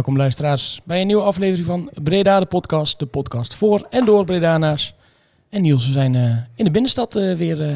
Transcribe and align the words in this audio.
Welkom 0.00 0.18
luisteraars 0.18 0.80
bij 0.84 1.00
een 1.00 1.06
nieuwe 1.06 1.22
aflevering 1.22 1.66
van 1.66 1.90
Breda 2.02 2.40
de 2.40 2.46
podcast. 2.46 2.98
De 2.98 3.06
podcast 3.06 3.54
voor 3.54 3.86
en 3.90 4.04
door 4.04 4.24
Bredanaars. 4.24 4.94
En 5.48 5.62
Niels, 5.62 5.86
we 5.86 5.92
zijn 5.92 6.14
eh, 6.14 6.36
in 6.54 6.64
de 6.64 6.70
binnenstad 6.70 7.16
eh, 7.16 7.36
weer 7.36 7.62
eh, 7.62 7.74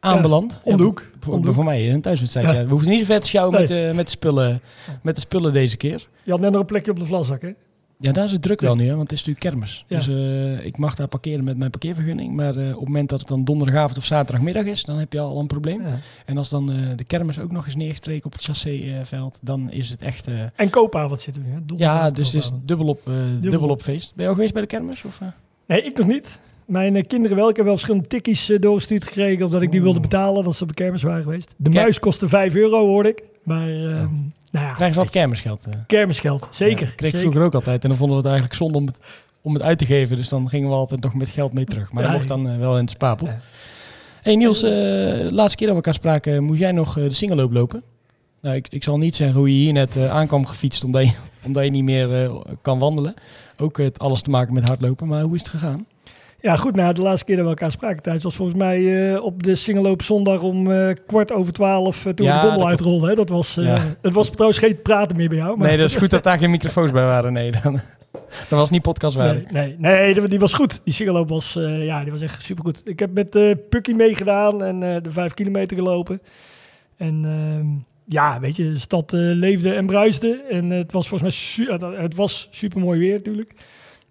aanbeland. 0.00 0.60
om 0.62 0.76
de 0.76 0.82
hoek. 0.82 1.00
Ja, 1.00 1.18
voor, 1.20 1.34
Om 1.34 1.44
de 1.44 1.52
voor 1.52 1.64
mij 1.64 1.92
een 1.92 2.00
thuiswedstrijd. 2.00 2.46
Ja. 2.46 2.52
Ja. 2.52 2.64
We 2.64 2.70
hoeven 2.70 2.88
niet 2.88 2.98
zo 2.98 3.04
vet 3.04 3.22
te 3.22 3.28
sjouwen 3.28 3.68
Nee. 3.68 3.84
met, 3.86 3.94
met, 3.94 4.04
de 4.04 4.10
spullen, 4.10 4.60
met 5.02 5.14
de 5.14 5.20
spullen 5.20 5.52
deze 5.52 5.76
keer. 5.76 6.08
Je 6.22 6.30
had 6.30 6.40
net 6.40 6.50
nog 6.50 6.60
een 6.60 6.66
plekje 6.66 6.90
op 6.90 6.98
de 6.98 7.04
vlaszak, 7.04 7.42
hè? 7.42 7.52
Ja, 8.00 8.12
daar 8.12 8.24
is 8.24 8.32
het 8.32 8.42
druk 8.42 8.60
wel 8.60 8.76
nu, 8.76 8.82
hè, 8.82 8.96
want 8.96 9.10
het 9.10 9.12
is 9.12 9.24
natuurlijk 9.24 9.46
kermis. 9.46 9.84
Ja. 9.86 9.96
Dus 9.96 10.08
eh, 10.08 10.66
ik 10.66 10.78
mag 10.78 10.94
daar 10.94 11.08
parkeren 11.08 11.44
met 11.44 11.56
mijn 11.56 11.70
parkeervergunning. 11.70 12.34
Maar 12.34 12.56
eh, 12.56 12.68
op 12.68 12.78
het 12.78 12.88
moment 12.88 13.08
dat 13.08 13.18
het 13.18 13.28
dan 13.28 13.44
donderdagavond 13.44 13.98
of 13.98 14.04
zaterdagmiddag 14.04 14.64
is, 14.64 14.84
dan 14.84 14.98
heb 14.98 15.12
je 15.12 15.20
al 15.20 15.40
een 15.40 15.46
probleem. 15.46 15.80
Ja. 15.80 15.98
En 16.24 16.38
als 16.38 16.48
dan 16.48 16.72
eh, 16.72 16.96
de 16.96 17.04
kermis 17.04 17.38
ook 17.38 17.52
nog 17.52 17.66
eens 17.66 17.76
neergestreken 17.76 18.26
op 18.26 18.32
het 18.32 18.42
chasséveld, 18.42 19.38
dan 19.42 19.70
is 19.70 19.90
het 19.90 20.00
echt... 20.00 20.28
En 20.54 20.70
koopavond 20.70 21.20
zitten 21.20 21.42
we 21.42 21.48
nu, 21.48 21.78
ja, 21.78 22.10
dus 22.10 22.32
het 22.32 22.42
is 22.42 22.50
dubbel 22.64 22.86
op, 22.86 23.08
eh, 23.08 23.14
dubbel. 23.40 23.68
op 23.68 23.82
feest. 23.82 24.12
Ben 24.14 24.24
je 24.24 24.28
al 24.28 24.34
geweest 24.34 24.52
bij 24.52 24.62
de 24.62 24.68
kermis? 24.68 25.04
Of? 25.04 25.20
Nee, 25.66 25.82
ik 25.82 25.96
nog 25.98 26.06
niet. 26.06 26.40
Mijn 26.64 27.06
kinderen 27.06 27.36
wel. 27.36 27.48
Ik 27.48 27.56
heb 27.56 27.64
wel 27.64 27.74
verschillende 27.74 28.08
tikkies 28.08 28.52
doorgestuurd 28.60 29.04
gekregen, 29.04 29.44
omdat 29.44 29.62
ik 29.62 29.70
die 29.70 29.82
wilde 29.82 30.00
betalen, 30.00 30.44
dat 30.44 30.56
ze 30.56 30.62
op 30.62 30.68
de 30.68 30.74
kermis 30.74 31.02
waren 31.02 31.22
geweest. 31.22 31.54
De 31.56 31.70
muis 31.70 31.98
kostte 31.98 32.28
5 32.28 32.54
euro, 32.54 32.86
hoorde 32.86 33.08
ik. 33.08 33.22
Maar, 33.42 33.68
eh, 33.68 34.04
nou 34.52 34.66
ja, 34.66 34.72
Krijgen 34.72 34.94
ze 34.94 35.00
wat 35.00 35.10
kermisgeld? 35.10 35.64
eh? 35.70 35.74
kermisgeld. 35.86 36.48
Zeker. 36.50 36.86
Ja, 36.86 36.92
kreeg 36.94 37.12
ik 37.12 37.20
vroeger 37.20 37.42
ook 37.42 37.54
altijd. 37.54 37.82
En 37.82 37.88
dan 37.88 37.98
vonden 37.98 38.16
we 38.16 38.22
het 38.22 38.32
eigenlijk 38.32 38.62
zonde 38.62 38.78
om 38.78 38.86
het, 38.86 39.00
om 39.42 39.54
het 39.54 39.62
uit 39.62 39.78
te 39.78 39.86
geven. 39.86 40.16
Dus 40.16 40.28
dan 40.28 40.48
gingen 40.48 40.68
we 40.68 40.74
altijd 40.74 41.02
nog 41.02 41.14
met 41.14 41.28
geld 41.28 41.52
mee 41.52 41.64
terug. 41.64 41.92
Maar 41.92 42.02
Ja, 42.02 42.08
dat 42.08 42.16
mocht 42.18 42.28
dan 42.28 42.48
eh, 42.48 42.58
wel 42.58 42.74
in 42.74 42.80
het 42.82 42.90
spapel. 42.90 43.26
Ja. 43.26 43.40
hey 44.22 44.36
Niels, 44.36 44.62
eh, 44.62 44.70
de 44.70 45.28
laatste 45.32 45.56
keer 45.56 45.66
dat 45.66 45.76
we 45.76 45.82
elkaar 45.82 45.94
spraken, 46.00 46.44
moest 46.44 46.60
jij 46.60 46.72
nog 46.72 46.98
eh, 46.98 47.04
de 47.04 47.14
singeloop 47.14 47.52
lopen? 47.52 47.82
Nou, 48.40 48.56
ik, 48.56 48.66
ik 48.70 48.82
zal 48.84 48.98
niet 48.98 49.16
zeggen 49.16 49.38
hoe 49.38 49.48
je 49.48 49.54
hier 49.62 49.72
net 49.72 49.96
eh, 49.96 50.10
aankwam 50.10 50.46
gefietst, 50.46 50.84
omdat 50.84 51.02
je, 51.08 51.14
omdat 51.46 51.64
je 51.64 51.70
niet 51.70 51.84
meer 51.84 52.24
eh, 52.24 52.34
kan 52.62 52.78
wandelen. 52.78 53.14
Ook 53.56 53.78
het 53.78 53.98
alles 53.98 54.22
te 54.22 54.30
maken 54.30 54.54
met 54.54 54.64
hardlopen. 54.68 55.06
Maar 55.06 55.22
hoe 55.22 55.34
is 55.34 55.40
het 55.40 55.48
gegaan? 55.50 55.86
Ja, 56.40 56.56
goed. 56.56 56.74
Nou, 56.74 56.94
de 56.94 57.02
laatste 57.02 57.24
keer 57.24 57.36
dat 57.36 57.44
we 57.44 57.50
elkaar 57.50 57.70
spraken 57.70 58.02
thuis 58.02 58.22
was 58.22 58.36
volgens 58.36 58.58
mij 58.58 59.10
eh, 59.12 59.24
op 59.24 59.42
de 59.42 59.54
singeloop 59.54 60.02
zondag 60.02 60.40
om 60.40 60.70
eh, 60.70 60.94
kwart 61.06 61.32
over 61.32 61.52
twaalf 61.52 62.06
eh, 62.06 62.12
toen 62.12 62.26
Ja, 62.26 62.34
de 62.34 62.40
bommel 62.40 62.60
dat 62.60 62.68
uitrolden. 62.68 63.08
Hè. 63.08 63.14
Dat 63.14 63.28
was, 63.28 63.54
Ja. 63.54 63.78
het 64.02 64.12
was 64.12 64.30
trouwens 64.30 64.58
geen 64.58 64.82
praten 64.82 65.16
meer 65.16 65.28
bij 65.28 65.38
jou. 65.38 65.56
Maar 65.56 65.68
Nee, 65.68 65.76
dat 65.76 65.90
is 65.90 65.96
goed 65.96 66.10
dat 66.10 66.22
daar 66.22 66.38
geen 66.38 66.50
microfoons 66.50 66.90
bij 66.90 67.04
waren. 67.04 67.32
Nee, 67.32 67.52
dan, 67.62 67.72
dan 68.48 68.58
was 68.58 68.70
niet 68.70 68.82
podcastwaardig. 68.82 69.50
Nee, 69.50 69.76
nee, 69.78 70.14
nee 70.14 70.28
die, 70.28 70.38
was 70.38 70.52
goed. 70.52 70.80
Die 70.84 70.94
singeloop 70.94 71.28
was, 71.28 71.52
ja, 71.62 72.02
die 72.02 72.12
was 72.12 72.20
echt 72.20 72.42
supergoed. 72.42 72.80
Ik 72.84 72.98
heb 72.98 73.12
met 73.12 73.30
Pukkie 73.68 73.94
meegedaan 73.94 74.64
en 74.64 74.80
de 74.80 75.10
vijf 75.10 75.34
kilometer 75.34 75.76
gelopen. 75.76 76.20
En 76.96 77.24
ehm, 77.24 77.66
ja, 78.04 78.40
weet 78.40 78.56
je, 78.56 78.72
de 78.72 78.78
stad 78.78 79.12
leefde 79.12 79.74
en 79.74 79.86
bruiste. 79.86 80.44
En 80.50 80.70
het 80.70 80.92
was 80.92 81.08
volgens 81.08 81.30
mij 81.30 81.40
su 81.40 81.92
het, 81.96 82.14
was 82.14 82.48
super 82.50 82.80
mooi 82.80 82.98
weer 82.98 83.12
natuurlijk. 83.12 83.54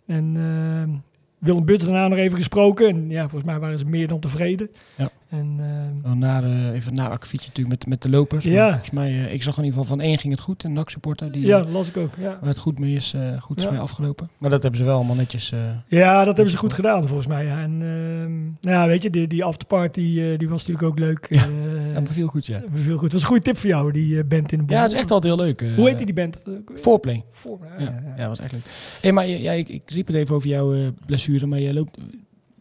En 0.05 0.33
ehm, 0.35 0.89
Willem 1.37 1.65
Butt 1.65 1.83
daarna 1.83 2.07
nog 2.07 2.17
even 2.17 2.37
gesproken. 2.37 2.87
En 2.87 3.09
ja, 3.09 3.21
volgens 3.21 3.51
mij 3.51 3.59
waren 3.59 3.79
ze 3.79 3.85
meer 3.85 4.07
dan 4.07 4.19
tevreden. 4.19 4.69
Ja. 4.95 5.09
En 5.29 5.59
Dan 6.03 6.19
naar, 6.19 6.43
eh, 6.43 6.73
even 6.73 6.93
naar 6.93 7.09
akkefietje 7.09 7.47
natuurlijk 7.47 7.79
met, 7.79 7.89
met 7.89 8.01
de 8.01 8.09
lopers. 8.09 8.45
Maar 8.45 8.53
Ja. 8.53 8.69
Volgens 8.69 8.89
mij, 8.91 9.09
eh, 9.09 9.33
ik 9.33 9.43
zag 9.43 9.57
in 9.57 9.63
ieder 9.63 9.79
geval 9.79 9.95
van 9.97 10.05
één 10.05 10.17
ging 10.17 10.33
het 10.33 10.41
goed. 10.41 10.63
Een 10.63 10.73
NAC-supporter 10.73 11.31
die 11.31 11.45
ja, 11.45 11.57
dat 11.57 11.69
las 11.69 11.88
ik 11.88 11.97
ook. 11.97 12.13
Ja. 12.19 12.38
waar 12.39 12.49
het 12.49 12.57
goed 12.57 12.79
mee 12.79 12.95
is, 12.95 13.13
eh, 13.13 13.41
goed 13.41 13.57
is 13.57 13.63
Ja. 13.63 13.71
mee 13.71 13.79
afgelopen. 13.79 14.29
Maar 14.37 14.49
dat 14.49 14.61
hebben 14.61 14.79
ze 14.79 14.85
wel 14.85 14.95
allemaal 14.95 15.16
netjes... 15.16 15.53
Ja, 15.87 16.17
dat 16.25 16.35
hebben 16.35 16.53
ze 16.53 16.59
goed 16.59 16.73
gedaan 16.73 17.07
volgens 17.07 17.27
mij. 17.27 17.45
Ja. 17.45 17.61
En 17.61 17.71
ehm, 17.71 18.43
nou 18.43 18.81
ja, 18.81 18.87
weet 18.87 19.03
je, 19.03 19.09
die, 19.09 19.27
die 19.27 19.43
afterparty 19.43 20.37
die 20.37 20.49
was 20.49 20.67
natuurlijk 20.67 20.87
ook 20.87 20.99
leuk. 20.99 21.27
Ja, 21.29 21.47
dat 21.93 22.03
beviel 22.03 22.27
goed, 22.27 22.45
ja. 22.45 22.61
Veel 22.73 22.93
goed. 22.97 23.01
Dat 23.01 23.11
was 23.11 23.21
een 23.21 23.27
goede 23.27 23.43
tip 23.43 23.57
voor 23.57 23.69
jou, 23.69 23.91
die 23.91 24.23
band 24.23 24.51
in 24.51 24.57
de 24.57 24.63
boom. 24.63 24.75
Ja, 24.75 24.81
het 24.83 24.91
is 24.91 24.99
echt 24.99 25.11
altijd 25.11 25.33
heel 25.35 25.45
leuk. 25.45 25.75
Hoe 25.75 25.87
heet 25.87 25.97
die, 25.97 26.05
die 26.05 26.16
band? 26.16 26.43
Eh, 26.45 26.53
Foreplay. 26.75 27.23
Voor, 27.31 27.59
ja, 27.79 28.03
Ja, 28.17 28.27
was 28.27 28.39
echt 28.39 28.51
leuk. 28.51 28.61
Hey, 29.01 29.11
maar 29.11 29.27
ja, 29.27 29.51
ik, 29.51 29.69
ik 29.69 29.81
riep 29.91 30.07
het 30.07 30.16
even 30.16 30.35
over 30.35 30.49
jouw 30.49 30.91
blessure, 31.05 31.45
maar 31.45 31.59
je 31.59 31.73
loopt... 31.73 31.97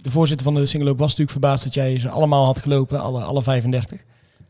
De 0.07 0.13
voorzitter 0.13 0.47
van 0.47 0.55
de 0.55 0.67
singeloop 0.67 0.99
was 0.99 1.07
natuurlijk 1.07 1.31
verbaasd 1.31 1.65
dat 1.65 1.75
jij 1.75 1.99
ze 1.99 2.09
allemaal 2.09 2.45
had 2.45 2.59
gelopen, 2.59 3.01
alle, 3.01 3.23
alle 3.23 3.43
35. 3.43 4.01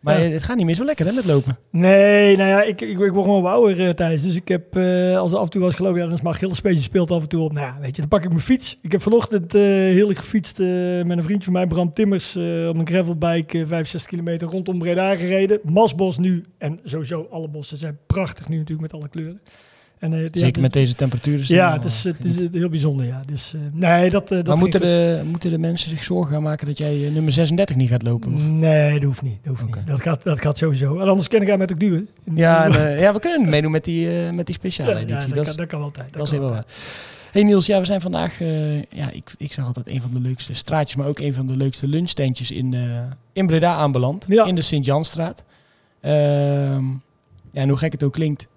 Maar 0.01 0.19
Ja. 0.21 0.25
eh, 0.27 0.33
het 0.33 0.43
gaat 0.43 0.57
niet 0.57 0.67
meer 0.67 0.75
zo 0.75 0.85
lekker 0.85 1.07
hè, 1.07 1.13
met 1.13 1.25
lopen. 1.27 1.59
Nee, 1.71 2.37
nou 2.37 2.49
ja, 2.49 2.63
ik, 2.63 2.81
ik, 2.81 2.89
ik 2.89 2.97
word 2.97 3.13
gewoon 3.13 3.43
wat 3.43 3.53
ouder 3.53 3.81
uh, 3.81 3.91
Thijs. 3.91 4.23
Dus 4.23 4.35
ik 4.35 4.49
heb, 4.49 4.77
eh, 4.77 5.17
als 5.19 5.33
er 5.33 5.39
af 5.39 5.45
en 5.45 5.51
toe 5.51 5.61
was 5.61 5.75
gelopen, 5.75 5.99
ja, 6.01 6.05
dan 6.07 6.15
is 6.15 6.21
maar 6.23 6.35
Gillespeetje 6.35 6.83
speelt 6.83 7.11
af 7.11 7.23
en 7.23 7.29
toe 7.29 7.43
op. 7.43 7.53
Nou 7.53 7.67
ja, 7.67 7.77
weet 7.81 7.95
je, 7.95 8.01
dan 8.01 8.09
pak 8.11 8.23
ik 8.23 8.29
mijn 8.29 8.41
fiets. 8.41 8.79
Ik 8.83 8.93
heb 8.93 9.03
vanochtend 9.03 9.55
eh 9.55 9.63
heel 9.63 10.09
erg 10.09 10.19
gefietst 10.19 10.61
eh, 10.61 10.67
met 11.03 11.17
een 11.19 11.23
vriendje 11.23 11.45
van 11.45 11.53
mij, 11.53 11.67
Bram 11.67 11.93
Timmers, 11.93 12.37
eh, 12.37 12.69
op 12.69 12.77
een 12.79 12.87
gravelbike 12.87 13.59
eh, 13.61 13.67
65 13.67 14.11
kilometer 14.11 14.49
rondom 14.49 14.79
Breda 14.79 15.15
gereden. 15.17 15.61
Masbos 15.65 16.19
nu, 16.19 16.45
en 16.59 16.81
sowieso 16.85 17.27
alle 17.31 17.49
bossen 17.49 17.79
zijn 17.79 17.99
prachtig 18.07 18.49
nu 18.49 18.57
natuurlijk 18.57 18.93
met 18.93 19.01
alle 19.01 19.09
kleuren. 19.09 19.41
En, 19.99 20.13
eh, 20.13 20.29
Zeker 20.33 20.63
met 20.63 20.73
deze 20.73 20.95
temperaturen. 20.95 21.45
Ja, 21.47 21.73
het 21.73 21.85
is, 21.85 22.05
eh, 22.05 22.13
het 22.17 22.25
is 22.25 22.49
heel 22.53 22.69
bijzonder, 22.69 23.07
ja. 23.07 23.21
Dus 23.27 23.55
eh, 23.55 23.61
nee, 23.73 24.11
dat, 24.11 24.29
dat 24.29 24.47
maar 24.47 24.59
moeten 24.59 24.81
de, 24.81 25.23
moeten 25.31 25.51
de 25.51 25.59
mensen 25.59 25.91
zich 25.91 26.03
zorgen 26.03 26.33
gaan 26.33 26.43
maken 26.43 26.67
dat 26.67 26.79
jij 26.79 27.11
nummer 27.13 27.33
36 27.33 27.77
niet 27.77 27.89
gaat 27.89 28.03
lopen? 28.03 28.33
Of? 28.33 28.49
Nee, 28.49 28.93
dat 28.93 29.03
hoeft 29.03 29.23
niet. 29.23 29.39
Dat, 29.43 29.59
hoeft 29.59 29.77
niet. 29.77 29.87
dat, 29.87 30.03
gaat, 30.03 30.23
dat 30.23 30.41
gaat 30.41 30.59
sowieso. 30.59 30.99
En 30.99 31.09
anders 31.09 31.29
ik 31.29 31.49
haar 31.49 31.59
met 31.59 31.73
ook 31.73 31.81
duwen. 31.81 32.09
Ja, 32.35 32.65
en, 32.65 33.01
ja, 33.01 33.13
we 33.13 33.21
kunnen 33.21 33.49
meedoen 33.49 33.71
met 33.71 33.85
die, 33.85 34.09
met 34.33 34.47
die 34.47 34.55
speciale 34.55 34.91
Ja, 34.91 34.99
ja, 34.99 35.03
editie. 35.03 35.35
dat, 35.35 35.35
dat, 35.35 35.45
kan, 35.45 35.53
is, 35.53 35.57
dat 35.57 35.67
kan 35.67 35.83
altijd. 35.83 36.13
dat 36.13 36.23
is 36.23 36.31
heel 36.31 36.49
waar. 36.49 36.65
Hey 37.33 37.43
Niels, 37.43 37.67
ja, 37.67 37.79
we 37.79 37.85
zijn 37.85 38.01
vandaag, 38.01 38.39
ja, 38.91 39.11
ik, 39.13 39.35
ik 39.39 39.53
zag 39.53 39.67
altijd 39.67 39.89
een 39.89 40.01
van 40.01 40.11
de 40.15 40.21
leukste 40.21 40.55
straatjes, 40.55 40.97
maar 40.97 41.07
ook 41.07 41.21
een 41.21 41.35
van 41.35 41.47
de 41.47 41.57
leukste 41.57 41.89
lunchtentjes 41.89 42.51
in, 42.51 42.75
in 43.33 43.47
Breda 43.47 43.75
aanbeland. 43.75 44.31
In 44.31 44.55
de 44.55 44.63
Sint-Janstraat. 44.63 45.45
Ehm, 46.01 46.85
ja, 47.51 47.63
en 47.63 47.69
hoe 47.69 47.79
gek 47.79 47.93
het 47.93 48.03
ook 48.03 48.13
klinkt, 48.13 48.49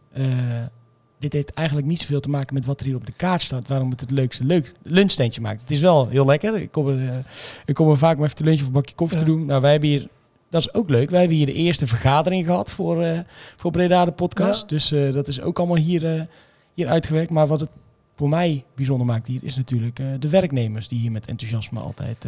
dit 1.19 1.33
heeft 1.33 1.53
eigenlijk 1.53 1.87
niet 1.87 1.99
zoveel 2.01 2.19
te 2.19 2.29
maken 2.29 2.53
met 2.53 2.65
wat 2.65 2.79
er 2.79 2.85
hier 2.85 2.95
op 2.95 3.05
de 3.05 3.11
kaart 3.11 3.41
staat, 3.41 3.67
waarom 3.67 3.89
het 3.89 3.99
het 3.99 4.11
leukste 4.11 4.43
leuk 4.43 4.73
lunchtentje 4.83 5.41
maakt. 5.41 5.61
Het 5.61 5.71
is 5.71 5.79
wel 5.81 6.07
heel 6.07 6.25
lekker. 6.25 6.55
Ik 6.55 6.71
kom 6.71 6.87
er, 6.87 7.09
eh, 7.09 7.17
ik 7.65 7.75
kom 7.75 7.89
er 7.89 7.97
vaak 7.97 8.15
maar 8.15 8.23
even 8.25 8.35
te 8.37 8.43
lunchen 8.43 8.61
of 8.61 8.67
een 8.67 8.73
bakje 8.73 8.95
koffie 8.95 9.17
Ja. 9.17 9.23
te 9.23 9.29
doen. 9.31 9.45
Nou, 9.45 9.61
wij 9.61 9.71
hebben 9.71 9.89
hier, 9.89 10.07
dat 10.49 10.61
is 10.61 10.73
ook 10.73 10.89
leuk, 10.89 11.09
wij 11.09 11.19
hebben 11.19 11.37
hier 11.37 11.45
de 11.45 11.53
eerste 11.53 11.87
vergadering 11.87 12.45
gehad 12.45 12.71
voor, 12.71 13.03
eh, 13.03 13.19
voor 13.57 13.71
Breda 13.71 14.05
de 14.05 14.11
podcast. 14.11 14.61
Ja. 14.61 14.67
Dus 14.67 14.91
eh, 14.91 15.13
dat 15.13 15.27
is 15.27 15.41
ook 15.41 15.57
allemaal 15.57 15.77
hier, 15.77 16.27
hier 16.73 16.87
uitgewerkt. 16.87 17.31
Maar 17.31 17.47
wat 17.47 17.59
het 17.59 17.71
voor 18.15 18.29
mij 18.29 18.63
bijzonder 18.75 19.07
maakt 19.07 19.27
hier, 19.27 19.39
is 19.43 19.55
natuurlijk 19.55 19.95
de 20.19 20.29
werknemers 20.29 20.87
die 20.87 20.99
hier 20.99 21.11
met 21.11 21.25
enthousiasme 21.25 21.79
altijd 21.79 22.25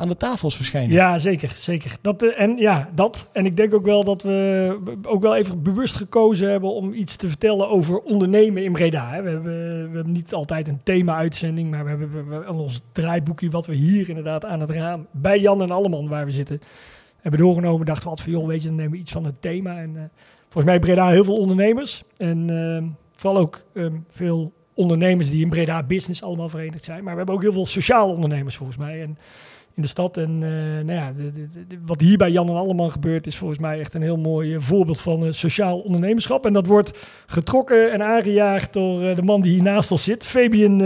aan 0.00 0.08
de 0.08 0.16
tafels 0.16 0.56
verschijnen. 0.56 0.92
Ja, 0.92 1.18
zeker. 1.18 1.48
zeker. 1.48 1.96
Dat, 2.00 2.22
eh, 2.22 2.40
en 2.40 2.56
ja, 2.56 2.88
dat. 2.94 3.28
En 3.32 3.46
ik 3.46 3.56
denk 3.56 3.74
ook 3.74 3.84
wel 3.84 4.04
dat 4.04 4.22
we 4.22 4.78
ook 5.02 5.22
wel 5.22 5.36
even 5.36 5.62
bewust 5.62 5.96
gekozen 5.96 6.50
hebben 6.50 6.74
om 6.74 6.92
iets 6.92 7.16
te 7.16 7.28
vertellen 7.28 7.68
over 7.68 7.98
ondernemen 7.98 8.64
in 8.64 8.72
Breda. 8.72 9.10
hè. 9.10 9.22
We 9.22 9.30
hebben, 9.30 9.90
we 9.90 9.94
hebben 9.94 10.12
niet 10.12 10.34
altijd 10.34 10.68
een 10.68 10.80
thema-uitzending, 10.82 11.70
maar 11.70 11.84
we 11.84 11.90
hebben, 11.90 12.28
we 12.28 12.52
ons 12.52 12.80
draaiboekje 12.92 13.50
wat 13.50 13.66
we 13.66 13.74
hier 13.74 14.08
inderdaad 14.08 14.44
aan 14.44 14.60
het 14.60 14.70
raam 14.70 15.06
bij 15.10 15.40
Jan 15.40 15.62
en 15.62 15.70
Alleman 15.70 16.08
waar 16.08 16.24
we 16.24 16.32
zitten 16.32 16.60
hebben 17.20 17.40
doorgenomen. 17.40 17.86
Dachten 17.86 18.04
we 18.04 18.10
altijd 18.10 18.28
van, 18.28 18.38
joh, 18.38 18.48
weet 18.48 18.62
je, 18.62 18.68
dan 18.68 18.76
nemen 18.76 18.92
we 18.92 18.98
iets 18.98 19.12
van 19.12 19.24
het 19.24 19.40
thema. 19.42 19.78
En 19.78 19.96
eh, 19.96 20.02
volgens 20.42 20.64
mij 20.64 20.78
Breda 20.78 21.08
heel 21.08 21.24
veel 21.24 21.38
ondernemers. 21.38 22.02
En 22.16 22.50
ehm, 22.50 22.88
vooral 23.14 23.42
ook 23.42 23.64
ehm, 23.74 23.96
veel 24.08 24.52
ondernemers 24.74 25.30
die 25.30 25.42
in 25.42 25.48
Breda 25.48 25.82
Business 25.82 26.22
allemaal 26.22 26.48
verenigd 26.48 26.84
zijn. 26.84 27.02
Maar 27.04 27.12
we 27.12 27.18
hebben 27.18 27.34
ook 27.34 27.42
heel 27.42 27.52
veel 27.52 27.66
sociale 27.66 28.12
ondernemers 28.12 28.56
volgens 28.56 28.78
mij. 28.78 29.02
En 29.02 29.18
in 29.80 29.86
de 29.86 29.92
stad. 29.92 30.16
En 30.16 30.42
eh, 30.42 30.84
nou 30.84 30.92
ja, 30.92 31.12
wat 31.86 32.00
hier 32.00 32.18
bij 32.18 32.30
Jan 32.30 32.48
en 32.48 32.54
Alleman 32.54 32.92
gebeurt, 32.92 33.26
is 33.26 33.36
volgens 33.36 33.58
mij 33.58 33.78
echt 33.78 33.94
een 33.94 34.02
heel 34.02 34.16
mooi 34.16 34.54
eh, 34.54 34.60
voorbeeld 34.60 35.00
van 35.00 35.26
eh, 35.26 35.32
sociaal 35.32 35.78
ondernemerschap. 35.78 36.46
En 36.46 36.52
dat 36.52 36.66
wordt 36.66 37.06
getrokken 37.26 37.92
en 37.92 38.02
aangejaagd 38.02 38.72
door 38.72 39.14
de 39.14 39.22
man 39.22 39.40
die 39.40 39.52
hier 39.52 39.62
naast 39.62 39.90
ons 39.90 40.04
zit, 40.04 40.24
Fabian 40.24 40.76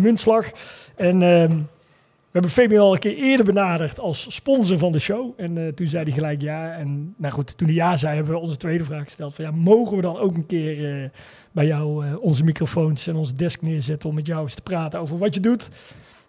Muntslag. 0.00 0.50
En 0.96 1.18
we 1.18 2.34
hebben 2.34 2.50
Fabian 2.50 2.82
al 2.82 2.92
een 2.92 2.98
keer 2.98 3.16
eerder 3.16 3.46
benaderd 3.46 4.00
als 4.00 4.34
sponsor 4.34 4.78
van 4.78 4.92
de 4.92 4.98
show. 4.98 5.32
En 5.36 5.74
toen 5.74 5.86
zei 5.86 6.04
hij 6.04 6.12
gelijk 6.12 6.42
ja. 6.42 6.72
En 6.72 7.14
nou 7.16 7.34
goed, 7.34 7.58
toen 7.58 7.66
hij 7.66 7.76
ja 7.76 7.96
zei, 7.96 8.14
hebben 8.14 8.32
we 8.32 8.40
onze 8.40 8.56
tweede 8.56 8.84
vraag 8.84 9.04
gesteld. 9.04 9.34
Van 9.34 9.44
ja, 9.44 9.50
mogen 9.50 9.96
we 9.96 10.02
dan 10.02 10.18
ook 10.18 10.34
een 10.34 10.46
keer 10.46 11.10
bij 11.52 11.66
jou 11.66 12.16
onze 12.16 12.44
microfoons 12.44 13.06
en 13.06 13.16
onze 13.16 13.34
desk 13.34 13.62
neerzetten 13.62 14.08
om 14.08 14.14
met 14.14 14.26
jou 14.26 14.42
eens 14.42 14.54
te 14.54 14.62
praten 14.62 15.00
over 15.00 15.18
wat 15.18 15.34
je 15.34 15.40
doet? 15.40 15.70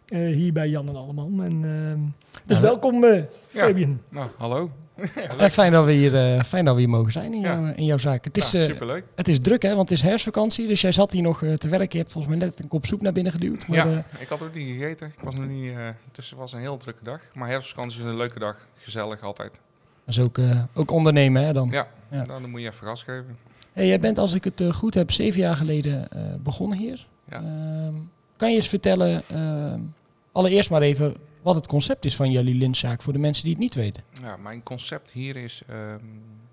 Eh, 0.09 0.35
hier 0.35 0.53
bij 0.53 0.69
Jan 0.69 0.87
en 0.87 0.95
Alleman. 0.95 1.43
En, 1.43 1.51
ehm, 1.63 1.99
dus 2.45 2.57
Ja, 2.57 2.61
welkom, 2.63 3.03
eh, 3.03 3.15
Ja. 3.17 3.25
Fabian. 3.65 4.01
Nou, 4.09 4.29
hallo. 4.37 4.71
Eh, 5.37 5.49
fijn, 5.49 5.71
dat 5.71 5.85
we 5.85 5.91
hier, 5.91 6.15
eh, 6.15 6.43
fijn 6.43 6.65
dat 6.65 6.73
we 6.75 6.79
hier 6.79 6.89
mogen 6.89 7.11
zijn 7.11 7.33
in, 7.33 7.39
Ja. 7.41 7.73
in 7.75 7.85
jouw 7.85 7.97
zaak. 7.97 8.23
Het 8.25 8.37
is, 8.37 8.49
superleuk. 8.49 9.03
het 9.15 9.27
is 9.27 9.39
druk, 9.39 9.61
hè, 9.61 9.75
want 9.75 9.89
het 9.89 9.97
is 9.97 10.03
herfstvakantie. 10.03 10.67
Dus 10.67 10.81
jij 10.81 10.91
zat 10.91 11.11
hier 11.11 11.21
nog 11.21 11.43
eh, 11.43 11.53
te 11.53 11.69
werken. 11.69 11.89
Je 11.91 11.97
hebt 11.97 12.11
volgens 12.11 12.35
mij 12.37 12.45
net 12.47 12.59
een 12.59 12.67
kop 12.67 12.85
soep 12.85 13.01
naar 13.01 13.11
binnen 13.11 13.31
geduwd. 13.31 13.67
Maar, 13.67 13.77
ja, 13.89 14.03
ik 14.19 14.27
had 14.27 14.41
ook 14.41 14.53
niet 14.55 14.67
gegeten. 14.67 15.07
Ik 15.07 15.23
was 15.23 15.35
nog 15.35 15.47
niet, 15.47 15.71
eh, 15.75 15.87
dus 16.11 16.29
het 16.29 16.39
was 16.39 16.53
een 16.53 16.59
heel 16.59 16.77
drukke 16.77 17.03
dag. 17.03 17.19
Maar 17.33 17.47
herfstvakantie 17.49 17.99
is 17.99 18.05
een 18.05 18.17
leuke 18.17 18.39
dag. 18.39 18.55
Gezellig 18.77 19.21
altijd. 19.21 19.51
dat 20.05 20.17
is 20.17 20.19
ook, 20.19 20.37
eh, 20.37 20.63
ook 20.73 20.91
ondernemen, 20.91 21.43
hè, 21.45 21.53
dan. 21.53 21.69
Ja, 21.69 21.87
Ja. 22.11 22.25
Nou, 22.25 22.41
dan 22.41 22.49
moet 22.49 22.61
je 22.61 22.67
even 22.67 22.87
gas 22.87 23.03
geven. 23.03 23.37
Hey, 23.73 23.87
jij 23.87 23.99
bent, 23.99 24.17
als 24.17 24.33
ik 24.33 24.43
het 24.43 24.63
goed 24.73 24.93
heb, 24.93 25.11
zeven 25.11 25.39
jaar 25.39 25.55
geleden 25.55 26.11
eh, 26.11 26.21
begonnen 26.43 26.77
hier. 26.77 27.07
Ja. 27.29 27.35
Ehm, 27.37 27.93
kan 28.37 28.49
je 28.49 28.55
eens 28.55 28.67
vertellen, 28.67 29.21
ehm, 29.27 29.79
allereerst 30.31 30.69
maar 30.69 30.81
even, 30.81 31.15
wat 31.41 31.55
het 31.55 31.67
concept 31.67 32.05
is 32.05 32.15
van 32.15 32.31
jullie 32.31 32.55
lintzaak 32.55 33.01
voor 33.01 33.13
de 33.13 33.19
mensen 33.19 33.43
die 33.43 33.53
het 33.53 33.61
niet 33.61 33.73
weten? 33.73 34.03
Ja, 34.21 34.37
mijn 34.37 34.63
concept 34.63 35.11
hier 35.11 35.35
is, 35.35 35.61
ehm, 35.67 36.05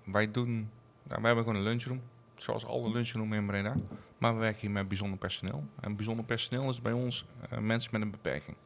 wij 0.03 0.31
doen, 0.31 0.69
nou, 1.03 1.21
wij 1.21 1.25
hebben 1.25 1.43
gewoon 1.43 1.59
een 1.59 1.67
lunchroom. 1.67 2.01
Zoals 2.35 2.65
alle 2.65 2.91
lunchrooms 2.91 3.35
in 3.35 3.45
Breda. 3.45 3.75
Maar 4.17 4.33
we 4.33 4.39
werken 4.39 4.61
hier 4.61 4.71
met 4.71 4.87
bijzonder 4.87 5.17
personeel. 5.17 5.63
En 5.79 5.95
bijzonder 5.95 6.25
personeel 6.25 6.69
is 6.69 6.81
bij 6.81 6.91
ons 6.91 7.25
eh, 7.49 7.57
mensen 7.57 7.89
met 7.93 8.01
een 8.01 8.11
beperking. 8.11 8.57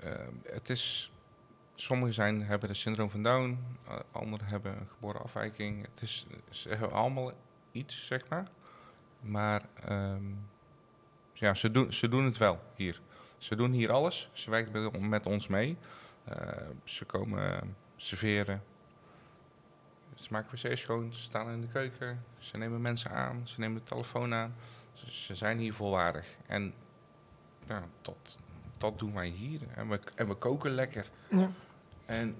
Ehm, 0.00 0.32
het 0.42 0.70
is, 0.70 1.12
sommigen 1.74 2.14
zijn, 2.14 2.42
hebben 2.42 2.68
het 2.68 2.78
syndroom 2.78 3.10
van 3.10 3.22
Down, 3.22 3.58
eh, 3.88 3.94
anderen 4.12 4.46
hebben 4.46 4.72
een 4.72 4.88
geboren 4.88 5.22
afwijking. 5.22 5.82
Het 5.82 6.02
is, 6.02 6.26
ze 6.50 6.68
hebben 6.68 6.92
allemaal 6.92 7.32
iets, 7.72 8.06
zeg 8.06 8.28
maar. 8.28 8.46
Maar 9.20 9.62
ehm, 9.84 10.24
ja, 11.32 11.54
ze 11.54 11.70
doen, 11.70 11.92
ze 11.92 12.08
doen 12.08 12.24
het 12.24 12.36
wel 12.36 12.60
hier. 12.76 13.00
Ze 13.42 13.56
doen 13.56 13.72
hier 13.72 13.92
alles. 13.92 14.28
Ze 14.32 14.50
werken 14.50 15.08
met- 15.08 15.26
ons 15.26 15.46
mee. 15.48 15.76
Eh, 16.24 16.36
ze 16.84 17.04
komen 17.04 17.76
serveren. 17.96 18.62
Ze 20.14 20.28
maken 20.30 20.58
wc's 20.58 20.80
schoon. 20.80 21.14
Ze 21.14 21.20
staan 21.20 21.50
in 21.50 21.60
de 21.60 21.66
keuken. 21.66 22.24
Ze 22.38 22.56
nemen 22.56 22.80
mensen 22.80 23.10
aan. 23.10 23.40
Ze 23.44 23.60
nemen 23.60 23.76
de 23.78 23.84
telefoon 23.84 24.34
aan. 24.34 24.54
Ze, 24.92 25.12
ze 25.12 25.34
zijn 25.34 25.58
hier 25.58 25.74
volwaardig. 25.74 26.26
En 26.46 26.74
ja, 27.68 27.82
dat, 28.02 28.38
dat 28.78 28.98
doen 28.98 29.14
wij 29.14 29.28
hier. 29.28 29.60
En 29.74 29.88
we, 29.88 29.98
en 30.14 30.28
we 30.28 30.34
koken 30.34 30.70
lekker. 30.70 31.10
Ja. 31.30 31.50
En 32.06 32.36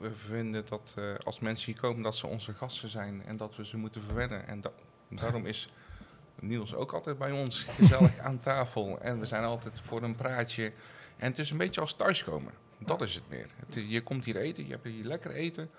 we 0.00 0.14
vinden 0.14 0.66
dat 0.68 0.94
eh, 0.96 1.14
als 1.14 1.40
mensen 1.40 1.72
hier 1.72 1.80
komen, 1.80 2.02
dat 2.02 2.16
ze 2.16 2.26
onze 2.26 2.52
gasten 2.54 2.88
zijn. 2.88 3.22
En 3.24 3.36
dat 3.36 3.56
we 3.56 3.66
ze 3.66 3.76
moeten 3.76 4.02
verwennen. 4.02 4.46
En 4.46 4.60
da- 4.60 4.72
daarom 5.08 5.46
is 5.46 5.72
Niels 6.40 6.74
ook 6.74 6.92
altijd 6.92 7.18
bij 7.18 7.32
ons 7.32 7.62
gezellig 7.64 8.18
aan 8.18 8.40
tafel. 8.40 9.00
En 9.00 9.18
we 9.18 9.26
zijn 9.26 9.44
altijd 9.44 9.80
voor 9.80 10.02
een 10.02 10.14
praatje. 10.14 10.72
En 11.16 11.30
het 11.30 11.38
is 11.38 11.50
een 11.50 11.56
beetje 11.56 11.80
als 11.80 11.94
thuiskomen. 11.94 12.52
Dat 12.78 13.02
is 13.02 13.14
het 13.14 13.28
meer. 13.28 13.46
Het, 13.66 13.74
je 13.88 14.02
komt 14.02 14.24
hier 14.24 14.36
eten, 14.36 14.64
je 14.66 14.70
hebt 14.70 14.84
hier 14.84 15.04
lekker 15.04 15.30
eten. 15.30 15.70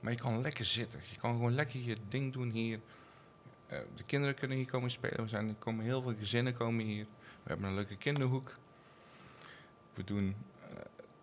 Maar 0.00 0.12
je 0.12 0.18
kan 0.18 0.40
lekker 0.40 0.64
zitten. 0.64 1.00
Je 1.10 1.18
kan 1.18 1.32
gewoon 1.32 1.54
lekker 1.54 1.80
je 1.80 1.96
ding 2.08 2.32
doen 2.32 2.50
hier. 2.50 2.80
Eh, 3.66 3.78
de 3.96 4.02
kinderen 4.02 4.34
kunnen 4.34 4.56
hier 4.56 4.66
komen 4.66 4.90
spelen. 4.90 5.22
We 5.22 5.28
zijn, 5.28 5.48
er 5.48 5.54
komen 5.54 5.84
heel 5.84 6.02
veel 6.02 6.14
gezinnen 6.18 6.54
komen 6.54 6.84
hier. 6.84 7.06
We 7.42 7.48
hebben 7.48 7.68
een 7.68 7.74
leuke 7.74 7.96
kinderhoek. 7.96 8.54
We 9.94 10.04
doen 10.04 10.36
eh, 10.62 10.68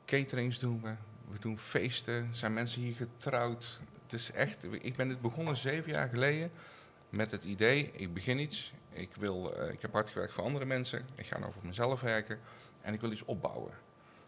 caterings 0.06 0.60
doen 0.60 0.82
we. 0.82 0.94
We 1.32 1.40
doen 1.40 1.60
feesten. 1.60 2.30
Zijn 2.32 2.54
mensen 2.54 2.82
hier 2.82 2.96
getrouwd. 2.96 3.80
Het 4.04 4.14
is 4.14 4.32
echt. 4.32 4.68
Ik 4.82 4.96
ben 4.96 5.08
dit 5.08 5.22
begonnen 5.22 5.58
zeven 5.58 5.92
jaar 5.92 6.10
geleden 6.10 6.52
met 7.10 7.32
het 7.32 7.44
idee. 7.44 7.92
Ik 7.94 8.14
begin 8.14 8.40
iets. 8.40 8.74
Ik 8.94 9.16
wil. 9.16 9.56
eh, 9.56 9.72
ik 9.72 9.82
heb 9.82 9.94
hard 9.94 10.10
gewerkt 10.10 10.34
voor 10.34 10.44
andere 10.44 10.66
mensen. 10.66 11.06
Ik 11.16 11.28
ga 11.28 11.40
nou 11.40 11.54
voor 11.54 11.66
mezelf 11.66 12.02
werken 12.02 12.40
en 12.82 12.94
ik 12.94 13.02
wil 13.02 13.12
iets 13.12 13.26
opbouwen. 13.26 13.74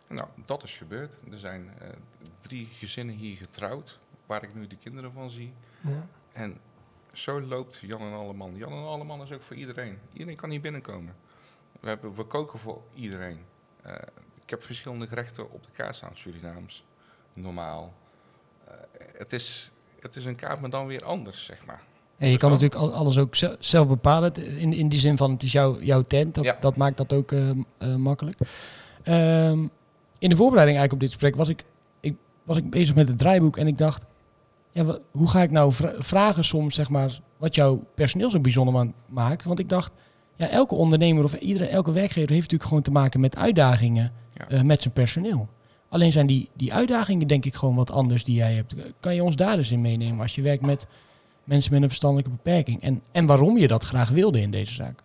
Nou, 0.07 0.27
dat 0.45 0.63
is 0.63 0.77
gebeurd. 0.77 1.13
Er 1.31 1.39
zijn 1.39 1.73
eh, 1.79 1.89
drie 2.39 2.65
gezinnen 2.65 3.15
hier 3.15 3.37
getrouwd, 3.37 3.99
waar 4.25 4.43
ik 4.43 4.55
nu 4.55 4.67
de 4.67 4.77
kinderen 4.77 5.11
van 5.11 5.29
zie. 5.29 5.53
Ja. 5.81 6.07
En 6.33 6.57
zo 7.13 7.41
loopt 7.41 7.77
Jan 7.81 8.01
en 8.01 8.13
Alleman. 8.13 8.55
Jan 8.55 8.71
en 8.71 8.83
Alleman 8.83 9.21
is 9.21 9.31
ook 9.31 9.43
voor 9.43 9.55
iedereen. 9.55 9.99
Iedereen 10.13 10.35
kan 10.35 10.49
hier 10.49 10.61
binnenkomen. 10.61 11.15
We, 11.79 11.87
hebben, 11.87 12.15
we 12.15 12.23
koken 12.23 12.59
voor 12.59 12.83
iedereen. 12.93 13.45
Eh, 13.81 13.95
ik 14.41 14.49
heb 14.49 14.63
verschillende 14.63 15.07
gerechten 15.07 15.51
op 15.51 15.63
de 15.63 15.71
kaart 15.71 15.95
staan, 15.95 16.17
Surinaams, 16.17 16.85
normaal. 17.33 17.93
Het, 19.17 19.33
is, 19.33 19.71
het 19.99 20.15
is 20.15 20.25
een 20.25 20.35
kaart, 20.35 20.61
maar 20.61 20.69
dan 20.69 20.87
weer 20.87 21.03
anders, 21.05 21.45
zeg 21.45 21.65
maar. 21.65 21.81
En 22.17 22.29
je 22.29 22.37
kan 22.37 22.49
natuurlijk 22.49 22.81
al- 22.81 22.93
alles 22.93 23.17
ook 23.17 23.35
ze- 23.35 23.57
zelf 23.59 23.87
bepalen. 23.87 24.57
In, 24.59 24.73
in 24.73 24.89
die 24.89 24.99
zin 24.99 25.17
van, 25.17 25.31
het 25.31 25.43
is 25.43 25.51
jouw, 25.51 25.81
jouw 25.81 26.01
tent. 26.01 26.35
Dat, 26.35 26.43
Ja. 26.43 26.55
dat 26.59 26.75
maakt 26.77 26.97
dat 26.97 27.13
ook 27.13 27.31
eh, 27.31 27.39
m- 27.51 27.63
eh, 27.77 27.95
makkelijk. 27.95 28.37
Ehm, 29.03 29.59
in 30.19 30.29
de 30.29 30.35
voorbereiding 30.35 30.77
eigenlijk 30.77 30.93
op 30.93 30.99
dit 30.99 31.09
gesprek 31.09 31.35
was 31.35 31.49
ik, 31.49 31.63
ik, 31.99 32.15
was 32.43 32.57
ik 32.57 32.69
bezig 32.69 32.95
met 32.95 33.07
het 33.07 33.17
draaiboek. 33.17 33.57
En 33.57 33.67
ik 33.67 33.77
dacht, 33.77 34.05
ja, 34.71 34.85
hoe 35.11 35.27
ga 35.29 35.41
ik 35.41 35.51
nou 35.51 35.71
vra- 35.73 35.93
vragen 35.97 36.43
soms, 36.45 36.75
zeg 36.75 36.89
maar, 36.89 37.19
wat 37.37 37.55
jouw 37.55 37.83
personeel 37.95 38.29
zo 38.29 38.39
bijzonder 38.39 38.73
ma- 38.73 38.91
maakt? 39.09 39.45
Want 39.45 39.59
ik 39.59 39.69
dacht, 39.69 39.91
ja, 40.35 40.47
elke 40.49 40.75
ondernemer 40.75 41.23
of 41.23 41.33
iedere, 41.33 41.65
elke 41.67 41.91
werkgever 41.91 42.29
heeft 42.29 42.41
natuurlijk 42.41 42.69
gewoon 42.69 42.83
te 42.83 42.91
maken 42.91 43.19
met 43.19 43.37
uitdagingen 43.37 44.11
Ja. 44.33 44.47
eh, 44.47 44.61
met 44.61 44.81
zijn 44.81 44.93
personeel. 44.93 45.47
Alleen 45.89 46.11
zijn 46.11 46.27
die, 46.27 46.49
die 46.53 46.73
uitdagingen 46.73 47.27
denk 47.27 47.45
ik 47.45 47.55
gewoon 47.55 47.75
wat 47.75 47.91
anders 47.91 48.23
die 48.23 48.35
jij 48.35 48.53
hebt. 48.53 48.75
Kan 48.99 49.15
je 49.15 49.23
ons 49.23 49.35
daar 49.35 49.57
eens 49.57 49.71
in 49.71 49.81
meenemen 49.81 50.19
als 50.21 50.35
je 50.35 50.41
werkt 50.41 50.65
met 50.65 50.87
mensen 51.45 51.71
met 51.71 51.81
een 51.81 51.87
verstandelijke 51.87 52.31
beperking? 52.31 52.81
En, 52.81 53.03
en 53.11 53.25
waarom 53.25 53.57
je 53.57 53.67
dat 53.67 53.83
graag 53.83 54.09
wilde 54.09 54.39
in 54.41 54.51
deze 54.51 54.73
zaak? 54.73 54.99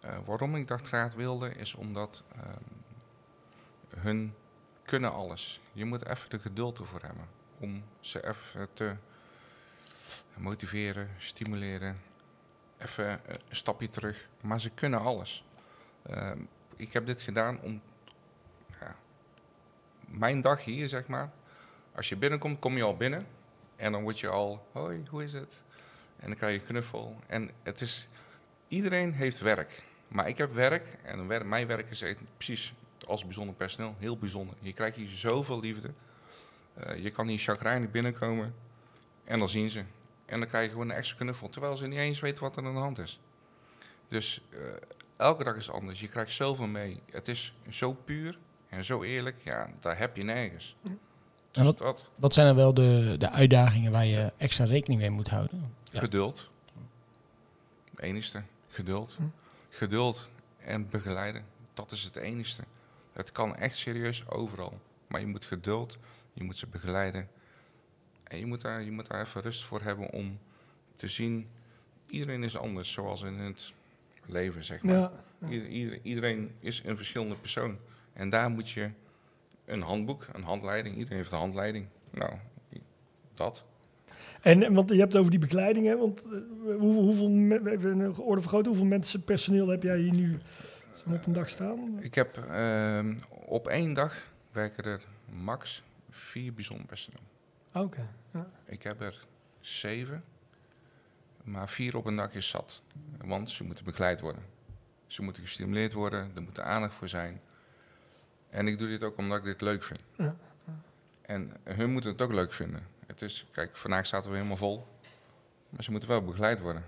Eh, 0.00 0.16
waarom 0.24 0.56
ik 0.56 0.66
dat 0.66 0.82
graag 0.82 1.14
wilde, 1.14 1.54
is 1.54 1.74
omdat 1.74 2.22
ehm, 2.36 4.00
hun 4.00 4.34
kunnen 4.84 5.12
alles. 5.12 5.60
Je 5.72 5.84
moet 5.84 6.08
even 6.08 6.30
de 6.30 6.38
geduld 6.38 6.78
ervoor 6.78 7.00
hebben 7.02 7.24
om 7.58 7.82
ze 8.00 8.28
even 8.28 8.68
te 8.74 8.94
motiveren, 10.34 11.08
stimuleren, 11.18 12.00
even 12.78 13.08
eh, 13.08 13.34
een 13.48 13.56
stapje 13.56 13.88
terug. 13.88 14.28
Maar 14.40 14.60
ze 14.60 14.70
kunnen 14.70 15.00
alles. 15.00 15.44
Ehm, 16.02 16.38
ik 16.76 16.92
heb 16.92 17.06
dit 17.06 17.22
gedaan 17.22 17.60
om 17.60 17.80
ja, 18.80 18.96
mijn 20.06 20.40
dag 20.40 20.64
hier, 20.64 20.88
zeg 20.88 21.06
maar. 21.06 21.30
Als 21.94 22.08
je 22.08 22.16
binnenkomt, 22.16 22.58
kom 22.58 22.76
je 22.76 22.82
al 22.82 22.96
binnen 22.96 23.26
en 23.80 23.92
dan 23.92 24.02
word 24.02 24.20
je 24.20 24.28
al, 24.28 24.66
hoi, 24.72 25.02
hoe 25.10 25.24
is 25.24 25.32
het? 25.32 25.62
En 26.16 26.26
dan 26.26 26.36
krijg 26.36 26.60
je 26.60 26.66
knuffel. 26.66 27.16
En 27.26 27.50
het 27.62 27.80
is, 27.80 28.08
iedereen 28.68 29.12
heeft 29.12 29.38
werk. 29.38 29.82
Maar 30.08 30.28
ik 30.28 30.38
heb 30.38 30.52
werk 30.52 30.98
en 31.02 31.48
mijn 31.48 31.66
werk 31.66 31.90
is 31.90 32.04
precies 32.36 32.74
als 33.06 33.24
bijzonder 33.24 33.54
personeel, 33.54 33.94
heel 33.98 34.16
bijzonder. 34.16 34.56
Je 34.60 34.72
krijgt 34.72 34.96
hier 34.96 35.08
zoveel 35.08 35.60
liefde. 35.60 35.90
Eh, 36.74 37.02
je 37.02 37.10
kan 37.10 37.26
hier 37.26 37.38
chagrijnig 37.38 37.90
binnenkomen 37.90 38.54
en 39.24 39.38
dan 39.38 39.48
zien 39.48 39.70
ze. 39.70 39.84
En 40.26 40.38
dan 40.38 40.48
krijg 40.48 40.64
je 40.64 40.70
gewoon 40.70 40.90
een 40.90 40.96
extra 40.96 41.16
knuffel, 41.16 41.48
terwijl 41.48 41.76
ze 41.76 41.86
niet 41.86 41.98
eens 41.98 42.20
weten 42.20 42.42
wat 42.42 42.56
er 42.56 42.64
aan 42.64 42.74
de 42.74 42.80
hand 42.80 42.98
is. 42.98 43.20
Dus 44.08 44.42
eh, 44.50 44.58
elke 45.16 45.44
dag 45.44 45.56
is 45.56 45.70
anders. 45.70 46.00
Je 46.00 46.08
krijgt 46.08 46.32
zoveel 46.32 46.66
mee. 46.66 47.00
Het 47.10 47.28
is 47.28 47.54
zo 47.68 47.92
puur 47.92 48.38
en 48.68 48.84
zo 48.84 49.02
eerlijk. 49.02 49.36
Ja, 49.42 49.70
daar 49.80 49.98
heb 49.98 50.16
je 50.16 50.22
nergens. 50.22 50.76
Dus 51.50 51.64
wat- 51.64 51.78
dat, 51.78 52.08
Wat 52.16 52.32
zijn 52.34 52.46
dan 52.46 52.56
wel 52.56 52.74
de, 52.74 53.14
de 53.18 53.30
uitdagingen 53.30 53.92
waar 53.92 54.06
je 54.06 54.32
extra 54.36 54.64
rekening 54.64 55.00
mee 55.00 55.10
moet 55.10 55.28
houden? 55.28 55.74
Ja. 55.92 55.98
Geduld. 56.00 56.50
Het 57.90 58.00
enigste. 58.00 58.42
Geduld. 58.68 59.14
Hm. 59.16 59.22
Geduld 59.70 60.28
en 60.58 60.88
begeleiden. 60.88 61.44
Dat 61.74 61.92
is 61.92 62.02
het 62.02 62.16
enigste. 62.16 62.62
Het 63.12 63.32
kan 63.32 63.56
echt 63.56 63.76
serieus 63.78 64.28
overal. 64.28 64.80
Maar 65.06 65.20
je 65.20 65.26
moet 65.26 65.44
geduld, 65.44 65.98
je 66.32 66.44
moet 66.44 66.56
ze 66.56 66.66
begeleiden. 66.66 67.28
En 68.24 68.38
je 68.38 68.46
moet 68.46 68.60
daar, 68.60 68.82
je 68.82 68.90
moet 68.90 69.06
daar 69.06 69.20
even 69.20 69.40
rust 69.40 69.64
voor 69.64 69.80
hebben 69.82 70.10
om 70.12 70.38
te 70.96 71.08
zien... 71.08 71.48
Iedereen 72.06 72.42
is 72.44 72.56
anders, 72.56 72.92
zoals 72.92 73.22
in 73.22 73.38
het 73.38 73.72
leven, 74.26 74.64
zeg 74.64 74.82
maar. 74.82 74.94
Ja. 74.94 75.12
Ieder- 75.48 75.68
ieder- 75.68 75.98
iedereen 76.02 76.54
is 76.60 76.82
een 76.84 76.96
verschillende 76.96 77.34
persoon. 77.34 77.78
En 78.12 78.28
daar 78.30 78.50
moet 78.50 78.70
je 78.70 78.90
een 79.72 79.82
handboek, 79.82 80.26
een 80.32 80.42
handleiding... 80.42 80.96
Iedereen 80.96 81.18
heeft 81.18 81.32
een 81.32 81.38
handleiding. 81.38 81.86
Nou, 82.10 82.32
dat. 83.34 83.64
En 84.40 84.74
want 84.74 84.90
je 84.90 84.98
hebt 84.98 85.12
het 85.12 85.20
over 85.20 85.30
die 85.30 85.40
begeleiding, 85.40 85.86
hè? 85.86 85.96
Want 85.96 86.24
eh, 86.24 86.30
hoeveel, 86.78 87.02
hoeveel 87.02 87.28
even 87.66 88.16
orde 88.18 88.68
hoeveel 88.68 88.84
mensen 88.84 89.24
personeel 89.24 89.68
heb 89.68 89.82
jij 89.82 89.98
hier 89.98 90.14
nu 90.14 90.38
op 91.06 91.26
een 91.26 91.32
dag 91.32 91.48
staan? 91.48 91.98
Ik 92.00 92.14
heb 92.14 92.36
ehm, 92.50 93.14
op 93.30 93.68
één 93.68 93.94
dag 93.94 94.28
werken 94.52 94.84
er 94.84 95.04
max 95.24 95.82
vier 96.10 96.54
bijzonder 96.54 96.86
personeel. 96.86 97.20
Oké. 97.72 98.08
Ja. 98.32 98.50
Ik 98.64 98.82
heb 98.82 99.00
er 99.00 99.26
zeven, 99.60 100.24
maar 101.42 101.68
vier 101.68 101.96
op 101.96 102.06
een 102.06 102.16
dag 102.16 102.34
is 102.34 102.48
zat. 102.48 102.80
Want 103.24 103.50
ze 103.50 103.64
moeten 103.64 103.84
begeleid 103.84 104.20
worden. 104.20 104.42
Ze 105.06 105.22
moeten 105.22 105.42
gestimuleerd 105.42 105.92
worden, 105.92 106.30
er 106.34 106.42
moet 106.42 106.60
aandacht 106.60 106.94
voor 106.94 107.08
zijn. 107.08 107.40
En 108.50 108.66
ik 108.68 108.78
doe 108.78 108.88
dit 108.88 109.02
ook 109.02 109.16
omdat 109.16 109.38
ik 109.38 109.44
dit 109.44 109.60
leuk 109.60 109.82
vind. 109.82 110.02
Ja, 110.16 110.36
En 111.22 111.52
hun 111.64 111.90
moeten 111.92 112.10
het 112.10 112.22
ook 112.22 112.32
leuk 112.32 112.52
vinden. 112.52 112.80
Het 113.06 113.22
is, 113.22 113.46
kijk, 113.52 113.76
vandaag 113.76 114.06
zaten 114.06 114.30
we 114.30 114.36
helemaal 114.36 114.56
vol. 114.56 114.86
Maar 115.68 115.82
ze 115.84 115.90
moeten 115.90 116.08
wel 116.08 116.22
begeleid 116.24 116.60
worden. 116.60 116.84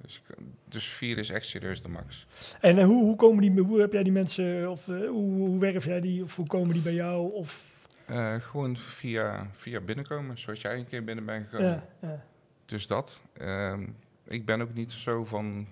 Dus, 0.00 0.22
dus 0.68 0.86
vier 0.86 1.18
is 1.18 1.30
echt 1.30 1.46
serieus 1.46 1.82
de 1.82 1.88
max. 1.88 2.26
En 2.60 2.78
eh, 2.78 2.84
hoe, 2.84 3.02
hoe, 3.02 3.16
komen 3.16 3.40
die, 3.40 3.62
hoe 3.62 3.80
heb 3.80 3.92
jij 3.92 4.02
die 4.02 4.12
mensen, 4.12 4.70
of 4.70 4.88
eh, 4.88 4.96
hoe, 4.96 5.36
hoe 5.38 5.58
werf 5.58 5.84
jij 5.84 6.00
die, 6.00 6.22
of 6.22 6.36
hoe 6.36 6.46
komen 6.46 6.72
die 6.72 6.82
bij 6.82 6.94
jou? 6.94 7.32
Of, 7.32 7.70
Eh, 8.06 8.34
gewoon 8.34 8.76
via, 8.76 9.46
via 9.52 9.80
binnenkomen, 9.80 10.38
zoals 10.38 10.60
jij 10.60 10.78
een 10.78 10.86
keer 10.86 11.04
binnen 11.04 11.24
bent 11.24 11.48
gekomen. 11.48 11.70
ja, 12.00 12.08
ja. 12.08 12.24
Dus 12.64 12.86
dat. 12.86 13.22
Ehm, 13.32 13.86
ik 14.24 14.44
ben 14.44 14.60
ook 14.60 14.74
niet 14.74 14.92
zo 14.92 15.24
van 15.24 15.66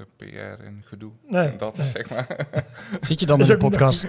de 0.00 0.06
PR 0.26 0.64
en 0.64 0.82
gedoe. 0.86 1.10
Nee, 1.28 1.48
En 1.48 1.56
dat 1.58 1.76
nee. 1.76 1.86
is 1.86 1.92
zeg 1.92 2.10
maar. 2.10 2.26
Zit 3.00 3.20
je 3.20 3.26
dan 3.26 3.40
in 3.40 3.46
de 3.46 3.56
podcast? 3.56 4.02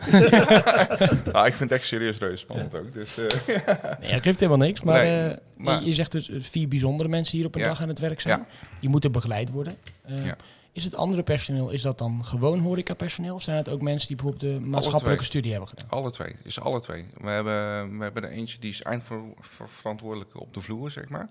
nou, 1.34 1.46
ik 1.48 1.54
vind 1.54 1.60
het 1.60 1.72
echt 1.72 1.86
serieus 1.86 2.18
reuze 2.18 2.38
spannend 2.38 2.76
ook. 2.76 2.94
Dus 2.94 3.18
eh, 3.18 3.26
Nee, 4.00 4.12
dat 4.12 4.22
geeft 4.24 4.40
helemaal 4.40 4.68
niks. 4.68 4.82
Maar, 4.82 5.04
Nee, 5.04 5.30
eh, 5.30 5.38
maar- 5.58 5.80
je, 5.80 5.86
je 5.86 5.94
zegt 5.94 6.12
dus 6.12 6.30
eh, 6.30 6.42
vier 6.42 6.68
bijzondere 6.68 7.10
mensen 7.10 7.38
hier 7.38 7.46
op 7.48 7.56
een 7.56 7.62
Ja. 7.62 7.68
dag 7.68 7.82
aan 7.82 7.88
het 7.88 8.00
werk 8.00 8.20
zijn. 8.22 8.40
Ja. 8.40 8.46
Die 8.80 8.90
moeten 8.90 9.12
begeleid 9.12 9.50
worden. 9.50 9.76
Eh, 10.06 10.26
Ja. 10.26 10.36
Is 10.74 10.84
het 10.84 10.96
andere 10.96 11.24
personeel, 11.24 11.70
is 11.70 11.82
dat 11.82 11.98
dan 11.98 12.26
gewoon 12.26 12.60
horecapersoneel? 12.60 13.36
Of 13.36 13.42
zijn 13.44 13.58
het 13.58 13.70
ook 13.70 13.82
mensen 13.82 14.08
die 14.08 14.18
bijvoorbeeld 14.18 14.54
de 14.54 14.68
maatschappelijke 14.68 15.24
studie 15.24 15.52
hebben 15.52 15.70
gedaan? 15.70 15.86
alle 15.90 16.12
twee. 16.12 16.36
Is 16.44 16.60
alle 16.60 16.80
twee. 16.82 17.06
We 17.22 17.30
hebben, 17.30 17.98
we 17.98 18.04
hebben 18.04 18.24
er 18.24 18.30
eentje 18.30 18.60
die 18.60 18.70
is 18.70 18.82
eindverantwoordelijk 18.82 20.40
op 20.40 20.54
de 20.54 20.62
vloer, 20.62 20.92
zeg 20.92 21.10
maar. 21.10 21.30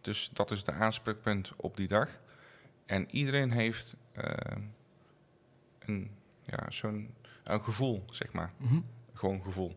Dus 0.00 0.30
dat 0.32 0.50
is 0.50 0.64
de 0.64 0.72
aanspreekpunt 0.72 1.50
op 1.56 1.76
die 1.76 1.88
dag. 1.88 2.08
En 2.92 3.06
iedereen 3.10 3.50
heeft 3.50 3.96
eh, 4.12 4.56
een, 5.78 6.10
ja, 6.44 6.70
zo'n 6.70 7.14
een 7.44 7.64
gevoel, 7.64 8.04
zeg 8.10 8.32
maar. 8.32 8.52
Mhm. 8.56 8.80
Gewoon 9.12 9.42
gevoel. 9.42 9.76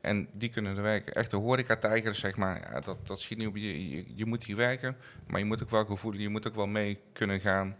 En 0.00 0.28
die 0.32 0.48
kunnen 0.48 0.76
er 0.76 0.82
werken. 0.82 1.12
Echte 1.12 1.36
horeca-tijgers, 1.36 2.18
zeg 2.18 2.36
maar. 2.36 2.60
Ja, 2.72 2.80
dat, 2.80 3.06
dat 3.06 3.20
zie 3.20 3.36
je 3.36 3.36
niet 3.36 3.48
op 3.48 3.56
je, 3.56 3.90
je. 3.90 4.04
Je 4.14 4.26
moet 4.26 4.44
hier 4.44 4.56
werken, 4.56 4.96
maar 5.26 5.38
je 5.40 5.46
moet 5.46 5.62
ook 5.62 5.70
wel 5.70 5.84
gevoelen. 5.84 6.20
Je 6.20 6.28
moet 6.28 6.48
ook 6.48 6.54
wel 6.54 6.66
mee 6.66 6.98
kunnen 7.12 7.40
gaan. 7.40 7.76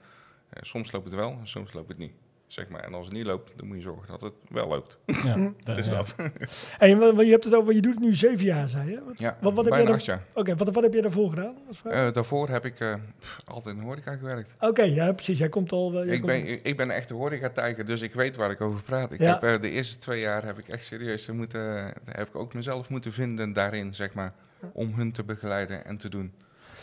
Eh, 0.49 0.63
soms 0.63 0.93
loopt 0.93 1.05
het 1.05 1.15
wel, 1.15 1.41
soms 1.43 1.73
loopt 1.73 1.89
het 1.89 1.99
niet. 1.99 2.13
Zeg 2.51 2.69
maar. 2.69 2.81
En 2.85 2.95
als 2.95 3.05
het 3.07 3.15
niet 3.15 3.25
loopt, 3.27 3.51
dan 3.57 3.67
moet 3.67 3.77
je 3.77 3.83
zorgen 3.83 4.07
dat 4.09 4.21
het 4.21 4.33
wel 4.49 4.69
loopt. 4.69 4.99
Ja, 5.07 5.37
dat- 5.65 5.87
ja. 5.87 5.95
dat. 5.95 6.15
En 6.79 6.99
wa- 6.99 7.23
je 7.23 7.31
hebt 7.31 7.45
het 7.45 7.55
over, 7.55 7.75
je 7.75 7.81
doet 7.81 7.95
het 7.95 8.03
nu 8.03 8.15
zeven 8.15 8.45
jaar, 8.45 8.69
zei 8.69 8.91
je? 8.91 9.01
Wat- 9.07 9.19
Ja, 9.19 9.37
Wat- 9.41 9.55
wat 9.55 9.65
heb 9.65 9.75
jij 9.75 9.87
acht 9.89 10.05
jaar. 10.05 10.23
Oké, 10.35 10.57
wat, 10.57 10.71
wat 10.75 10.83
heb 10.83 10.95
je 10.95 11.03
daarvoor 11.03 11.29
gedaan? 11.29 11.55
Eh, 11.85 12.13
daarvoor 12.13 12.49
heb 12.49 12.65
ik 12.65 12.81
eh, 12.81 12.95
pff, 13.19 13.41
altijd 13.45 13.75
in 13.75 13.81
de 13.81 13.87
horeca 13.87 14.17
gewerkt. 14.17 14.55
Oké, 14.61 14.83
ja, 14.83 15.13
precies. 15.13 15.39
Jij 15.39 15.49
komt 15.49 15.73
al... 15.73 15.93
jij 15.93 16.03
Ik 16.03 16.11
komt- 16.21 16.27
ben, 16.33 16.65
ik 16.65 16.77
ben 16.77 16.87
een 16.87 16.95
echte 16.95 17.15
horeca-tijger, 17.15 17.87
dus 17.87 18.01
ik 18.01 18.15
weet 18.15 18.37
waar 18.37 18.51
ik 18.51 18.61
over 18.61 18.83
praat. 18.83 19.13
Ik 19.13 19.21
Ja. 19.21 19.33
heb, 19.33 19.43
eh, 19.43 19.61
de 19.61 19.71
eerste 19.71 19.99
twee 19.99 20.21
jaar 20.21 20.45
heb 20.45 20.59
ik 20.59 20.69
echt 20.69 20.85
serieus 20.85 21.29
eh, 21.29 21.35
moeten, 21.35 21.93
heb 22.05 22.29
ik 22.29 22.37
ook 22.37 22.55
mezelf 22.55 22.89
moeten 22.89 23.13
vinden 23.13 23.53
daarin, 23.53 23.95
zeg 23.95 24.15
maar. 24.15 24.33
Om 24.73 24.95
hun 24.95 25.13
te 25.13 25.25
begeleiden 25.25 25.85
en 25.85 25.97
te 25.97 26.09
doen. 26.09 26.33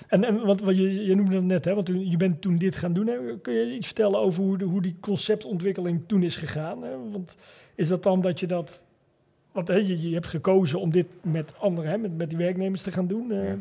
En, 0.08 0.24
en 0.24 0.46
wat, 0.46 0.60
wat 0.60 0.78
je, 0.78 1.06
je 1.06 1.16
noemde 1.16 1.36
het 1.36 1.44
net, 1.44 1.66
hè, 1.66 1.74
want 1.74 1.86
toen, 1.86 2.10
je 2.10 2.18
bent 2.18 2.42
toen 2.42 2.58
dit 2.58 2.76
gaan 2.76 2.94
doen. 2.94 3.08
Hè. 3.08 3.38
Kun 3.42 3.54
je 3.54 3.76
iets 3.76 3.86
vertellen 3.86 4.20
over 4.20 4.44
hoe, 4.44 4.58
de, 4.58 4.66
hoe 4.66 4.82
die 4.82 4.96
conceptontwikkeling 5.00 6.02
toen 6.08 6.24
is 6.24 6.38
gegaan? 6.38 6.82
Hè? 6.84 7.10
Want 7.12 7.36
is 7.76 7.88
dat 7.88 8.04
dan 8.04 8.22
dat 8.22 8.40
je 8.40 8.48
dat... 8.48 8.84
Want 9.52 9.68
hè, 9.68 9.76
je, 9.76 10.02
je 10.10 10.14
hebt 10.14 10.28
gekozen 10.28 10.80
om 10.80 10.92
dit 10.92 11.08
met 11.22 11.60
anderen, 11.60 11.92
hè, 11.92 11.98
met, 11.98 12.18
met 12.18 12.30
die 12.30 12.38
werknemers 12.38 12.82
te 12.82 12.92
gaan 12.92 13.08
doen. 13.08 13.32
eh, 13.32 13.48
Ja. 13.48 13.58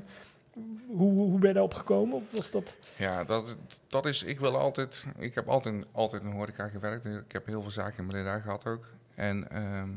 hoe, 0.87 1.13
hoe 1.13 1.39
ben 1.39 1.49
je 1.49 1.55
daarop 1.55 1.75
gekomen? 1.75 2.15
Of 2.17 2.23
was 2.31 2.51
dat... 2.51 2.77
Ja, 2.97 3.25
dat, 3.25 3.57
dat 3.87 4.07
is, 4.07 4.23
ik 4.23 4.41
wil 4.41 4.57
altijd, 4.59 5.07
ik 5.19 5.35
heb 5.35 5.49
altijd, 5.49 5.85
altijd 5.93 6.23
in 6.23 6.31
de 6.31 6.37
horeca 6.37 6.69
gewerkt. 6.69 7.05
Ik 7.05 7.33
heb 7.33 7.47
heel 7.47 7.63
veel 7.63 7.71
zaken 7.71 7.99
in 8.03 8.07
Breda 8.07 8.39
gehad 8.41 8.67
ook. 8.67 8.85
En 9.15 9.51
ehm, 9.51 9.89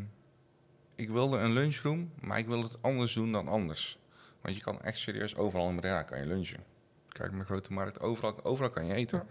ik 0.95 1.09
wilde 1.09 1.37
een 1.37 1.53
lunchroom, 1.53 2.09
maar 2.21 2.37
ik 2.37 2.47
wil 2.47 2.63
het 2.63 2.77
anders 2.81 3.13
doen 3.13 3.31
dan 3.31 3.47
anders. 3.47 3.97
Want 4.41 4.55
je 4.55 4.61
kan 4.61 4.81
echt 4.81 4.97
serieus 4.97 5.35
overal 5.35 5.69
in 5.69 5.75
Breda 5.75 6.03
kan 6.03 6.19
je 6.19 6.25
lunchen. 6.25 6.63
Kijk, 7.07 7.31
mijn 7.31 7.45
grote 7.45 7.73
markt, 7.73 7.99
overal, 7.99 8.43
overal 8.43 8.69
kan 8.71 8.85
je 8.85 8.93
eten. 8.93 9.27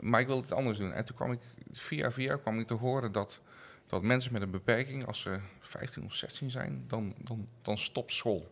Maar 0.00 0.20
ik 0.20 0.26
wilde 0.26 0.42
het 0.42 0.52
anders 0.52 0.78
doen. 0.78 0.92
En 0.92 1.04
toen 1.04 1.16
kwam 1.16 1.32
ik, 1.32 1.40
via 1.72 2.12
via 2.12 2.36
kwam 2.36 2.58
ik 2.58 2.66
te 2.66 2.74
horen 2.74 3.12
dat, 3.12 3.40
dat 3.86 4.02
mensen 4.02 4.32
met 4.32 4.42
een 4.42 4.50
beperking, 4.50 5.06
als 5.06 5.20
ze 5.20 5.38
15 5.60 6.04
of 6.04 6.14
16 6.14 6.50
zijn, 6.50 6.84
dan, 6.86 7.14
dan, 7.18 7.48
dan 7.62 7.78
stopt 7.78 8.12
school. 8.12 8.50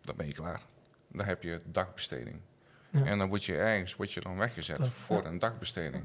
Dan 0.00 0.16
ben 0.16 0.26
je 0.26 0.32
klaar. 0.32 0.60
Dan 1.08 1.26
heb 1.26 1.42
je 1.42 1.60
dagbesteding. 1.64 2.40
Ja. 2.90 3.04
En 3.04 3.18
dan 3.18 3.28
word 3.28 3.44
je 3.44 3.56
ergens 3.56 3.96
word 3.96 4.12
je 4.12 4.20
dan 4.20 4.36
weggezet 4.36 4.78
Ja. 4.78 4.84
voor 4.90 5.24
een 5.24 5.38
dagbesteding. 5.38 6.04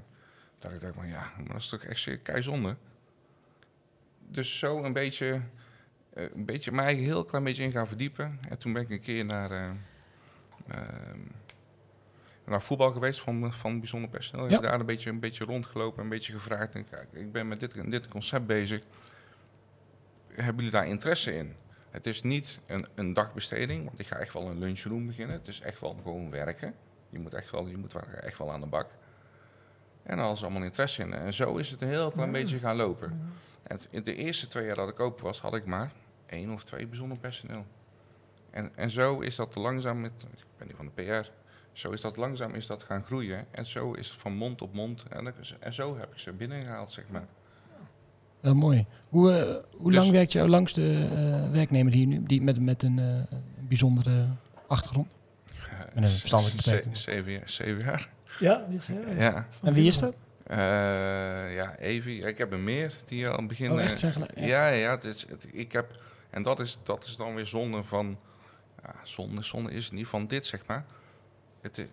Dat 0.60 0.71
ik 0.71 0.81
dacht, 0.81 0.95
maar 0.95 1.07
ja, 1.07 1.31
maar 1.38 1.48
dat 1.48 1.55
is 1.57 1.69
toch 1.69 1.83
echt 1.83 2.00
zeer 2.01 2.17
keizonde. 2.17 2.75
Dus 4.27 4.60
zo 4.60 4.83
een 4.83 4.93
beetje, 4.93 5.41
een 6.13 6.46
beetje, 6.46 6.72
mij 6.72 6.94
heel 6.94 7.25
klein 7.25 7.44
beetje 7.44 7.63
in 7.63 7.72
gaan 7.72 7.88
verdiepen. 7.88 8.39
En 8.50 8.58
toen 8.58 8.74
ben 8.74 8.82
ik 8.82 8.89
een 8.89 9.00
keer 9.01 9.25
naar, 9.25 9.51
eh, 9.51 9.70
ehm, 10.68 11.20
naar 12.46 12.62
voetbal 12.62 12.91
geweest 12.91 13.20
van, 13.22 13.53
van 13.53 13.80
bijzonder 13.80 14.10
personeel. 14.10 14.46
Ik 14.46 14.51
heb 14.51 14.62
daar 14.62 14.80
een 14.80 14.86
beetje, 14.86 15.10
een 15.10 15.20
beetje 15.20 15.44
rondgelopen, 15.46 16.03
een 16.03 16.10
beetje 16.10 16.34
gevraagd. 16.34 16.75
En 16.75 16.89
kijk, 16.89 17.08
ik 17.12 17.32
ben 17.32 17.48
met 17.48 17.60
dit, 17.60 17.91
dit 17.91 18.08
concept 18.08 18.46
bezig. 18.46 18.82
Hebben 20.27 20.56
jullie 20.56 20.72
daar 20.72 20.88
interesse 20.88 21.36
in? 21.36 21.56
Het 21.89 22.06
is 22.06 22.22
niet 22.22 22.60
een, 22.68 22.88
een 22.96 23.13
dagbesteding, 23.13 23.86
want 23.86 24.00
ik 24.00 24.08
ga 24.08 24.15
echt 24.15 24.34
wel 24.34 24.48
een 24.48 24.60
lunchroom 24.60 25.06
beginnen. 25.08 25.36
Het 25.36 25.48
is 25.48 25.60
echt 25.60 25.80
wel 25.80 26.00
gewoon 26.03 26.30
werken. 26.30 26.74
Je 27.10 27.20
moet 27.20 27.34
echt 27.34 27.50
wel, 27.51 27.68
je 27.68 27.77
moet 27.77 27.94
echt 28.22 28.38
wel 28.38 28.51
aan 28.51 28.62
de 28.62 28.68
bak. 28.68 28.88
En 30.03 30.18
hadden 30.18 30.38
ze 30.38 30.44
allemaal 30.44 30.63
interesse 30.63 31.01
in. 31.01 31.13
En 31.13 31.34
zo 31.34 31.58
is 31.58 31.70
het 31.70 31.82
een 31.82 31.88
heel 31.88 32.12
klein 32.12 32.27
Ja. 32.27 32.34
beetje 32.34 32.58
gaan 32.58 32.75
lopen. 32.75 33.22
En 33.63 34.03
de 34.03 34.15
eerste 34.15 34.48
twee 34.48 34.65
jaar 34.65 34.75
dat 34.75 34.89
ik 34.89 35.00
open 35.00 35.24
was, 35.24 35.39
had 35.39 35.56
ik 35.56 35.65
maar 35.65 35.91
één 36.25 36.53
of 36.53 36.63
twee 36.63 36.88
bijzonder 36.88 37.18
personeel. 37.18 37.65
En, 38.50 38.72
en 38.75 38.91
zo 38.91 39.20
is 39.20 39.36
dat 39.36 39.56
langzaam, 39.56 40.01
met, 40.01 40.12
ik 40.12 40.46
ben 40.58 40.68
niet 40.68 40.75
van 40.75 40.91
de 40.96 41.03
PR, 41.03 41.30
zo 41.74 41.91
is 41.91 42.01
dat 42.01 42.18
langzaam 42.18 42.53
is 42.53 42.68
dat 42.68 42.84
gaan 42.84 43.03
groeien. 43.03 43.46
En 43.51 43.65
zo 43.65 43.94
is 43.94 44.08
het 44.08 44.18
van 44.18 44.34
mond 44.34 44.62
op 44.62 44.74
mond. 44.74 45.03
En, 45.60 45.74
zo 45.74 45.98
heb 45.98 46.12
ik 46.12 46.20
ze 46.20 46.32
binnengehaald, 46.32 46.91
zeg 46.91 47.08
maar. 47.10 47.27
Wel 48.39 48.56
mooi. 48.56 48.86
Hoe, 49.10 49.32
eh, 49.32 49.56
hoe 49.77 49.91
Dus- 49.91 50.00
lang 50.00 50.12
werkt 50.12 50.32
jouw 50.32 50.48
langste 50.48 51.08
eh, 51.13 51.51
werknemer 51.51 51.94
hier 51.94 52.08
nu? 52.08 52.24
Die 52.24 52.41
met, 52.41 52.60
met 52.60 52.84
een 52.84 53.00
eh, 53.00 53.38
bijzondere 53.60 54.27
achtergrond? 54.68 55.15
Met 55.94 56.03
een 56.03 56.10
verstandelijke 56.10 56.63
beperking. 56.63 56.98
Zeven 56.98 57.32
jaar. 57.32 57.50
Zeven 57.50 57.84
jaar. 57.84 58.10
Ja, 58.39 58.65
dit 58.70 58.80
is, 58.80 58.89
Ja. 59.18 59.48
En 59.62 59.74
wie 59.74 59.88
is 59.88 60.00
dat? 60.00 60.15
Eh, 60.51 60.58
ja, 61.55 61.75
Evie. 61.77 62.27
Ik 62.27 62.38
heb 62.38 62.51
er 62.51 62.60
meer 62.60 62.93
die 63.05 63.25
al 63.27 63.31
aan 63.34 63.39
het 63.39 63.48
begin. 63.48 63.72
Oh, 63.72 63.81
echt? 63.81 64.00
Zijn 64.00 64.13
gelijk- 64.13 64.39
ja. 64.39 64.67
Ja, 64.67 64.91
het 64.91 65.03
is, 65.03 65.25
het, 65.29 65.48
ik 65.51 65.72
heb, 65.72 66.01
en 66.29 66.43
dat 66.43 66.60
is, 66.60 66.79
dat 66.84 67.05
is 67.05 67.15
dan 67.15 67.36
weer 67.36 67.48
zonde 67.48 67.84
van, 67.84 68.20
ja, 68.84 68.96
zonde, 69.03 69.43
zonde 69.43 69.72
is 69.72 69.84
het 69.86 69.93
niet 69.93 70.08
van 70.08 70.27
dit, 70.27 70.46
zeg 70.46 70.65
maar. 70.65 70.86
Het, 71.62 71.86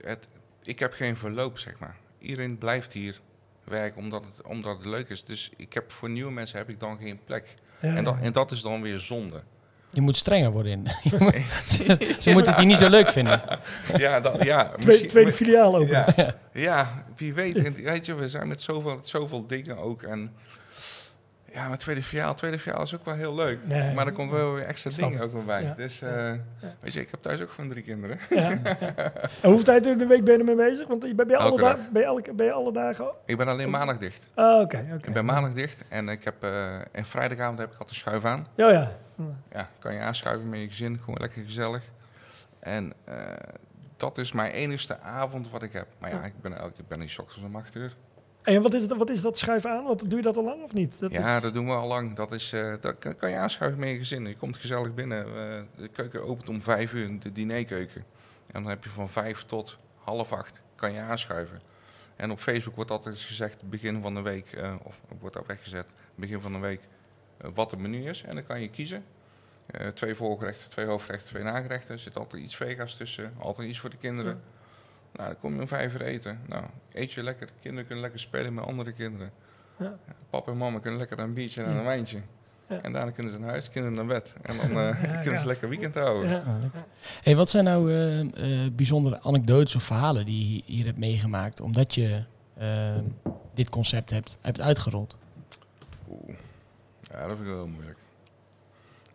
het, 0.00 0.28
ik 0.62 0.78
heb 0.78 0.92
geen 0.92 1.16
verloop, 1.16 1.58
zeg 1.58 1.78
maar. 1.78 1.96
Iedereen 2.18 2.58
blijft 2.58 2.92
hier 2.92 3.20
werken 3.64 3.98
omdat 4.00 4.24
het, 4.24 4.46
omdat 4.46 4.76
het 4.76 4.86
leuk 4.86 5.08
is. 5.08 5.24
Dus 5.24 5.50
ik 5.56 5.72
heb, 5.72 5.90
voor 5.92 6.10
nieuwe 6.10 6.32
mensen 6.32 6.58
heb 6.58 6.68
ik 6.68 6.80
dan 6.80 6.98
geen 6.98 7.20
plek. 7.24 7.54
ja, 7.80 7.96
En, 7.96 8.04
dat, 8.04 8.16
en 8.20 8.32
dat 8.32 8.50
is 8.50 8.60
dan 8.60 8.82
weer 8.82 8.98
zonde. 8.98 9.42
Je 9.90 10.00
moet 10.00 10.16
strenger 10.16 10.50
worden 10.50 10.72
in. 10.72 10.86
Je 11.10 11.16
moet- 11.18 11.34
ze, 11.72 12.16
ze 12.20 12.30
moeten 12.30 12.50
het 12.50 12.58
hier 12.60 12.66
niet 12.68 12.76
zo 12.78 12.88
leuk 12.88 13.10
vinden. 13.10 13.40
ja, 13.96 14.20
dat, 14.20 14.42
ja, 14.44 14.64
Tweede, 14.64 14.86
misschien- 14.86 15.08
tweede 15.08 15.32
filiaal 15.32 15.76
open. 15.76 16.04
Ja, 16.16 16.34
ja, 16.52 17.04
wie 17.16 17.34
weet. 17.34 17.56
En 17.56 17.74
Weet 17.74 18.06
je, 18.06 18.14
we 18.14 18.28
zijn 18.28 18.48
met 18.48 18.62
zoveel, 18.62 18.98
zoveel 19.02 19.46
dingen 19.46 19.78
ook. 19.78 20.02
En 20.02 20.32
ja, 21.52 21.68
maar 21.68 21.78
tweede 21.78 22.02
filiaal, 22.02 22.34
tweede 22.34 22.58
filiaal 22.58 22.82
is 22.82 22.94
ook 22.94 23.04
wel 23.04 23.14
heel 23.14 23.34
leuk. 23.34 23.58
Nee. 23.66 23.94
Maar 23.94 24.06
er 24.06 24.12
komt 24.12 24.30
wel 24.30 24.54
weer 24.54 24.64
extra 24.64 24.90
dingen 24.90 25.20
ook 25.20 25.32
weer 25.32 25.44
bij. 25.44 25.62
Ja. 25.62 25.74
Dus 25.74 26.00
eh, 26.02 26.32
weet 26.80 26.92
je, 26.92 27.00
ik 27.00 27.10
heb 27.10 27.20
thuis 27.22 27.40
ook 27.42 27.50
gewoon 27.50 27.70
drie 27.70 27.82
kinderen. 27.82 28.18
Ja. 28.30 28.48
En 29.42 29.48
hoeveel 29.48 29.64
tijd 29.64 29.86
in 29.86 29.98
de 29.98 30.06
week 30.06 30.24
ben 30.24 30.32
je 30.34 30.38
ermee 30.38 30.68
bezig? 30.70 30.86
Want 30.86 31.02
je- 31.02 31.14
ben 31.14 31.28
je, 31.28 31.36
alle 31.36 31.60
dag. 31.60 31.78
ben 31.92 32.02
je, 32.02 32.06
elke, 32.08 32.32
ben 32.34 32.46
je 32.46 32.52
alle 32.52 32.72
dagen... 32.72 33.10
Ik 33.24 33.36
ben 33.36 33.48
alleen 33.48 33.70
maandag 33.70 33.98
dicht. 33.98 34.26
Ah, 34.34 34.60
oké. 34.60 34.86
oké. 34.94 35.06
Ik 35.08 35.12
ben 35.12 35.24
maandag 35.24 35.52
dicht 35.52 35.84
en 35.88 36.08
ik 36.08 36.24
heb 36.24 36.42
eh, 36.42 36.74
en 36.92 37.04
vrijdagavond 37.04 37.58
heb 37.58 37.72
ik 37.72 37.78
altijd 37.78 37.96
schuif 37.96 38.24
aan. 38.24 38.46
Ja, 38.54 38.70
ja. 38.70 38.90
Ja, 39.52 39.68
kan 39.78 39.94
je 39.94 40.00
aanschuiven 40.00 40.48
met 40.48 40.60
je 40.60 40.66
gezin, 40.68 40.98
gewoon 40.98 41.20
lekker 41.20 41.42
gezellig. 41.44 41.82
En 42.60 42.92
eh, 43.04 43.14
dat 43.96 44.18
is 44.18 44.32
mijn 44.32 44.52
enigste 44.52 45.00
avond 45.00 45.50
wat 45.50 45.62
ik 45.62 45.72
heb. 45.72 45.86
Maar 45.98 46.10
ja, 46.10 46.24
ik 46.24 46.40
ben, 46.40 46.58
elke, 46.58 46.80
ik 46.80 46.88
ben 46.88 47.08
's 47.10 47.18
ochtends 47.18 47.46
om 47.46 47.56
acht 47.56 47.74
uur. 47.74 47.94
En 48.54 48.62
wat 48.62 48.74
is, 48.74 48.82
het, 48.82 48.96
wat 48.96 49.10
is 49.10 49.20
dat 49.20 49.38
schuiven 49.38 49.70
aan? 49.70 49.84
Wat, 49.84 49.98
doe 50.06 50.16
je 50.16 50.22
dat 50.22 50.36
al 50.36 50.44
lang 50.44 50.62
of 50.62 50.72
niet? 50.72 50.96
Dat 51.00 51.10
ja, 51.12 51.36
is- 51.36 51.42
dat 51.42 51.52
doen 51.54 51.66
we 51.66 51.72
al 51.72 51.86
lang. 51.86 52.14
Dat, 52.16 52.32
is, 52.32 52.52
eh, 52.52 52.74
dat 52.80 52.98
kan, 53.18 53.30
je 53.30 53.36
aanschuiven 53.36 53.80
met 53.80 53.88
je 53.88 53.96
gezin. 53.98 54.26
Je 54.26 54.36
komt 54.36 54.56
gezellig 54.56 54.94
binnen. 54.94 55.26
de 55.76 55.88
keuken 55.88 56.24
opent 56.24 56.48
om 56.48 56.62
vijf 56.62 56.92
uur, 56.92 57.18
de 57.20 57.32
dinerkeuken. 57.32 58.04
En 58.46 58.62
dan 58.62 58.70
heb 58.70 58.84
je 58.84 58.90
van 58.90 59.08
vijf 59.08 59.42
tot 59.44 59.78
half 59.94 60.32
acht 60.32 60.62
kan 60.74 60.92
je 60.92 61.00
aanschuiven. 61.00 61.60
En 62.16 62.30
op 62.30 62.38
Facebook 62.40 62.74
wordt 62.76 62.90
altijd 62.90 63.18
gezegd, 63.18 63.62
begin 63.70 64.02
van 64.02 64.14
de 64.14 64.20
week, 64.22 64.52
eh, 64.52 64.74
of 64.82 65.00
wordt 65.20 65.34
dat 65.36 65.46
weggezet, 65.46 65.86
begin 66.14 66.40
van 66.40 66.52
de 66.52 66.58
week, 66.58 66.80
eh, 67.38 67.50
wat 67.54 67.70
het 67.70 67.80
menu 67.80 68.08
is. 68.08 68.22
En 68.22 68.34
dan 68.34 68.46
kan 68.46 68.60
je 68.60 68.70
kiezen. 68.70 69.04
Twee 69.94 70.14
voorgerechten, 70.14 70.70
twee 70.70 70.86
hoofdgerechten, 70.86 71.28
twee 71.30 71.42
nagerechten. 71.42 71.94
Er 71.94 72.00
zit 72.00 72.16
altijd 72.16 72.42
iets 72.42 72.56
vega's 72.56 72.96
tussen, 72.96 73.32
altijd 73.38 73.68
iets 73.68 73.78
voor 73.78 73.90
de 73.90 73.96
kinderen. 73.96 74.40
Nou, 75.12 75.28
dan 75.28 75.38
kom 75.38 75.54
je 75.54 75.60
om 75.60 75.68
vijf 75.68 75.94
uur 75.94 76.02
eten. 76.02 76.40
Nou, 76.46 76.64
eet 76.92 77.12
je 77.12 77.22
lekker. 77.22 77.48
Kinderen 77.60 77.84
kunnen 77.86 78.02
lekker 78.02 78.20
spelen 78.20 78.54
met 78.54 78.64
andere 78.64 78.92
kinderen. 78.92 79.30
Ja. 79.78 79.98
Papa 80.30 80.50
en 80.50 80.56
mama 80.58 80.78
kunnen 80.78 80.98
lekker 80.98 81.18
een 81.18 81.34
biertje 81.34 81.62
en 81.62 81.72
Ja. 81.72 81.78
een 81.78 81.84
wijntje. 81.84 82.20
Ja. 82.68 82.80
En 82.82 82.92
daarna 82.92 83.10
kunnen 83.10 83.32
ze 83.32 83.38
naar 83.38 83.48
huis, 83.48 83.70
kinderen 83.70 83.96
naar 83.96 84.06
bed. 84.06 84.36
En 84.42 84.56
dan 84.58 84.70
eh, 84.70 85.02
Ja, 85.02 85.20
kunnen 85.22 85.40
ze 85.40 85.46
lekker 85.46 85.68
weekend 85.68 85.94
houden. 85.94 86.30
Ja. 86.30 86.38
Ah. 86.46 86.54
Hey, 87.22 87.36
wat 87.36 87.48
zijn 87.48 87.64
nou 87.64 87.92
eh, 87.92 88.20
eh, 88.64 88.72
bijzondere 88.72 89.20
anekdotes 89.22 89.74
of 89.74 89.82
verhalen 89.82 90.26
die 90.26 90.54
je 90.54 90.62
hier- 90.72 90.84
hebt 90.84 90.98
meegemaakt, 90.98 91.60
omdat 91.60 91.94
je 91.94 92.24
eh, 92.54 92.98
dit 93.54 93.68
concept 93.68 94.10
hebt, 94.10 94.38
hebt 94.40 94.60
uitgerold? 94.60 95.16
Oeh. 96.10 96.36
Ja, 97.02 97.18
dat 97.18 97.26
vind 97.28 97.40
ik 97.40 97.46
wel 97.46 97.56
heel 97.56 97.66
moeilijk. 97.66 97.98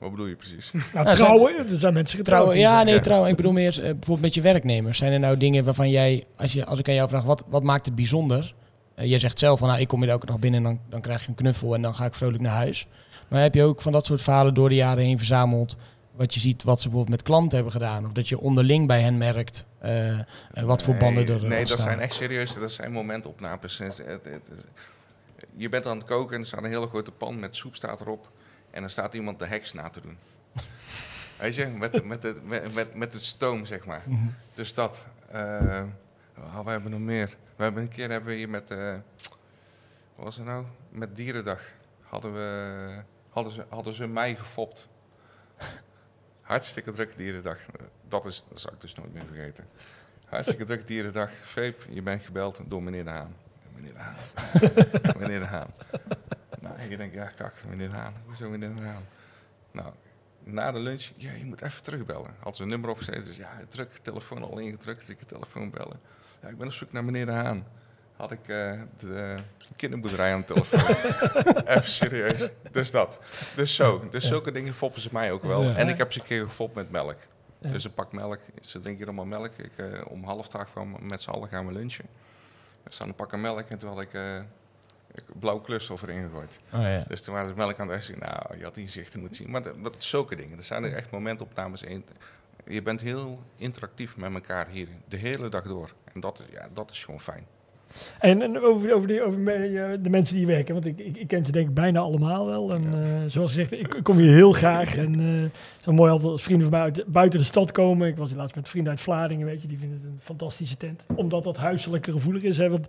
Wat 0.03 0.11
bedoel 0.11 0.27
je 0.27 0.35
precies? 0.35 0.71
Nou, 0.93 1.05
Nou, 1.05 1.15
trouwen, 1.17 1.57
er 1.57 1.77
zijn 1.77 1.93
mensen 1.93 2.17
getrouwd. 2.17 2.41
Trouwen, 2.41 2.59
ja, 2.71 2.83
nee, 2.83 2.93
Ja. 2.93 2.99
trouwen. 2.99 3.29
Ik 3.29 3.35
bedoel 3.35 3.51
meer 3.51 3.77
eh, 3.77 3.81
bijvoorbeeld 3.83 4.21
met 4.21 4.33
je 4.33 4.41
werknemers. 4.41 4.97
Zijn 4.97 5.11
er 5.13 5.19
nou 5.19 5.37
dingen 5.37 5.63
waarvan 5.63 5.89
jij, 5.89 6.23
als, 6.37 6.53
je, 6.53 6.65
als 6.65 6.79
ik 6.79 6.87
aan 6.87 6.93
jou 6.93 7.09
vraag, 7.09 7.23
wat, 7.23 7.43
wat 7.47 7.63
maakt 7.63 7.85
het 7.85 7.95
bijzonder? 7.95 8.53
Eh, 8.95 9.09
jij 9.09 9.19
zegt 9.19 9.39
zelf 9.39 9.59
van, 9.59 9.67
nou, 9.67 9.79
ik 9.79 9.87
kom 9.87 10.01
hier 10.01 10.09
elke 10.09 10.25
dag 10.25 10.39
binnen 10.39 10.59
en 10.65 10.69
dan, 10.69 10.79
dan 10.89 11.01
krijg 11.01 11.21
je 11.23 11.29
een 11.29 11.35
knuffel 11.35 11.73
en 11.75 11.81
dan 11.81 11.95
ga 11.95 12.05
ik 12.05 12.13
vrolijk 12.13 12.41
naar 12.43 12.55
huis. 12.55 12.87
Maar 13.27 13.41
heb 13.41 13.53
je 13.53 13.63
ook 13.63 13.81
van 13.81 13.91
dat 13.91 14.05
soort 14.05 14.21
verhalen 14.21 14.53
door 14.53 14.69
de 14.69 14.75
jaren 14.75 15.03
heen 15.03 15.17
verzameld? 15.17 15.75
Wat 16.15 16.33
je 16.33 16.39
ziet 16.39 16.63
wat 16.63 16.77
ze 16.77 16.83
bijvoorbeeld 16.87 17.15
met 17.17 17.25
klanten 17.27 17.53
hebben 17.55 17.71
gedaan? 17.71 18.05
Of 18.05 18.11
dat 18.11 18.29
je 18.29 18.39
onderling 18.39 18.87
bij 18.87 19.01
hen 19.01 19.17
merkt 19.17 19.67
eh, 19.79 20.19
wat 20.63 20.83
voor 20.83 20.95
banden 20.95 21.27
er 21.27 21.39
Nee, 21.39 21.49
nee 21.49 21.65
dat 21.65 21.79
zijn 21.79 21.99
echt 21.99 22.13
serieus. 22.13 22.53
Dat 22.53 22.71
zijn 22.71 22.91
momentopnames. 22.91 23.77
Het- 23.77 23.97
het- 23.97 24.25
het- 24.25 24.49
Je 25.55 25.69
bent 25.69 25.85
aan 25.87 25.97
het 25.97 26.05
koken 26.05 26.35
en 26.35 26.41
er 26.41 26.47
staat 26.47 26.63
een 26.63 26.69
hele 26.69 26.87
grote 26.87 27.11
pan 27.11 27.39
met 27.39 27.55
soep 27.55 27.75
staat 27.75 28.01
erop. 28.01 28.31
En 28.73 28.81
dan 28.81 28.89
staat 28.89 29.13
iemand 29.13 29.39
de 29.39 29.45
heks 29.45 29.73
na 29.73 29.89
te 29.89 30.01
doen. 30.01 30.17
Weet 31.39 31.55
je, 31.55 31.65
met, 31.67 32.03
met, 32.05 32.23
het, 32.23 32.45
met, 32.45 32.73
met, 32.73 32.95
met 32.95 33.13
het 33.13 33.21
stoom, 33.23 33.65
zeg 33.65 33.85
maar. 33.85 34.01
Mhm. 34.05 34.27
Dus 34.53 34.73
dat. 34.73 35.07
oh, 36.37 36.59
we 36.63 36.69
hebben 36.71 36.91
nog 36.91 36.99
meer. 36.99 37.27
We 37.55 37.63
hebben 37.63 37.81
een 37.83 37.89
keer 37.89 38.09
hebben 38.09 38.29
we 38.29 38.35
hier 38.35 38.49
met. 38.49 38.71
eh, 38.71 38.95
wat 40.15 40.25
was 40.25 40.35
het 40.37 40.45
nou? 40.45 40.65
Met 40.89 41.15
Dierendag 41.15 41.61
hadden 42.01 42.33
we. 42.33 43.01
Hadden 43.29 43.53
ze, 43.53 43.65
hadden 43.69 43.93
ze 43.93 44.07
mij 44.07 44.35
gefopt. 44.35 44.87
Hartstikke 46.41 46.91
druk 46.91 47.17
Dierendag. 47.17 47.57
Dat, 48.07 48.25
is, 48.25 48.45
dat 48.49 48.59
zal 48.59 48.73
ik 48.73 48.81
dus 48.81 48.95
nooit 48.95 49.13
meer 49.13 49.25
vergeten. 49.25 49.67
Hartstikke 50.25 50.65
druk 50.65 50.87
Dierendag. 50.87 51.29
Veep, 51.43 51.85
je 51.89 52.01
bent 52.01 52.23
gebeld 52.23 52.59
door 52.65 52.83
meneer 52.83 53.03
De 53.03 53.09
Haan. 53.09 53.35
Meneer 53.75 53.93
De 53.93 53.99
Haan. 53.99 54.15
meneer 55.19 55.39
De 55.39 55.45
Haan. 55.45 55.69
Nou, 56.77 56.89
je 56.89 56.97
denkt, 56.97 57.13
ja, 57.13 57.25
kak, 57.25 57.53
meneer 57.69 57.89
De 57.89 57.95
Haan. 57.95 58.13
Hoezo 58.25 58.49
meneer 58.49 58.75
De 58.75 58.81
Haan? 58.81 59.05
Nou, 59.71 59.93
na 60.43 60.71
de 60.71 60.79
lunch, 60.79 61.09
ja, 61.15 61.31
je 61.31 61.45
moet 61.45 61.61
even 61.61 61.83
terugbellen. 61.83 62.35
Had 62.39 62.55
ze 62.55 62.61
een 62.63 62.69
nummer 62.69 62.89
opgezet, 62.89 63.25
dus 63.25 63.37
ja, 63.37 63.59
druk, 63.69 63.97
telefoon 63.97 64.43
al 64.43 64.57
ingedrukt, 64.57 65.09
ik 65.09 65.21
telefoon 65.21 65.69
bellen. 65.69 65.99
Ja, 66.41 66.47
ik 66.47 66.57
ben 66.57 66.67
op 66.67 66.73
zoek 66.73 66.91
naar 66.91 67.03
meneer 67.03 67.25
De 67.25 67.31
Haan. 67.31 67.65
Had 68.15 68.31
ik 68.31 68.47
eh, 68.47 68.81
de 68.97 69.35
kinderboerderij 69.75 70.33
aan 70.33 70.39
de 70.39 70.45
telefoon. 70.45 70.95
even 71.75 71.89
serieus. 71.89 72.49
Dus 72.71 72.91
dat. 72.91 73.19
Dus 73.55 73.75
zo. 73.75 74.07
Dus 74.09 74.27
zulke 74.27 74.51
dingen 74.51 74.73
foppen 74.73 75.01
ze 75.01 75.09
mij 75.11 75.31
ook 75.31 75.43
wel. 75.43 75.63
En 75.63 75.87
ik 75.87 75.97
heb 75.97 76.11
ze 76.11 76.19
een 76.19 76.25
keer 76.25 76.45
gefopt 76.45 76.75
met 76.75 76.91
melk. 76.91 77.17
Dus 77.59 77.83
een 77.83 77.93
pak 77.93 78.11
melk. 78.11 78.39
Ze 78.61 78.79
drinken 78.79 79.05
allemaal 79.05 79.25
melk. 79.25 79.53
Ik, 79.57 79.71
eh, 79.77 79.85
om 80.07 80.23
half 80.23 80.47
twaalf 80.47 80.71
gaan 80.71 80.93
we 80.93 80.97
met 81.01 81.21
z'n 81.21 81.29
allen 81.29 81.49
gaan 81.49 81.67
we 81.67 81.73
lunchen. 81.73 82.05
Er 82.83 82.93
staan 82.93 83.07
een 83.07 83.15
pakken 83.15 83.41
melk 83.41 83.69
en 83.69 83.77
toen 83.77 83.89
had 83.89 84.01
ik 84.01 84.13
eh 84.13 84.37
ik 84.37 84.62
blauw 85.39 85.59
kleurstof 85.59 86.01
erin 86.01 86.23
gegooid. 86.23 86.59
Oh, 86.73 86.81
ja. 86.81 87.03
Dus 87.07 87.21
toen 87.21 87.33
waren 87.33 87.49
ze 87.49 87.55
melk 87.55 87.79
aan 87.79 87.89
het 87.89 88.01
eten. 88.01 88.19
Nou, 88.19 88.57
je 88.57 88.63
had 88.63 88.77
inzichten 88.77 89.19
moeten 89.19 89.37
zien. 89.37 89.51
Maar 89.51 89.63
dat, 89.63 89.83
dat, 89.83 90.03
zulke 90.03 90.35
dingen. 90.35 90.57
Er 90.57 90.63
zijn 90.63 90.83
er 90.83 90.93
echt 90.93 91.11
momentopnames 91.11 91.81
in. 91.81 92.05
Je 92.67 92.81
bent 92.81 93.01
heel 93.01 93.39
interactief 93.55 94.17
met 94.17 94.33
elkaar 94.33 94.67
hier 94.67 94.87
de 95.07 95.17
hele 95.17 95.49
dag 95.49 95.63
door. 95.63 95.93
En 96.13 96.19
dat 96.19 96.39
is, 96.39 96.45
ja, 96.51 96.69
dat 96.73 96.91
is 96.91 97.03
gewoon 97.03 97.21
fijn. 97.21 97.45
En, 98.19 98.41
en 98.41 98.61
over, 98.61 98.93
over, 98.93 99.07
die, 99.07 99.23
over 99.23 99.47
eh, 99.47 99.97
de 99.99 100.09
mensen 100.09 100.35
die 100.35 100.45
hier 100.45 100.55
werken, 100.55 100.73
want 100.73 100.85
ik, 100.85 100.99
ik, 100.99 101.17
ik 101.17 101.27
ken 101.27 101.45
ze 101.45 101.51
denk 101.51 101.67
ik 101.67 101.73
bijna 101.73 101.99
allemaal 101.99 102.45
wel. 102.45 102.73
En 102.73 102.83
eh, 102.93 103.09
zoals 103.27 103.51
gezegd, 103.51 103.71
ik, 103.71 103.93
ik 103.93 104.03
kom 104.03 104.17
hier 104.17 104.33
heel 104.33 104.51
graag. 104.51 104.97
En 104.97 105.19
eh, 105.19 105.41
het 105.41 105.51
is 105.79 105.85
wel 105.85 105.95
mooi 105.95 106.11
altijd 106.11 106.31
als 106.31 106.43
vrienden 106.43 106.69
van 106.69 106.77
mij 106.79 106.87
uit, 106.87 107.05
buiten 107.07 107.39
de 107.39 107.45
stad 107.45 107.71
komen. 107.71 108.07
Ik 108.07 108.17
was 108.17 108.33
laatst 108.33 108.55
met 108.55 108.69
vrienden 108.69 108.91
uit 108.91 109.01
Vlaardingen, 109.01 109.45
weet 109.45 109.61
je, 109.61 109.67
die 109.67 109.77
vinden 109.77 109.97
het 109.97 110.07
een 110.11 110.19
fantastische 110.21 110.77
tent. 110.77 111.05
Omdat 111.15 111.43
dat 111.43 111.57
huiselijke 111.57 112.11
gevoelig 112.11 112.43
is. 112.43 112.57
Hè, 112.57 112.69
want 112.69 112.87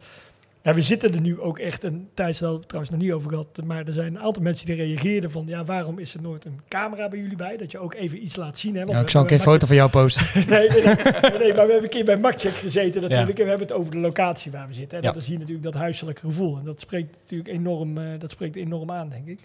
ja, 0.64 0.74
we 0.74 0.82
zitten 0.82 1.14
er 1.14 1.20
nu 1.20 1.40
ook 1.40 1.58
echt, 1.58 1.84
en 1.84 2.08
Thijs 2.14 2.40
had 2.40 2.52
het 2.54 2.68
trouwens 2.68 2.94
nog 2.94 3.02
niet 3.02 3.12
over 3.12 3.30
gehad, 3.30 3.60
maar 3.64 3.86
er 3.86 3.92
zijn 3.92 4.14
een 4.14 4.20
aantal 4.20 4.42
mensen 4.42 4.66
die 4.66 4.74
reageerden 4.74 5.30
van, 5.30 5.44
ja, 5.46 5.64
waarom 5.64 5.98
is 5.98 6.14
er 6.14 6.22
nooit 6.22 6.44
een 6.44 6.60
camera 6.68 7.08
bij 7.08 7.18
jullie 7.18 7.36
bij? 7.36 7.56
Dat 7.56 7.70
je 7.70 7.78
ook 7.78 7.94
even 7.94 8.24
iets 8.24 8.36
laat 8.36 8.58
zien. 8.58 8.74
Hè? 8.76 8.82
Ja, 8.82 9.00
ik 9.00 9.10
zal 9.10 9.20
een 9.20 9.26
keer 9.26 9.36
een 9.36 9.42
foto 9.42 9.66
van 9.66 9.76
jou 9.76 9.90
posten. 9.90 10.26
nee, 10.48 10.68
nee, 10.68 11.54
maar 11.54 11.66
we 11.66 11.72
hebben 11.72 11.82
een 11.82 11.88
keer 11.88 12.04
bij 12.04 12.18
Maccheck 12.18 12.52
gezeten 12.52 13.02
natuurlijk. 13.02 13.36
Ja. 13.38 13.44
En 13.44 13.44
we 13.44 13.48
hebben 13.48 13.66
het 13.66 13.72
over 13.76 13.92
de 13.92 13.98
locatie 13.98 14.50
waar 14.52 14.68
we 14.68 14.74
zitten. 14.74 14.98
En 14.98 15.04
Ja. 15.04 15.12
dat 15.12 15.22
is 15.22 15.28
hier 15.28 15.38
natuurlijk 15.38 15.64
dat 15.64 15.74
huiselijke 15.74 16.20
gevoel. 16.20 16.58
En 16.58 16.64
dat 16.64 16.80
spreekt 16.80 17.16
natuurlijk 17.22 17.48
enorm, 17.50 17.98
eh, 17.98 18.04
dat 18.18 18.30
spreekt 18.30 18.56
enorm 18.56 18.90
aan, 18.90 19.08
denk 19.08 19.26
ik. 19.26 19.40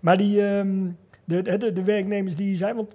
Maar 0.00 0.16
die, 0.16 0.46
ehm, 0.46 0.86
de, 1.24 1.42
de, 1.42 1.72
de 1.72 1.84
werknemers 1.84 2.36
die 2.36 2.46
hier 2.46 2.56
zijn, 2.56 2.76
want 2.76 2.94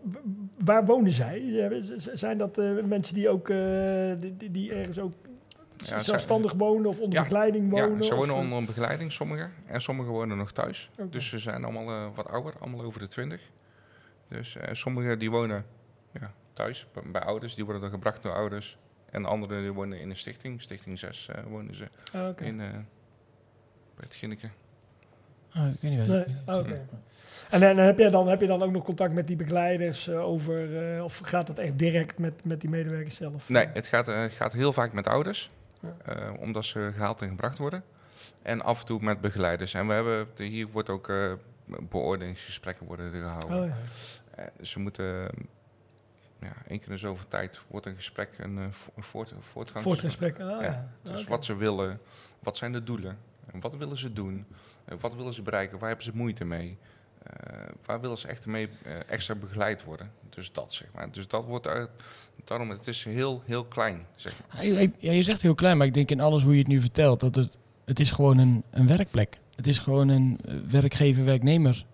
waar 0.64 0.86
wonen 0.86 1.12
zij? 1.12 1.70
Zijn 2.14 2.38
dat 2.38 2.58
eh, 2.58 2.66
mensen 2.88 3.16
die 3.16 3.30
ook, 3.30 3.50
eh, 3.50 3.58
die 4.52 4.74
ergens 4.74 5.00
ook 5.00 5.14
Ja, 5.86 6.00
zelfstandig 6.00 6.54
wonen 6.54 6.86
of 6.90 7.00
onder 7.00 7.18
Ja. 7.18 7.22
begeleiding 7.24 7.70
wonen? 7.70 7.98
Ja, 7.98 8.04
ze 8.04 8.16
wonen 8.16 8.36
eh, 8.36 8.42
onder 8.42 8.58
een 8.58 8.66
begeleiding, 8.66 9.12
sommigen. 9.12 9.54
En 9.66 9.82
sommigen 9.82 10.12
wonen 10.12 10.38
nog 10.38 10.52
thuis. 10.52 10.90
Dus 11.10 11.30
ze 11.30 11.40
zijn 11.40 11.64
allemaal 11.64 11.90
eh, 11.90 12.16
wat 12.16 12.30
ouder, 12.30 12.54
allemaal 12.60 12.82
over 12.82 13.00
de 13.00 13.08
twintig. 13.08 13.42
Dus 14.28 14.56
eh, 14.56 14.74
sommigen 14.74 15.20
die 15.20 15.32
wonen 15.32 15.66
ja, 16.12 16.34
thuis, 16.54 16.88
bij, 16.94 17.04
bij 17.12 17.22
ouders. 17.22 17.56
Die 17.56 17.64
worden 17.64 17.82
dan 17.82 17.92
gebracht 17.92 18.24
door 18.24 18.34
ouders. 18.34 18.78
En 19.10 19.26
anderen 19.26 19.62
die 19.62 19.72
wonen 19.72 20.00
in 20.00 20.10
een 20.10 20.18
stichting. 20.18 20.62
Stichting 20.62 21.00
6 21.00 21.28
eh, 21.28 21.44
wonen 21.44 21.76
ze 21.76 21.88
ah, 22.14 22.28
oké. 22.28 22.44
in, 22.44 22.62
eh, 22.62 22.70
bij 22.70 22.84
het 23.96 24.16
Ginneke. 24.16 24.50
Oh, 25.56 25.68
ik 25.68 25.82
weet 25.82 25.92
niet 25.92 26.08
Nee, 26.08 26.26
ah, 26.46 26.58
oké. 26.58 26.88
En, 27.50 27.64
en 27.64 27.78
heb, 27.78 27.98
jij 27.98 28.10
dan, 28.10 28.28
heb 28.28 28.42
je 28.42 28.48
dan 28.48 28.64
ook 28.64 28.72
nog 28.72 28.84
contact 28.84 29.14
met 29.14 29.28
die 29.28 29.36
begeleiders 29.36 30.10
over, 30.10 30.94
eh, 30.96 31.04
of 31.04 31.18
gaat 31.24 31.48
dat 31.48 31.60
echt 31.60 31.80
direct 31.80 32.18
met, 32.18 32.46
met 32.46 32.62
die 32.62 32.70
medewerkers 32.70 33.16
zelf? 33.16 33.50
Nee, 33.50 33.68
het 33.74 33.88
gaat, 33.88 34.08
eh, 34.08 34.24
gaat 34.24 34.54
heel 34.54 34.74
vaak 34.74 34.94
met 34.94 35.08
ouders. 35.08 35.52
Eh, 36.06 36.32
omdat 36.40 36.66
ze 36.66 36.92
gehaald 36.94 37.22
en 37.22 37.30
gebracht 37.30 37.58
worden. 37.58 37.84
En 38.42 38.62
af 38.62 38.80
en 38.80 38.86
toe 38.86 39.02
met 39.02 39.22
begeleiders. 39.22 39.74
En 39.74 39.88
we 39.88 39.94
hebben, 39.94 40.28
hier 40.38 40.68
wordt 40.68 40.90
ook 40.90 41.10
eh, 41.10 41.34
beoordelingsgesprekken 41.66 42.86
worden 42.86 43.12
gehouden. 43.12 43.60
Oh, 43.62 43.66
ja. 43.68 43.76
Eh, 44.36 44.66
ze 44.66 44.80
moeten, 44.80 45.30
ja, 46.40 46.52
één 46.68 46.80
keer 46.80 46.92
in 46.92 46.98
zoveel 46.98 47.28
tijd 47.28 47.60
wordt 47.68 47.86
een 47.86 47.96
gesprek, 47.96 48.30
een, 48.38 48.74
vo- 48.74 48.92
een 48.96 49.04
voort, 49.04 49.32
een 49.32 49.42
voortgang. 49.42 49.84
Voortgesprek. 49.84 50.40
Ah, 50.40 50.62
ja. 50.62 50.62
Ja, 51.02 51.12
Dus 51.12 51.24
wat 51.24 51.46
ze 51.46 51.56
willen, 51.56 52.00
wat 52.40 52.58
zijn 52.58 52.72
de 52.72 52.84
doelen, 52.84 53.18
en 53.52 53.60
wat 53.60 53.76
willen 53.78 53.98
ze 53.98 54.14
doen, 54.14 54.46
Eh, 54.86 54.98
wat 55.00 55.16
willen 55.16 55.34
ze 55.34 55.42
bereiken, 55.42 55.78
waar 55.80 55.88
hebben 55.88 56.06
ze 56.06 56.12
moeite 56.16 56.46
mee, 56.46 56.78
waar 57.86 58.02
willen 58.02 58.18
ze 58.18 58.28
echt 58.28 58.46
mee 58.46 58.70
eh, 58.84 58.94
extra 59.08 59.36
begeleid 59.36 59.84
worden. 59.84 60.12
Dus 60.30 60.52
dat 60.52 60.74
zeg 60.74 60.88
maar. 60.96 61.12
Dus 61.12 61.28
dat 61.28 61.46
wordt 61.46 61.68
uit, 61.68 61.90
daarom, 62.44 62.70
het 62.70 62.88
is 62.88 63.04
heel, 63.04 63.42
heel 63.46 63.66
klein. 63.66 64.06
Zeg 64.16 64.36
maar. 64.54 64.66
Ja, 64.66 64.80
ik- 64.80 64.94
ja, 64.98 65.12
je 65.12 65.24
zegt 65.24 65.42
heel 65.42 65.56
klein, 65.56 65.78
maar 65.78 65.88
ik 65.88 65.94
denk 65.94 66.10
in 66.12 66.20
alles 66.20 66.44
hoe 66.44 66.52
je 66.54 66.60
het 66.60 66.68
nu 66.68 66.80
vertelt, 66.82 67.20
dat 67.20 67.36
het, 67.36 67.58
het 67.86 68.00
is 68.00 68.12
gewoon 68.12 68.38
een, 68.38 68.64
een 68.72 68.88
werkplek. 68.88 69.40
Het 69.56 69.68
is 69.68 69.80
gewoon 69.80 70.08
een 70.10 70.40
eh, 70.46 70.54
werkgever-werknemer 70.70 71.86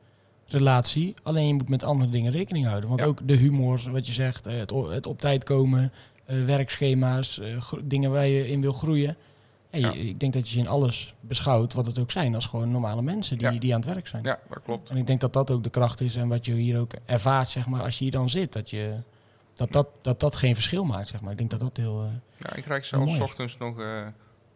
relatie. 0.48 1.13
Alleen 1.24 1.48
je 1.48 1.54
moet 1.54 1.70
met 1.70 1.84
andere 1.84 2.10
dingen 2.10 2.32
rekening 2.32 2.65
houden. 2.65 2.89
Want 2.89 3.02
Ja. 3.02 3.08
ook 3.08 3.28
de 3.28 3.36
humor, 3.36 3.82
wat 3.92 4.08
je 4.08 4.13
zegt, 4.13 4.46
eh, 4.46 4.58
het, 4.89 5.08
op 5.08 5.20
tijd 5.20 5.44
komen, 5.44 5.92
eh, 6.26 6.46
werkschema's, 6.46 7.39
eh, 7.39 7.74
dingen 7.84 8.12
waar 8.12 8.28
je 8.28 8.48
in 8.48 8.62
wil 8.62 8.74
groeien. 8.74 9.18
Ja. 9.71 9.91
Ik 9.93 10.19
denk 10.19 10.34
dat 10.34 10.47
je 10.47 10.53
ze 10.53 10.60
in 10.60 10.67
alles 10.67 11.13
beschouwt 11.19 11.73
wat 11.73 11.86
het 11.86 11.99
ook 11.99 12.12
zijn 12.12 12.36
als 12.36 12.45
gewoon 12.45 12.71
normale 12.71 13.01
mensen 13.01 13.38
die, 13.38 13.51
Ja. 13.51 13.60
die 13.60 13.73
aan 13.73 13.79
het 13.82 13.89
werk 13.89 14.08
zijn. 14.08 14.23
Ja, 14.23 14.39
dat 14.49 14.63
klopt. 14.63 14.89
En 14.89 14.97
ik 14.97 15.08
denk 15.08 15.21
dat 15.21 15.34
dat 15.34 15.51
ook 15.51 15.63
de 15.63 15.69
kracht 15.69 16.01
is 16.01 16.15
en 16.15 16.27
wat 16.27 16.45
je 16.45 16.53
hier 16.53 16.79
ook 16.79 16.91
ervaart, 17.05 17.49
zeg 17.49 17.67
maar, 17.67 17.82
als 17.84 17.97
je 17.97 18.03
hier 18.03 18.12
dan 18.13 18.29
zit. 18.29 18.53
Dat 18.53 18.69
je, 18.69 18.95
dat, 19.53 19.71
dat, 19.71 19.88
dat, 20.01 20.19
dat 20.19 20.36
geen 20.36 20.53
verschil 20.53 20.84
maakt, 20.86 21.08
zeg 21.08 21.21
maar. 21.21 21.32
Ik 21.32 21.38
denk 21.38 21.49
dat 21.49 21.60
dat 21.60 21.77
heel... 21.77 22.03
eh, 22.03 22.10
Ja, 22.38 22.55
ik 22.55 22.63
krijg 22.63 22.86
zelfs 22.86 23.19
ochtends 23.19 23.58
nog 23.58 23.79
eh, 23.79 24.05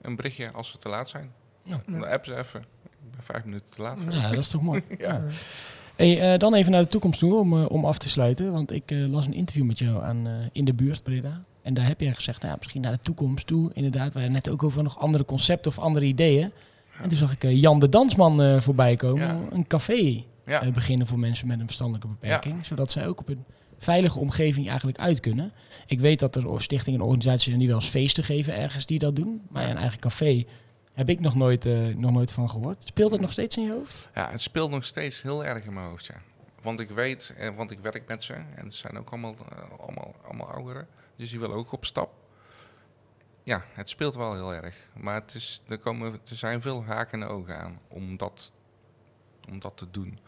een 0.02 0.15
berichtje 0.15 0.52
als 0.52 0.69
ze 0.69 0.78
te 0.78 0.89
laat 0.89 1.10
zijn. 1.10 1.32
Ja. 1.63 1.82
Dan 1.88 2.08
appen 2.08 2.26
ze 2.34 2.38
even. 2.38 2.60
Ik 2.82 3.12
ben 3.12 3.23
vijf 3.23 3.43
minuten 3.43 3.71
te 3.71 3.82
laat. 3.82 3.99
Ja, 4.10 4.30
dat 4.30 4.39
is 4.39 4.47
toch 4.49 4.62
mooi. 4.62 4.84
Ja. 4.97 5.23
Hey, 5.95 6.34
eh, 6.34 6.39
dan 6.39 6.54
even 6.54 6.71
naar 6.71 6.82
de 6.82 6.88
toekomst 6.88 7.19
toe 7.19 7.36
om, 7.36 7.54
om 7.65 7.86
af 7.86 7.97
te 7.97 8.10
sluiten. 8.10 8.52
Want 8.52 8.71
ik 8.71 8.91
las 8.91 9.26
een 9.26 9.34
interview 9.34 9.65
met 9.65 9.80
jou 9.80 10.04
aan, 10.04 10.28
eh, 10.28 10.34
in 10.52 10.65
de 10.65 10.73
buurt, 10.73 11.04
Breda. 11.04 11.39
En 11.63 11.73
daar 11.73 11.88
heb 11.88 11.99
jij 11.99 12.13
gezegd, 12.13 12.41
nou, 12.41 12.52
ja, 12.54 12.58
misschien 12.60 12.82
naar 12.82 12.91
de 12.91 12.99
toekomst 12.99 13.47
toe. 13.47 13.71
Inderdaad, 13.73 14.13
we 14.13 14.19
hadden 14.19 14.32
net 14.32 14.49
ook 14.49 14.63
over 14.63 14.84
nog 14.84 14.99
andere 14.99 15.26
concepten 15.26 15.71
of 15.71 15.80
andere 15.80 16.06
ideeën. 16.06 16.52
En 17.02 17.10
toen 17.10 17.17
zag 17.17 17.32
ik 17.32 17.43
eh, 17.43 17.62
Jan 17.62 17.80
de 17.80 17.89
Dansman 17.89 18.41
eh, 18.41 18.62
voorbij 18.62 18.95
komen. 18.95 19.47
Een 19.49 19.67
café 19.67 20.23
eh, 20.43 20.67
beginnen 20.67 21.08
voor 21.08 21.19
mensen 21.19 21.47
met 21.47 21.60
een 21.60 21.65
verstandelijke 21.65 22.08
beperking. 22.08 22.65
Zodat 22.65 22.91
zij 22.91 23.08
ook 23.08 23.19
op 23.19 23.30
een 23.30 23.45
veilige 23.78 24.19
omgeving 24.19 24.67
eigenlijk 24.69 24.97
uit 24.97 25.19
kunnen. 25.19 25.52
Ik 25.88 25.99
weet 25.99 26.19
dat 26.19 26.36
er 26.36 26.62
stichtingen 26.62 26.99
en 26.99 27.06
organisaties 27.06 27.43
zijn 27.43 27.60
die 27.60 27.67
wel 27.67 27.78
eens 27.78 27.89
feesten 27.89 28.23
geven 28.23 28.56
ergens 28.56 28.86
die 28.86 28.99
dat 28.99 29.15
doen. 29.15 29.41
Maar 29.49 29.69
een 29.69 29.78
eigen 29.78 29.99
café 29.99 30.45
Heb 30.93 31.10
ik 31.10 31.19
nog 31.19 31.36
nooit, 31.36 31.65
nog 31.97 32.12
nooit 32.12 32.32
van 32.32 32.49
gehoord. 32.49 32.84
Speelt 32.84 33.12
het 33.12 33.21
nog 33.21 33.32
steeds 33.32 33.58
in 33.58 33.63
je 33.63 33.71
hoofd? 33.71 34.10
Ja, 34.15 34.30
het 34.32 34.41
speelt 34.41 34.69
nog 34.71 34.86
steeds 34.86 35.21
heel 35.21 35.45
erg 35.45 35.65
in 35.65 35.73
mijn 35.73 35.86
hoofd, 35.86 36.06
ja. 36.06 36.15
Want 36.63 36.80
ik 36.80 36.89
weet, 36.89 37.34
eh, 37.38 37.49
want 37.56 37.71
ik 37.71 37.80
werk 37.80 38.08
met 38.08 38.23
ze 38.23 38.34
en 38.34 38.65
het 38.65 38.73
zijn 38.73 38.97
ook 38.97 39.10
allemaal, 39.10 39.36
allemaal, 39.80 40.15
allemaal 40.28 40.47
ouderen. 40.47 40.88
Dus 41.15 41.30
die 41.30 41.39
willen 41.39 41.56
ook 41.56 41.71
op 41.71 41.86
stap. 41.86 42.13
Ja, 43.43 43.63
het 43.73 43.89
speelt 43.89 44.15
wel 44.15 44.34
heel 44.34 44.54
erg. 44.54 44.76
Maar 44.95 45.15
het 45.15 45.36
is, 45.36 45.62
er, 45.67 45.78
komen, 45.78 46.12
er 46.13 46.36
zijn 46.36 46.62
veel 46.62 46.84
haken 46.84 47.21
en 47.21 47.28
ogen 47.28 47.60
aan 47.60 47.80
om 47.88 48.17
dat, 48.17 48.54
om 49.49 49.60
dat 49.60 49.78
te 49.78 49.91
doen. 49.91 50.19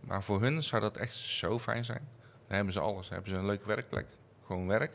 Maar 0.00 0.22
voor 0.22 0.40
hun 0.40 0.62
zou 0.62 0.82
dat 0.82 0.96
echt 0.96 1.14
zo 1.14 1.58
fijn 1.58 1.84
zijn. 1.84 2.08
Dan 2.46 2.56
hebben 2.56 2.72
ze 2.72 2.80
alles. 2.80 3.04
Dan 3.08 3.14
hebben 3.14 3.32
ze 3.32 3.38
een 3.38 3.46
leuke 3.46 3.66
werkplek. 3.66 4.06
Gewoon 4.46 4.66
werk. 4.66 4.92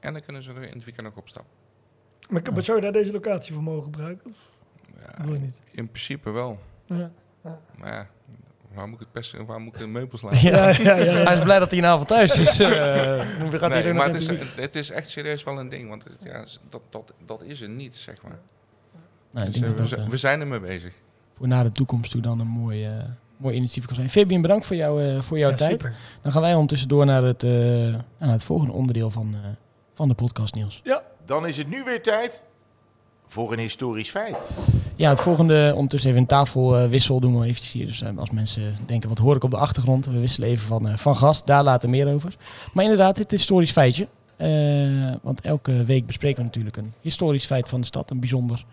En 0.00 0.12
dan 0.12 0.22
kunnen 0.22 0.42
ze 0.42 0.52
er 0.52 0.62
in 0.62 0.74
het 0.74 0.84
weekend 0.84 1.06
ook 1.06 1.16
op 1.16 1.28
stap. 1.28 1.44
Maar, 2.30 2.42
maar 2.52 2.62
zou 2.62 2.76
je 2.76 2.82
daar 2.82 2.92
deze 2.92 3.12
locatie 3.12 3.54
voor 3.54 3.62
mogen 3.62 3.82
gebruiken? 3.82 4.30
Of 4.30 4.36
Ja, 5.16 5.24
wil 5.24 5.32
je 5.34 5.38
niet? 5.40 5.56
in 5.70 5.88
principe 5.88 6.30
wel. 6.30 6.58
Ja. 6.84 7.10
Maar 7.76 7.92
ja, 7.92 8.08
waar 8.74 8.86
moet 8.88 8.94
ik 8.94 9.00
het 9.00 9.12
best, 9.12 9.34
waar 9.46 9.60
moet 9.60 9.72
ik 9.74 9.78
de 9.80 9.86
meubels 9.98 10.22
laten? 10.30 10.50
Ja. 10.50 10.68
Ja, 10.68 10.76
ja, 10.82 10.96
ja, 10.96 11.04
ja. 11.18 11.24
Hij 11.24 11.34
is 11.34 11.40
blij 11.42 11.58
dat 11.58 11.70
hij 11.70 11.78
een 11.78 11.84
avond 11.86 12.08
thuis 12.08 12.36
is. 12.38 12.58
Eh, 12.60 12.68
gaat 13.50 13.70
Nee, 13.70 13.82
er 13.82 13.94
maar 13.94 14.06
het 14.06 14.14
is, 14.16 14.26
het 14.56 14.74
is 14.76 14.90
echt 14.90 15.08
serieus 15.08 15.42
wel 15.42 15.58
een 15.58 15.68
ding, 15.68 15.88
want 15.88 16.04
het- 16.04 16.16
ja, 16.24 16.44
dat, 16.68 16.80
dat, 16.90 17.12
dat 17.26 17.42
is 17.42 17.60
er 17.60 17.68
niet, 17.68 17.96
zeg 17.96 18.22
maar. 18.22 18.38
Nou, 19.30 19.46
ik 19.46 19.52
Dus, 19.52 19.60
denk 19.60 19.72
eh, 19.72 19.78
dat 19.80 19.88
we, 19.90 19.96
eh, 19.96 20.08
we 20.08 20.16
zijn 20.16 20.40
ermee 20.40 20.60
bezig. 20.60 20.94
voor 21.36 21.48
na 21.48 21.62
de 21.62 21.72
toekomst 21.72 22.10
toe 22.10 22.20
dan 22.20 22.40
een 22.40 22.46
mooi, 22.46 22.88
mooi 23.36 23.54
initiatief 23.56 23.86
kan 23.86 23.94
zijn. 23.94 24.08
Fabian, 24.10 24.42
bedankt 24.42 24.66
voor, 24.66 24.76
jou, 24.76 25.04
eh, 25.04 25.22
voor 25.22 25.38
jouw 25.38 25.50
Ja, 25.50 25.56
tijd. 25.56 25.70
super. 25.70 25.94
Dan 26.22 26.32
gaan 26.32 26.40
wij 26.42 26.52
ondertussen 26.54 26.88
door 26.88 27.06
naar 27.06 27.22
het, 27.22 27.42
eh, 27.42 27.50
naar 28.18 28.30
het 28.32 28.44
volgende 28.44 28.72
onderdeel 28.72 29.10
van, 29.10 29.34
eh, 29.34 29.48
van 29.94 30.08
de 30.08 30.14
podcast, 30.14 30.54
Niels. 30.54 30.82
Dan 31.26 31.46
is 31.46 31.56
het 31.56 31.68
nu 31.68 31.84
weer 31.84 32.02
tijd 32.02 32.44
voor 33.26 33.52
een 33.52 33.58
historisch 33.58 34.10
feit. 34.10 34.38
Ja, 35.00 35.08
het 35.08 35.20
volgende, 35.20 35.72
ondertussen 35.74 36.10
even 36.10 36.22
een 36.22 36.28
tafelwissel 36.28 37.20
doen 37.20 37.38
we 37.38 37.46
eventjes 37.46 37.72
hier. 37.72 37.86
Dus 37.86 38.02
eh, 38.02 38.16
als 38.16 38.30
mensen 38.30 38.76
denken, 38.86 39.08
wat 39.08 39.18
hoor 39.18 39.36
ik 39.36 39.44
op 39.44 39.50
de 39.50 39.56
achtergrond? 39.56 40.06
We 40.06 40.20
wisselen 40.20 40.48
even 40.48 40.66
van, 40.66 40.88
eh, 40.88 40.96
van 40.96 41.16
gast, 41.16 41.46
daar 41.46 41.62
later 41.62 41.88
meer 41.88 42.12
over. 42.14 42.36
Maar 42.72 42.84
inderdaad, 42.84 43.16
dit 43.16 43.32
is 43.32 43.38
historisch 43.38 43.70
feitje. 43.70 44.08
Eh, 44.40 45.14
want 45.22 45.40
elke 45.40 45.84
week 45.84 46.06
bespreken 46.06 46.38
we 46.38 46.44
natuurlijk 46.44 46.76
een 46.76 46.92
historisch 47.00 47.44
feit 47.44 47.68
van 47.68 47.80
de 47.80 47.86
stad. 47.86 48.10
Een 48.10 48.20
bijzonder 48.20 48.64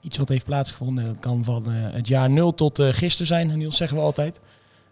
iets 0.00 0.18
wat 0.18 0.28
heeft 0.28 0.44
plaatsgevonden. 0.44 1.04
Dat 1.04 1.20
kan 1.20 1.44
van 1.44 1.66
het 1.68 2.08
jaar 2.08 2.30
0 2.30 2.54
tot 2.54 2.78
eh, 2.78 2.88
gisteren 2.90 3.26
zijn, 3.26 3.58
Niels 3.58 3.76
zeggen 3.76 3.96
we 3.96 4.02
altijd. 4.02 4.40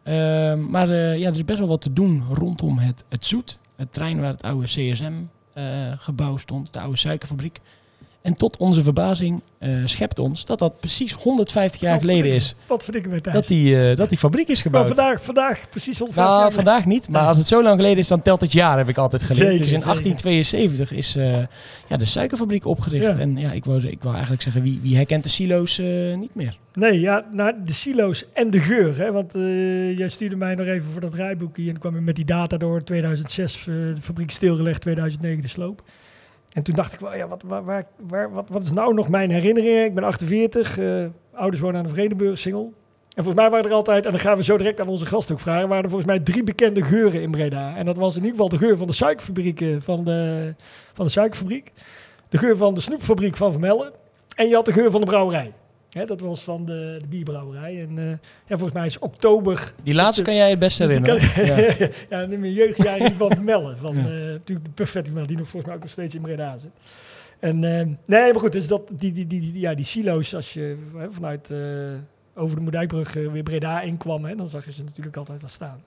Eh, 0.03 0.15
maar 0.55 0.89
ja, 0.95 1.29
er 1.29 1.37
is 1.37 1.45
best 1.45 1.59
wel 1.59 1.69
wat 1.69 1.81
te 1.81 1.93
doen 1.93 2.23
rondom 2.33 2.79
het, 2.79 3.05
het 3.09 3.27
Zoet. 3.27 3.59
Het 3.77 3.93
trein 3.93 4.21
waar 4.21 4.31
het 4.31 4.43
oude 4.43 4.67
CSM-gebouw 4.67 6.37
stond, 6.37 6.73
de 6.73 6.81
oude 6.81 6.97
suikerfabriek. 6.97 7.61
En 8.23 8.35
tot 8.35 8.57
onze 8.57 8.83
verbazing 8.83 9.43
eh, 9.59 9.71
schept 9.85 10.19
ons 10.19 10.45
dat 10.45 10.59
dat 10.59 10.81
precies 10.81 11.13
150 11.13 11.81
jaar 11.81 11.99
geleden 11.99 12.33
is 12.33 12.55
Wat 12.67 12.85
verdikken 12.85 13.11
we 13.11 13.21
Thijs? 13.21 13.35
dat 13.37 13.47
die, 13.47 13.89
eh, 13.91 13.97
dat 13.97 14.09
die 14.09 14.19
fabriek 14.19 14.49
is 14.49 14.63
Maar 14.65 14.73
gebouwd. 14.73 14.87
vandaag, 14.87 15.23
vandaag, 15.25 15.69
precies 15.71 15.99
150 15.99 16.25
Nou, 16.33 16.41
jaar 16.43 16.53
vandaag 16.53 16.87
niet, 16.87 17.09
maar 17.09 17.21
Nee. 17.21 17.29
als 17.29 17.39
het 17.39 17.47
zo 17.47 17.63
lang 17.63 17.77
geleden 17.77 17.99
is, 17.99 18.09
dan 18.09 18.23
telt 18.23 18.41
het 18.41 18.53
jaar, 18.53 18.79
heb 18.79 18.89
ik 18.89 18.97
altijd 18.99 19.23
geleerd. 19.23 19.39
Zeker, 19.47 19.59
dus 19.59 19.73
in 19.73 19.81
zeker. 19.81 19.87
1872 19.87 20.93
is 20.93 21.17
eh, 21.17 21.39
ja, 21.89 21.97
de 21.97 22.05
suikerfabriek 22.05 22.67
opgericht. 22.67 23.05
Ja. 23.05 23.19
En 23.19 23.37
ja, 23.37 23.53
ik 23.53 23.65
wou, 23.65 23.87
ik 23.87 24.03
wou 24.03 24.13
eigenlijk 24.13 24.43
zeggen, 24.43 24.63
wie, 24.63 24.79
wie 24.83 24.97
herkent 24.97 25.23
de 25.23 25.31
silo's 25.31 25.79
niet 26.19 26.35
meer? 26.35 26.59
Nee, 26.75 27.01
ja, 27.01 27.25
nou, 27.33 27.53
de 27.65 27.73
silo's 27.73 28.25
en 28.33 28.51
de 28.51 28.59
geur. 28.61 28.99
Hè? 28.99 29.13
Want 29.13 29.33
jij 29.99 30.09
stuurde 30.09 30.37
mij 30.37 30.55
nog 30.55 30.67
even 30.67 30.87
voor 30.93 31.01
dat 31.01 31.15
rijboekje. 31.15 31.69
En 31.71 31.79
kwam 31.79 31.95
je 31.95 32.01
met 32.01 32.17
die 32.17 32.25
data 32.25 32.57
door 32.57 32.85
2006, 32.85 33.59
eh, 33.59 33.65
de 33.67 33.95
fabriek 34.01 34.31
stilgelegd, 34.31 34.81
2009 34.81 35.43
de 35.43 35.49
sloop. 35.49 35.83
En 36.53 36.63
toen 36.63 36.75
dacht 36.75 36.93
ik 36.93 37.01
wel, 37.01 37.15
ja, 37.15 37.29
wat, 37.29 37.43
waar, 37.47 37.87
waar, 37.97 38.33
wat, 38.33 38.49
wat 38.49 38.63
is 38.63 38.73
nou 38.73 38.95
nog 38.95 39.09
mijn 39.09 39.31
herinnering? 39.31 39.85
Ik 39.85 39.95
ben 39.95 40.05
48, 40.05 40.79
eh, 40.79 41.05
ouders 41.33 41.63
wonen 41.63 41.77
aan 41.77 41.87
de 41.87 41.93
Vredenburg, 41.93 42.39
single. 42.39 42.71
En 43.15 43.25
volgens 43.25 43.37
mij 43.37 43.51
waren 43.51 43.71
er 43.71 43.77
altijd, 43.77 44.05
en 44.05 44.11
dan 44.11 44.21
gaan 44.21 44.37
we 44.37 44.43
zo 44.43 44.57
direct 44.57 44.81
aan 44.81 44.89
onze 44.89 45.07
gast 45.07 45.33
ook 45.33 45.41
vragen, 45.41 45.69
waren 45.69 45.85
er 45.85 45.91
volgens 45.91 46.11
mij 46.11 46.21
drie 46.21 46.43
bekende 46.43 46.83
geuren 46.83 47.23
in 47.23 47.31
Breda. 47.31 47.77
En 47.77 47.85
dat 47.85 47.97
was 47.97 48.17
in 48.17 48.25
ieder 48.25 48.31
geval 48.31 48.49
de 48.49 48.67
geur 48.67 48.77
van 48.77 48.87
de 48.87 48.93
suikerfabrieken 48.93 49.83
van 49.83 50.05
de, 50.05 50.55
van 50.93 51.05
de 51.05 51.11
suikerfabriek. 51.11 51.73
De 52.29 52.39
geur 52.39 52.57
van 52.57 52.75
de 52.75 52.81
snoepfabriek 52.81 53.37
van 53.37 53.51
Vermellen. 53.51 53.93
En 54.37 54.49
je 54.49 54.55
had 54.55 54.65
de 54.65 54.73
geur 54.73 54.91
van 54.91 55.01
de 55.01 55.07
brouwerij. 55.07 55.53
Hè, 55.93 56.05
dat 56.05 56.21
was 56.21 56.41
van 56.43 56.65
de, 56.65 56.99
de 57.01 57.07
bierbrouwerij. 57.09 57.81
En 57.89 57.99
eh, 57.99 58.07
ja, 58.47 58.57
volgens 58.59 58.73
mij 58.73 58.87
is 58.87 58.99
oktober. 58.99 59.75
Die 59.83 59.95
laatste 59.95 60.23
kan 60.23 60.35
jij 60.35 60.51
het 60.51 60.59
best 60.59 60.79
herinneren. 60.79 61.19
kan- 61.19 61.45
Ja. 61.47 61.57
ja, 62.11 62.21
in 62.21 62.41
mijn 62.41 62.53
jeugdjaar 62.53 62.93
in 62.97 63.03
ieder 63.03 63.13
geval 63.13 63.31
Vermellen. 63.41 63.77
Van, 63.77 63.95
Ja. 63.97 64.01
eh, 64.01 64.11
natuurlijk 64.33 64.67
de 64.67 64.73
Perfect 64.75 65.05
Vermellen, 65.05 65.29
die 65.29 65.37
nog 65.37 65.49
volgens 65.49 65.65
mij 65.67 65.75
ook 65.75 65.83
nog 65.83 65.93
steeds 65.93 66.15
in 66.15 66.23
Breda 66.23 66.59
zit. 66.59 66.71
En 67.39 67.65
eh, 67.65 67.87
nee, 68.07 68.33
maar 68.33 68.41
goed, 68.41 68.53
dus 68.53 68.67
dat, 68.67 68.83
die, 68.93 69.13
die, 69.13 69.27
die, 69.27 69.41
die- 69.41 69.61
ja, 69.61 69.75
die 69.75 69.85
silo's, 69.85 70.35
als 70.35 70.53
je 70.53 70.77
hè, 70.97 71.13
vanuit 71.13 71.55
over 72.35 72.57
de 72.57 72.63
Moerdijkbrug 72.63 73.13
weer 73.13 73.43
Breda 73.43 73.81
inkwam, 73.81 74.25
hè, 74.25 74.35
dan 74.35 74.49
zag 74.49 74.65
je 74.65 74.73
ze 74.73 74.85
natuurlijk 74.85 75.17
altijd 75.17 75.43
al 75.43 75.49
staan. 75.49 75.83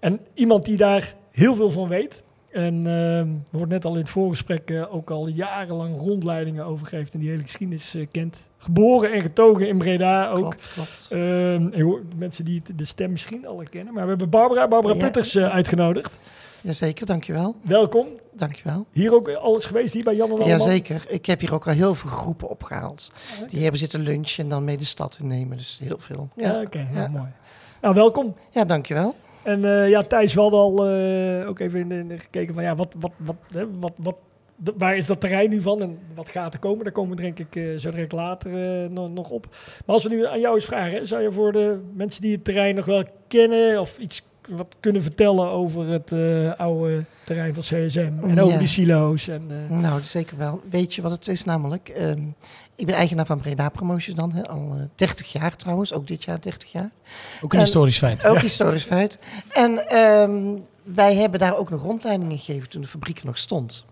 En 0.00 0.20
iemand 0.34 0.64
die 0.64 0.76
daar 0.76 1.14
heel 1.30 1.54
veel 1.54 1.70
van 1.70 1.88
weet, 1.88 2.22
en 2.54 2.86
ehm 2.86 3.28
er 3.28 3.58
wordt 3.58 3.72
net 3.72 3.84
al 3.84 3.92
in 3.92 3.98
het 4.00 4.08
voorgesprek 4.08 4.70
eh, 4.70 4.94
ook 4.94 5.10
al 5.10 5.26
jarenlang 5.28 5.98
rondleidingen 5.98 6.64
over 6.64 6.86
geeft 6.86 7.14
en 7.14 7.20
die 7.20 7.28
hele 7.30 7.42
geschiedenis 7.42 7.94
eh, 7.94 8.06
kent. 8.10 8.42
Geboren 8.58 9.12
en 9.12 9.20
getogen 9.22 9.68
in 9.68 9.78
Breda 9.78 10.28
ook. 10.30 10.40
Klopt, 10.40 10.70
klopt. 10.74 11.08
Ehm, 11.10 11.76
je 11.76 11.82
hoort 11.82 12.18
mensen 12.18 12.44
die 12.44 12.62
de 12.76 12.84
stem 12.84 13.10
misschien 13.10 13.46
al 13.46 13.62
kennen. 13.70 13.94
Maar 13.94 14.02
we 14.02 14.08
hebben 14.08 14.28
Barbara, 14.30 14.68
Barbara 14.68 14.94
Ja. 14.94 15.00
Putters 15.00 15.34
eh, 15.34 15.48
uitgenodigd. 15.50 16.18
Jazeker, 16.60 17.06
dankjewel. 17.06 17.56
Welkom. 17.62 18.06
Dankjewel. 18.32 18.86
Hier 18.92 19.14
ook 19.14 19.28
alles 19.28 19.64
geweest, 19.64 19.94
hier 19.94 20.04
bij 20.04 20.14
Jan 20.16 20.28
en 20.28 20.34
Alleman? 20.34 20.58
Jazeker. 20.58 21.04
Ik 21.08 21.26
heb 21.26 21.40
hier 21.40 21.54
ook 21.54 21.66
al 21.66 21.72
heel 21.72 21.94
veel 21.94 22.10
groepen 22.10 22.48
opgehaald. 22.48 23.12
Die 23.48 23.62
hebben 23.62 23.80
zitten 23.80 24.00
lunchen 24.00 24.44
en 24.44 24.50
dan 24.50 24.64
mee 24.64 24.76
de 24.76 24.84
stad 24.84 25.18
innemen. 25.20 25.56
Dus 25.56 25.78
heel 25.82 25.98
veel. 25.98 26.28
Ja, 26.36 26.52
Ja, 26.52 26.60
oké, 26.60 26.78
Ja. 26.78 26.86
heel 27.00 27.08
mooi. 27.08 27.28
Nou, 27.80 27.94
welkom. 27.94 28.34
ja 28.50 28.64
dankjewel. 28.64 29.14
En 29.44 29.64
eh, 29.64 29.88
ja, 29.88 30.02
Thijs, 30.02 30.34
we 30.34 30.40
hadden 30.40 30.60
al 30.60 30.86
eh, 30.86 31.48
ook 31.48 31.58
even 31.58 31.92
in 31.92 32.10
in 32.10 32.18
gekeken 32.18 32.54
van 32.54 32.62
ja, 32.62 32.74
wat, 32.74 32.94
wat, 32.98 33.12
wat, 33.16 33.36
hè, 33.50 33.78
wat, 33.78 33.92
wat, 33.96 34.16
waar 34.76 34.96
is 34.96 35.06
dat 35.06 35.20
terrein 35.20 35.50
nu 35.50 35.60
van 35.60 35.82
en 35.82 35.98
wat 36.14 36.28
gaat 36.28 36.54
er 36.54 36.60
komen? 36.60 36.84
Daar 36.84 36.92
komen 36.92 37.16
we 37.16 37.22
denk 37.22 37.38
ik 37.38 37.56
eh, 37.56 37.76
zo 37.76 37.90
direct 37.90 38.12
later 38.12 38.50
nog, 38.90 39.10
nog 39.10 39.30
op. 39.30 39.46
Maar 39.86 39.94
als 39.94 40.02
we 40.02 40.08
nu 40.08 40.26
aan 40.26 40.40
jou 40.40 40.54
eens 40.54 40.64
vragen, 40.64 41.06
zou 41.06 41.22
je 41.22 41.32
voor 41.32 41.52
de 41.52 41.80
mensen 41.94 42.22
die 42.22 42.32
het 42.32 42.44
terrein 42.44 42.74
nog 42.74 42.84
wel 42.84 43.04
kennen 43.28 43.80
of 43.80 43.98
iets 43.98 44.22
wat 44.48 44.76
kunnen 44.80 45.02
vertellen 45.02 45.48
over 45.48 45.86
het 45.88 46.12
oude 46.58 47.04
terrein 47.24 47.54
van 47.54 47.62
CSM 47.62 47.98
en 48.22 48.40
over 48.40 48.52
Ja. 48.52 48.58
die 48.58 48.68
silo's? 48.68 49.28
En, 49.28 49.42
eh, 49.70 49.76
Nou, 49.76 50.00
zeker 50.00 50.36
wel. 50.36 50.60
Weet 50.70 50.94
je 50.94 51.02
wat 51.02 51.10
het 51.10 51.28
is 51.28 51.44
namelijk? 51.44 51.88
Ehm, 51.88 52.22
ik 52.76 52.86
ben 52.86 52.94
eigenaar 52.94 53.26
van 53.26 53.40
Breda 53.40 53.68
Promotions 53.68 54.16
dan. 54.18 54.46
Al 54.46 54.72
eh, 54.74 54.82
30 54.94 55.32
jaar 55.32 55.56
trouwens. 55.56 55.92
Ook 55.92 56.06
dit 56.06 56.24
jaar 56.24 56.40
30 56.40 56.72
jaar. 56.72 56.90
Ook 57.42 57.52
een 57.52 57.58
En- 57.58 57.64
historisch 57.64 57.98
feit. 57.98 58.26
Ook 58.26 58.38
historisch 58.40 58.84
feit. 58.84 59.18
En 59.52 59.88
ehm, 59.88 60.40
wij 60.82 61.14
hebben 61.14 61.40
daar 61.40 61.56
ook 61.56 61.70
nog 61.70 61.82
rondleidingen 61.82 62.38
gegeven 62.38 62.68
toen 62.68 62.82
de 62.82 62.88
fabriek 62.88 63.18
er 63.18 63.26
nog 63.26 63.38
stond. 63.38 63.84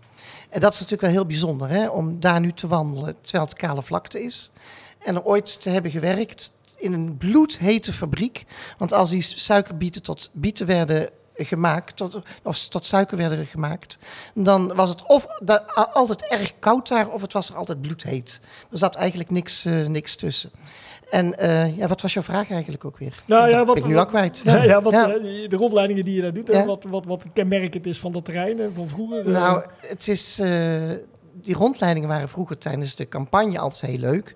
En 0.49 0.59
dat 0.59 0.73
is 0.73 0.79
natuurlijk 0.79 1.01
wel 1.01 1.11
heel 1.11 1.25
bijzonder, 1.25 1.69
hè, 1.69 1.87
om 1.87 2.19
daar 2.19 2.39
nu 2.39 2.53
te 2.53 2.67
wandelen 2.67 3.15
terwijl 3.21 3.43
het 3.45 3.53
kale 3.57 3.83
vlakte 3.83 4.23
is. 4.23 4.51
En 5.03 5.15
er 5.15 5.23
ooit 5.23 5.61
te 5.61 5.69
hebben 5.69 5.91
gewerkt 5.91 6.51
in 6.77 6.93
een 6.93 7.17
bloedhete 7.17 7.93
fabriek. 7.93 8.45
Want 8.77 8.93
als 8.93 9.09
die 9.09 9.21
suikerbieten 9.21 10.03
tot 10.03 10.29
bieten 10.33 10.65
werden 10.65 11.09
gemaakt, 11.35 11.97
tot, 11.97 12.19
of 12.43 12.67
tot 12.67 12.85
suiker 12.85 13.17
werden 13.17 13.45
gemaakt, 13.45 13.97
dan 14.33 14.75
was 14.75 14.89
het 14.89 15.05
of 15.07 15.25
da- 15.39 15.65
altijd 15.93 16.27
erg 16.27 16.53
koud 16.59 16.87
daar, 16.87 17.09
of 17.09 17.21
het 17.21 17.33
was 17.33 17.49
er 17.49 17.55
altijd 17.55 17.81
bloedheet. 17.81 18.41
Er 18.71 18.77
zat 18.77 18.95
eigenlijk 18.95 19.29
niks, 19.31 19.65
eh, 19.65 19.85
niks 19.85 20.15
tussen. 20.15 20.51
En 21.09 21.37
eh, 21.37 21.77
ja, 21.77 21.87
wat 21.87 22.01
was 22.01 22.13
jouw 22.13 22.23
vraag 22.23 22.49
eigenlijk 22.51 22.85
ook 22.85 22.97
weer? 22.97 23.23
Nou 23.25 23.49
ja, 23.49 23.65
wat- 23.65 23.73
ben 23.75 23.83
ik 23.83 23.89
nu 23.89 23.95
wat- 23.95 24.03
al 24.03 24.09
kwijt. 24.09 24.41
Ja, 24.43 24.63
ja, 24.73 24.81
wat, 24.81 24.93
Ja. 24.93 25.09
eh, 25.13 25.49
de 25.49 25.55
rondleidingen 25.55 26.05
die 26.05 26.15
je 26.15 26.21
daar 26.21 26.33
doet, 26.33 26.65
wat, 26.65 26.83
wat, 26.83 27.05
wat 27.05 27.23
kenmerkend 27.33 27.85
is 27.85 27.99
van 27.99 28.11
dat 28.11 28.25
terrein 28.25 28.59
eh, 28.59 28.65
van 28.73 28.89
vroeger. 28.89 29.29
Nou, 29.29 29.63
het 29.87 30.07
is, 30.07 30.41
die 31.33 31.55
rondleidingen 31.55 32.09
waren 32.09 32.29
vroeger 32.29 32.57
tijdens 32.57 32.95
de 32.95 33.07
campagne 33.07 33.59
altijd 33.59 33.91
heel 33.91 33.99
leuk. 33.99 34.35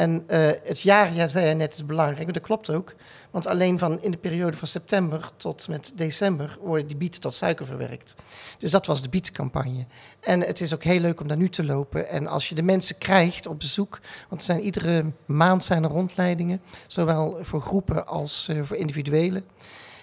En 0.00 0.24
eh, 0.26 0.50
het 0.62 0.80
jaar, 0.80 1.14
ja, 1.14 1.28
zei 1.28 1.44
jij 1.44 1.54
net, 1.54 1.74
is 1.74 1.86
belangrijk. 1.86 2.34
Dat 2.34 2.42
klopt 2.42 2.70
ook. 2.70 2.94
Want 3.30 3.46
alleen 3.46 3.78
van 3.78 4.02
in 4.02 4.10
de 4.10 4.16
periode 4.16 4.56
van 4.56 4.68
september 4.68 5.30
tot 5.36 5.68
met 5.68 5.92
december 5.94 6.58
worden 6.60 6.86
die 6.86 6.96
bieten 6.96 7.20
tot 7.20 7.34
suiker 7.34 7.66
verwerkt. 7.66 8.14
Dus 8.58 8.70
dat 8.70 8.86
was 8.86 9.02
de 9.02 9.08
bietencampagne. 9.08 9.86
En 10.20 10.40
het 10.40 10.60
is 10.60 10.74
ook 10.74 10.82
heel 10.84 11.00
leuk 11.00 11.20
om 11.20 11.28
daar 11.28 11.36
nu 11.36 11.48
te 11.48 11.64
lopen. 11.64 12.08
En 12.08 12.26
als 12.26 12.48
je 12.48 12.54
de 12.54 12.62
mensen 12.62 12.98
krijgt 12.98 13.46
op 13.46 13.58
bezoek, 13.58 14.00
want 14.28 14.40
er 14.40 14.46
zijn 14.46 14.60
iedere 14.60 15.04
maand 15.26 15.64
zijn 15.64 15.84
er 15.84 15.90
rondleidingen, 15.90 16.60
zowel 16.86 17.38
voor 17.42 17.60
groepen 17.60 18.06
als 18.06 18.48
eh, 18.48 18.62
voor 18.62 18.76
individuelen. 18.76 19.44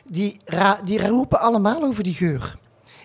Die, 0.06 0.40
die 0.84 1.08
roepen 1.08 1.40
allemaal 1.40 1.84
over 1.84 2.04
die 2.04 2.14
geur. 2.14 2.58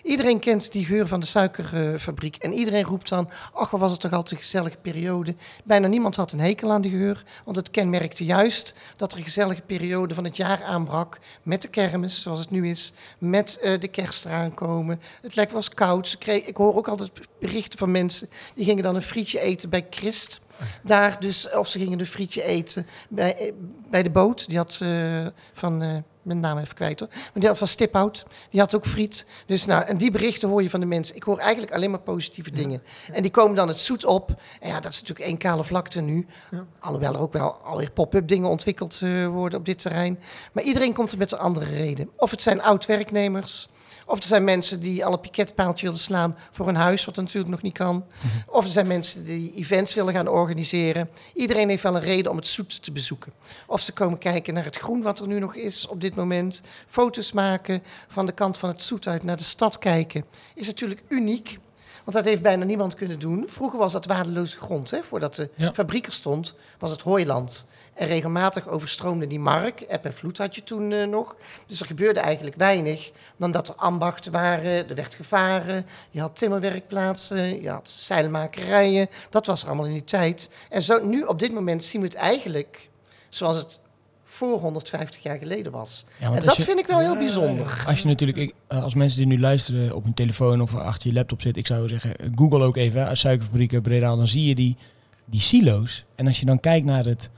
Iedereen 0.03 0.38
kent 0.38 0.73
die 0.73 0.85
geur 0.85 1.07
van 1.07 1.21
de 1.21 1.27
suikerfabriek. 1.27 2.37
en 2.37 2.53
iedereen 2.53 2.85
roept 2.85 3.09
dan, 3.09 3.29
ach, 3.53 3.71
wat 3.71 3.81
was 3.81 3.93
het 3.93 4.01
toch 4.01 4.12
altijd 4.12 4.31
een 4.31 4.45
gezellige 4.45 4.77
periode. 4.77 5.35
Bijna 5.65 5.87
niemand 5.87 6.17
had 6.17 6.33
een 6.33 6.41
hekel 6.41 6.71
aan 6.73 6.83
die 6.83 6.91
geur. 6.91 7.25
Want 7.45 7.57
het 7.57 7.71
kenmerkte 7.71 8.25
juist 8.25 8.75
dat 8.97 9.12
er 9.12 9.19
een 9.19 9.25
gezellige 9.25 9.61
periode 9.61 10.15
van 10.15 10.25
het 10.25 10.37
jaar 10.37 10.62
aanbrak. 10.62 11.19
Met 11.43 11.62
de 11.62 11.69
kermis, 11.69 12.23
zoals 12.23 12.41
het 12.41 12.51
nu 12.51 12.69
is. 12.69 12.93
Met 13.19 13.59
eh, 13.59 13.81
de 13.81 13.88
kerst 13.88 14.25
eraan 14.25 14.55
komen. 14.55 15.01
Het 15.23 15.35
lekker 15.35 15.55
was 15.55 15.69
koud. 15.69 16.19
Kreeg, 16.19 16.45
ik 16.45 16.57
hoor 16.57 16.77
ook 16.77 16.88
altijd 16.88 17.11
berichten 17.38 17.79
van 17.79 17.91
mensen. 17.91 18.29
Die 18.55 18.65
gingen 18.65 18.83
dan 18.83 18.95
een 18.95 19.03
frietje 19.03 19.41
eten 19.41 19.71
bij 19.71 19.87
Christ. 19.91 20.41
Daar 20.83 21.21
dus, 21.21 21.51
of 21.51 21.69
ze 21.69 21.79
gingen 21.79 22.01
een 22.01 22.07
frietje 22.07 22.43
eten 22.43 22.87
bij, 23.09 23.37
eh, 23.37 23.53
bij 23.91 24.03
de 24.03 24.11
boot. 24.11 24.49
Die 24.49 24.57
had 24.57 24.79
eh, 24.83 25.27
van, 25.53 26.05
mijn 26.23 26.41
naam 26.41 26.59
even 26.59 26.75
kwijt 26.75 27.01
hoor. 27.01 27.09
Maar 27.13 27.31
die 27.35 27.49
had 27.49 27.59
van 27.59 27.67
Stiphout, 27.67 28.27
die 28.51 28.61
had 28.61 28.75
ook 28.75 28.87
friet. 28.87 29.27
Dus 29.47 29.65
nou, 29.65 29.85
en 29.85 29.97
die 29.97 30.11
berichten 30.11 30.49
hoor 30.49 30.63
je 30.63 30.71
van 30.71 30.81
de 30.81 30.87
mensen. 30.87 31.17
Ik 31.17 31.23
hoor 31.23 31.39
eigenlijk 31.39 31.73
alleen 31.73 31.91
maar 31.91 32.01
positieve 32.01 32.51
dingen. 32.51 32.83
En 33.13 33.23
die 33.23 33.31
komen 33.31 33.57
dan 33.57 33.69
het 33.69 33.81
zoet 33.81 34.05
op. 34.05 34.35
En 34.61 34.69
ja, 34.69 34.81
dat 34.81 34.93
is 34.93 35.01
natuurlijk 35.01 35.29
één 35.29 35.39
kale 35.39 35.65
vlakte 35.65 36.01
nu. 36.01 36.27
Ja. 36.51 36.67
Alhoewel 36.81 37.15
er 37.15 37.21
ook 37.21 37.33
wel 37.33 37.53
alweer 37.53 37.91
pop-up 37.91 38.29
dingen 38.29 38.49
ontwikkeld 38.49 39.01
eh, 39.03 39.27
worden 39.27 39.59
op 39.59 39.65
dit 39.65 39.79
terrein. 39.79 40.19
Maar 40.53 40.65
iedereen 40.65 40.93
komt 40.93 41.13
er 41.13 41.19
met 41.19 41.33
een 41.33 41.39
andere 41.39 41.67
reden. 41.67 42.11
Of 42.17 42.31
het 42.31 42.43
zijn 42.43 42.63
oud-werknemers. 42.63 43.69
Of 44.12 44.18
er 44.18 44.25
zijn 44.25 44.44
mensen 44.44 44.81
die 44.81 45.05
al 45.05 45.12
een 45.12 45.20
piketpaaltje 45.20 45.87
willen 45.87 46.01
slaan 46.01 46.37
voor 46.51 46.68
een 46.68 46.75
huis, 46.77 47.05
wat 47.05 47.16
natuurlijk 47.16 47.51
nog 47.51 47.62
niet 47.62 47.72
kan. 47.79 48.05
Of 48.46 48.64
er 48.64 48.70
zijn 48.70 48.87
mensen 48.87 49.25
die 49.25 49.53
events 49.55 49.94
willen 49.94 50.14
gaan 50.14 50.29
organiseren. 50.29 51.11
Iedereen 51.35 51.68
heeft 51.68 51.83
wel 51.83 51.94
een 51.94 52.01
reden 52.03 52.31
om 52.31 52.37
het 52.37 52.46
zoet 52.46 52.83
te 52.83 52.92
bezoeken. 52.92 53.33
Of 53.66 53.81
ze 53.81 53.92
komen 53.92 54.18
kijken 54.18 54.55
naar 54.55 54.64
het 54.64 54.77
groen 54.77 55.03
wat 55.03 55.18
er 55.20 55.27
nu 55.27 55.38
nog 55.38 55.55
is 55.57 55.87
op 55.87 56.01
dit 56.01 56.14
moment. 56.14 56.62
Foto's 56.87 57.33
maken 57.33 57.83
van 58.09 58.27
de 58.27 58.33
kant 58.33 58.59
van 58.59 58.68
het 58.68 58.83
zoet 58.83 59.07
uit 59.07 59.22
naar 59.22 59.37
de 59.37 59.42
stad 59.42 59.79
kijken. 59.79 60.25
Is 60.55 60.66
natuurlijk 60.66 61.03
uniek. 61.09 61.59
Want 62.05 62.16
dat 62.16 62.25
heeft 62.25 62.42
bijna 62.42 62.64
niemand 62.64 62.94
kunnen 62.94 63.18
doen. 63.18 63.44
Vroeger 63.48 63.79
was 63.79 63.92
dat 63.92 64.07
waardeloze 64.07 64.59
grond. 64.59 64.90
Hè? 64.90 65.03
Voordat 65.03 65.35
de 65.35 65.51
Ja. 65.57 65.72
fabriek 65.72 66.07
er 66.07 66.12
stond, 66.12 66.55
was 66.79 66.90
het 66.90 67.01
hooiland. 67.03 67.66
En 67.95 68.07
regelmatig 68.07 68.69
overstroomde 68.69 69.27
die 69.27 69.39
mark. 69.41 69.81
Eb 69.81 70.05
en 70.05 70.15
vloed 70.15 70.39
had 70.39 70.55
je 70.55 70.63
toen 70.63 70.93
eh, 70.93 71.07
nog. 71.07 71.37
Dus 71.67 71.81
er 71.81 71.87
gebeurde 71.87 72.21
eigenlijk 72.21 72.57
weinig. 72.57 73.11
Dan 73.37 73.51
dat 73.51 73.69
er 73.69 73.75
ambachten 73.75 74.33
waren, 74.33 74.89
er 74.89 74.95
werd 74.95 75.15
gevaren. 75.15 75.87
Je 76.11 76.21
had 76.21 76.37
timmerwerkplaatsen, 76.37 77.63
je 77.63 77.69
had 77.71 77.91
zeilmakerijen. 77.91 79.09
Dat 79.31 79.47
was 79.47 79.63
er 79.63 79.67
allemaal 79.69 79.87
in 79.87 79.93
die 79.93 80.05
tijd. 80.05 80.51
En 80.71 80.83
zo, 80.83 81.07
nu 81.07 81.23
op 81.23 81.39
dit 81.39 81.53
moment 81.53 81.85
zien 81.85 82.01
we 82.01 82.07
het 82.07 82.17
eigenlijk 82.17 82.89
zoals 83.29 83.57
het 83.57 83.81
voor 84.25 84.59
150 84.61 85.23
jaar 85.23 85.39
geleden 85.39 85.73
was. 85.73 86.05
Ja, 86.19 86.27
want 86.27 86.39
en 86.41 86.45
dat 86.45 86.57
je- 86.57 86.63
vind 86.65 86.79
ik 86.79 86.87
wel 86.87 86.99
heel 86.99 87.17
bijzonder. 87.17 87.85
Als 87.87 88.01
je 88.01 88.09
natuurlijk, 88.09 88.39
ik, 88.39 88.55
eh, 88.67 88.83
als 88.83 88.95
mensen 88.95 89.19
die 89.19 89.27
nu 89.27 89.41
luisteren 89.41 89.95
op 89.95 90.05
hun 90.05 90.15
telefoon 90.15 90.61
of 90.63 90.75
achter 90.77 91.09
je 91.09 91.15
laptop 91.15 91.41
zitten, 91.43 91.61
ik 91.63 91.69
zou 91.69 91.89
zeggen, 91.89 92.17
eh, 92.17 92.27
Google 92.35 92.65
ook 92.65 92.77
even, 92.77 93.07
hè, 93.07 93.15
suikerfabrieken 93.15 93.83
Breda, 93.83 94.17
dan 94.17 94.27
zie 94.29 94.47
je 94.47 94.55
die, 94.55 94.77
die 95.25 95.41
silo's. 95.41 96.05
En 96.15 96.27
als 96.27 96.41
je 96.41 96.47
dan 96.47 96.61
kijkt 96.61 96.87
naar, 96.87 97.05
het, 97.05 97.31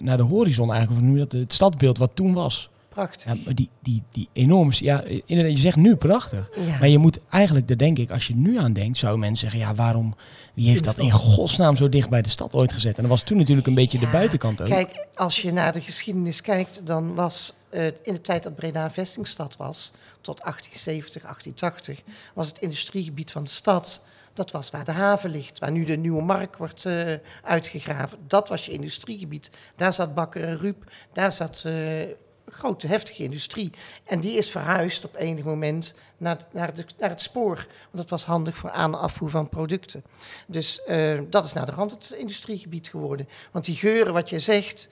naar 0.00 0.16
de 0.16 0.22
horizon 0.22 0.72
eigenlijk, 0.72 1.02
of 1.02 1.08
nu 1.08 1.18
dat 1.18 1.32
het 1.32 1.52
stadbeeld 1.52 1.98
wat 1.98 2.10
toen 2.14 2.32
was. 2.32 2.70
Prachtig. 2.96 3.44
Ja, 3.44 3.52
die, 3.52 3.68
die, 3.82 4.02
die 4.12 4.28
enorme, 4.32 4.72
ja, 4.74 5.02
inderdaad, 5.26 5.54
je 5.54 5.62
zegt 5.62 5.76
nu 5.76 5.96
prachtig. 5.96 6.50
Ja. 6.66 6.78
Maar 6.78 6.88
je 6.88 6.98
moet 6.98 7.18
eigenlijk, 7.30 7.68
daar 7.68 7.76
denk 7.76 7.98
ik, 7.98 8.10
als 8.10 8.26
je 8.26 8.34
nu 8.34 8.58
aan 8.58 8.72
denkt, 8.72 8.98
zou 8.98 9.18
mensen 9.18 9.50
zeggen, 9.50 9.68
ja, 9.68 9.74
waarom, 9.74 10.16
wie 10.54 10.68
heeft 10.68 10.84
dat 10.84 10.98
in 10.98 11.10
godsnaam 11.10 11.76
zo 11.76 11.88
dicht 11.88 12.08
bij 12.08 12.22
de 12.22 12.28
stad 12.28 12.54
ooit 12.54 12.72
gezet? 12.72 12.96
En 12.96 13.02
dat 13.02 13.10
was 13.10 13.22
toen 13.22 13.36
natuurlijk 13.36 13.66
een 13.66 13.74
beetje 13.74 13.98
de 13.98 14.08
buitenkant 14.08 14.60
ook. 14.62 14.68
Kijk, 14.68 15.06
als 15.14 15.42
je 15.42 15.52
naar 15.52 15.72
de 15.72 15.80
geschiedenis 15.80 16.40
kijkt, 16.40 16.86
dan 16.86 17.14
was 17.14 17.52
eh, 17.70 17.86
in 17.86 18.12
de 18.12 18.20
tijd 18.20 18.42
dat 18.42 18.54
Breda 18.54 18.84
een 18.84 18.90
vestingstad 18.90 19.56
was, 19.56 19.92
tot 20.20 20.38
1870, 20.38 21.22
1880, 21.22 22.02
was 22.34 22.46
het 22.46 22.58
industriegebied 22.58 23.30
van 23.30 23.44
de 23.44 23.50
stad. 23.50 24.02
Dat 24.36 24.50
was 24.50 24.70
waar 24.70 24.84
de 24.84 24.92
haven 24.92 25.30
ligt, 25.30 25.58
waar 25.58 25.70
nu 25.70 25.84
de 25.84 25.96
nieuwe 25.96 26.22
markt 26.22 26.56
wordt 26.56 26.84
eh, 26.84 27.12
uitgegraven. 27.42 28.18
Dat 28.26 28.48
was 28.48 28.66
je 28.66 28.72
industriegebied. 28.72 29.50
Daar 29.76 29.92
zat 29.92 30.14
Bakker 30.14 30.44
en 30.44 30.58
Ruep, 30.58 30.84
daar 31.12 31.32
zat 31.32 31.62
eh, 31.66 31.74
grote, 32.48 32.86
heftige 32.86 33.22
industrie. 33.22 33.72
En 34.04 34.20
die 34.20 34.36
is 34.38 34.50
verhuisd 34.50 35.04
op 35.04 35.14
enig 35.14 35.44
moment 35.44 35.94
naar, 36.16 36.38
naar, 36.52 36.74
de, 36.74 36.84
naar 36.98 37.10
het 37.10 37.20
spoor. 37.20 37.54
Want 37.56 37.96
dat 37.96 38.10
was 38.10 38.24
handig 38.24 38.56
voor 38.56 38.70
aan- 38.70 38.94
en 38.94 39.00
afvoer 39.00 39.30
van 39.30 39.48
producten. 39.48 40.04
Dus 40.46 40.82
eh, 40.82 41.20
dat 41.30 41.44
is 41.44 41.52
naar 41.52 41.66
de 41.66 41.72
rand 41.72 41.90
het 41.90 42.10
industriegebied 42.18 42.88
geworden. 42.88 43.28
Want 43.52 43.64
die 43.64 43.76
geuren, 43.76 44.12
wat 44.12 44.30
je 44.30 44.38
zegt, 44.38 44.88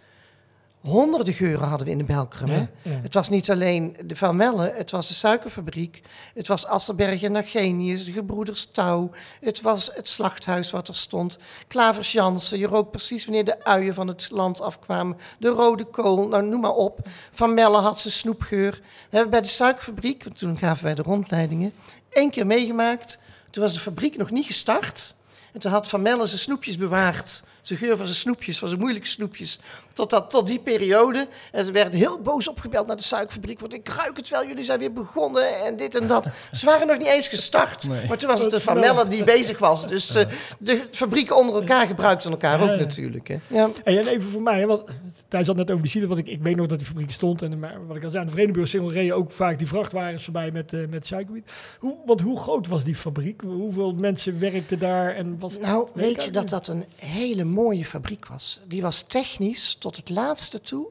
honderden 0.85 1.35
geuren 1.35 1.69
hadden 1.69 1.87
we 1.87 1.93
in 1.93 1.99
de 1.99 2.05
Belkrum. 2.05 2.49
hè? 2.49 2.57
Ja, 2.57 2.69
ja. 2.83 2.91
Het 3.03 3.15
was 3.15 3.29
niet 3.29 3.51
alleen 3.51 3.97
de 4.05 4.17
Van 4.17 4.37
Melle, 4.37 4.73
het 4.77 4.91
was 4.91 5.09
de 5.09 5.15
suikerfabriek. 5.15 6.03
Het 6.35 6.47
was 6.47 6.67
Asselberg 6.67 7.23
en 7.23 7.37
Agenius, 7.37 8.05
de 8.05 8.13
gebroeders 8.13 8.69
Touw. 8.73 9.11
Het 9.41 9.61
was 9.61 9.91
het 9.95 10.09
slachthuis 10.09 10.71
wat 10.71 10.89
er 10.89 10.97
stond. 10.97 11.39
Klavers 11.67 12.13
Jansen, 12.13 12.59
je 12.59 12.67
rook 12.67 12.91
precies 12.91 13.25
wanneer 13.25 13.45
de 13.45 13.65
uien 13.65 13.95
van 13.95 14.07
het 14.09 14.31
land 14.31 14.61
afkwamen. 14.61 15.17
De 15.39 15.49
rode 15.49 15.85
kool, 15.85 16.29
nou 16.29 16.47
noem 16.47 16.61
maar 16.61 16.75
op. 16.75 16.99
Van 17.33 17.55
Melle 17.55 17.79
had 17.79 17.99
zijn 17.99 18.15
snoepgeur. 18.15 18.71
We 18.81 19.17
hebben 19.17 19.31
bij 19.31 19.41
de 19.41 19.49
suikerfabriek, 19.49 20.25
want 20.25 20.39
toen 20.39 20.59
gaven 20.59 20.85
wij 20.85 20.95
de 20.95 21.03
rondleidingen, 21.03 21.73
één 22.09 22.31
keer 22.31 22.47
meegemaakt. 22.47 23.19
Toen 23.51 23.63
was 23.63 23.73
de 23.75 23.81
fabriek 23.81 24.17
nog 24.17 24.31
niet 24.31 24.47
gestart. 24.47 25.15
En 25.53 25.61
toen 25.61 25.71
had 25.71 25.89
Van 25.89 26.03
Melle 26.03 26.27
zijn 26.27 26.41
snoepjes 26.41 26.77
bewaard. 26.77 27.43
Zijn 27.67 27.79
geur 27.79 27.97
van 27.97 28.07
zijn 28.07 28.19
snoepjes, 28.19 28.59
van 28.59 28.69
zijn 28.69 28.81
moeilijke 28.81 29.09
snoepjes. 29.09 29.59
Tot, 29.93 30.11
dat, 30.11 30.31
tot 30.31 30.47
die 30.47 30.59
periode. 30.59 31.29
En 31.53 31.65
ze 31.65 31.73
werden 31.73 31.99
heel 31.99 32.21
boos 32.21 32.49
opgebeld 32.49 32.87
naar 32.87 32.97
de 32.97 33.03
suikerfabriek. 33.03 33.61
Want 33.61 33.75
ik 33.75 33.89
ruik 33.89 34.17
het 34.17 34.29
wel, 34.29 34.47
jullie 34.47 34.65
zijn 34.65 34.79
weer 34.79 34.93
begonnen 34.93 35.65
en 35.65 35.77
dit 35.77 35.95
en 35.95 36.07
dat. 36.07 36.29
Ze 36.53 36.67
waren 36.67 36.87
nog 36.87 36.99
niet 36.99 37.07
eens 37.07 37.29
gestart. 37.29 37.89
Nee. 37.89 38.07
Maar 38.09 38.19
toen 38.19 38.29
was 38.29 38.41
het 38.41 38.51
de 38.51 38.61
Van 38.61 38.79
Melle 38.81 39.07
die 39.07 39.25
bezig 39.25 39.59
was. 39.59 39.87
Dus 39.87 40.15
eh, 40.15 40.27
de 40.59 40.89
fabrieken 40.91 41.37
onder 41.37 41.55
elkaar 41.55 41.87
gebruikten 41.87 42.31
elkaar 42.31 42.65
Ja, 42.65 42.73
ook 42.73 42.79
natuurlijk. 42.79 43.29
Hè. 43.29 43.39
Ja. 43.47 43.69
Hey, 43.85 43.99
en 43.99 44.07
even 44.07 44.31
voor 44.31 44.43
mij, 44.43 44.67
want 44.67 44.85
Thijs 45.29 45.47
had 45.47 45.57
net 45.57 45.71
over 45.71 45.83
die 45.83 45.91
silo, 45.91 46.07
want 46.07 46.19
ik, 46.21 46.27
ik 46.27 46.43
weet 46.43 46.57
nog 46.57 46.67
dat 46.67 46.79
die 46.79 46.87
fabriek 46.87 47.11
stond. 47.11 47.43
En 47.43 47.59
maar 47.59 47.87
wat 47.87 47.97
ik 47.97 48.05
al 48.05 48.11
zei, 48.11 48.23
aan 48.23 48.29
de 48.29 48.35
Vredenburg 48.35 48.69
Singel 48.69 48.93
reden 48.93 49.17
ook 49.17 49.33
vaak 49.33 49.59
die 49.59 49.67
vrachtwagens 49.67 50.25
voorbij 50.25 50.51
met, 50.51 50.73
eh 50.73 50.81
met 50.89 51.07
suikerbiet. 51.07 51.51
Hoe, 51.79 51.97
want 52.07 52.21
hoe 52.21 52.39
groot 52.39 52.67
was 52.67 52.85
die 52.85 52.95
fabriek? 52.95 53.41
Hoeveel 53.41 53.93
mensen 53.93 54.39
werkten 54.39 54.79
daar? 54.79 55.15
En 55.15 55.39
was 55.39 55.59
Nou, 55.59 55.89
Weet 55.95 56.25
je 56.25 56.31
dat 56.31 56.49
dat 56.49 56.67
een 56.67 56.85
hele 56.97 57.45
mooie 57.55 57.85
fabriek 57.85 58.27
was. 58.27 58.61
Die 58.67 58.83
was 58.83 59.03
technisch 59.03 59.75
tot 59.75 59.97
het 59.97 60.11
laatste 60.11 60.61
toe 60.61 60.87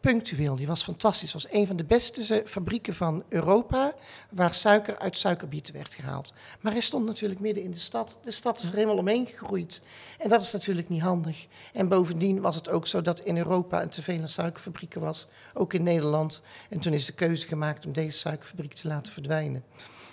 punctueel. 0.00 0.56
Die 0.56 0.66
was 0.66 0.82
fantastisch. 0.82 1.32
Het 1.32 1.42
was 1.42 1.52
een 1.52 1.66
van 1.66 1.76
de 1.76 1.84
beste 1.84 2.42
fabrieken 2.46 2.94
van 2.94 3.24
Europa 3.28 3.94
waar 4.30 4.54
suiker 4.54 4.98
uit 4.98 5.16
suikerbieten 5.16 5.74
werd 5.74 5.94
gehaald. 5.94 6.32
Maar 6.60 6.72
hij 6.72 6.80
stond 6.80 7.06
natuurlijk 7.06 7.40
midden 7.40 7.62
in 7.62 7.70
de 7.70 7.78
stad. 7.78 8.18
De 8.22 8.30
stad 8.30 8.58
is 8.58 8.68
er 8.68 8.74
helemaal 8.74 8.96
omheen 8.96 9.26
gegroeid. 9.26 9.82
En 10.18 10.28
dat 10.28 10.42
is 10.42 10.52
natuurlijk 10.52 10.88
niet 10.88 11.02
handig. 11.02 11.46
En 11.72 11.88
bovendien 11.88 12.40
was 12.40 12.54
het 12.54 12.68
ook 12.68 12.86
zo 12.86 13.02
dat 13.02 13.20
in 13.20 13.36
Europa 13.36 13.82
een 13.82 13.88
te 13.88 14.02
veel 14.02 14.20
aan 14.20 14.28
suikerfabrieken 14.28 15.00
was. 15.00 15.26
Ook 15.54 15.74
in 15.74 15.82
Nederland. 15.82 16.42
En 16.68 16.80
toen 16.80 16.92
is 16.92 17.06
de 17.06 17.12
keuze 17.12 17.46
gemaakt 17.46 17.86
om 17.86 17.92
deze 17.92 18.18
suikerfabriek 18.18 18.74
te 18.74 18.88
laten 18.88 19.12
verdwijnen. 19.12 19.64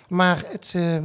Maar 0.08 0.44
het, 0.46 0.72
eh, 0.74 0.98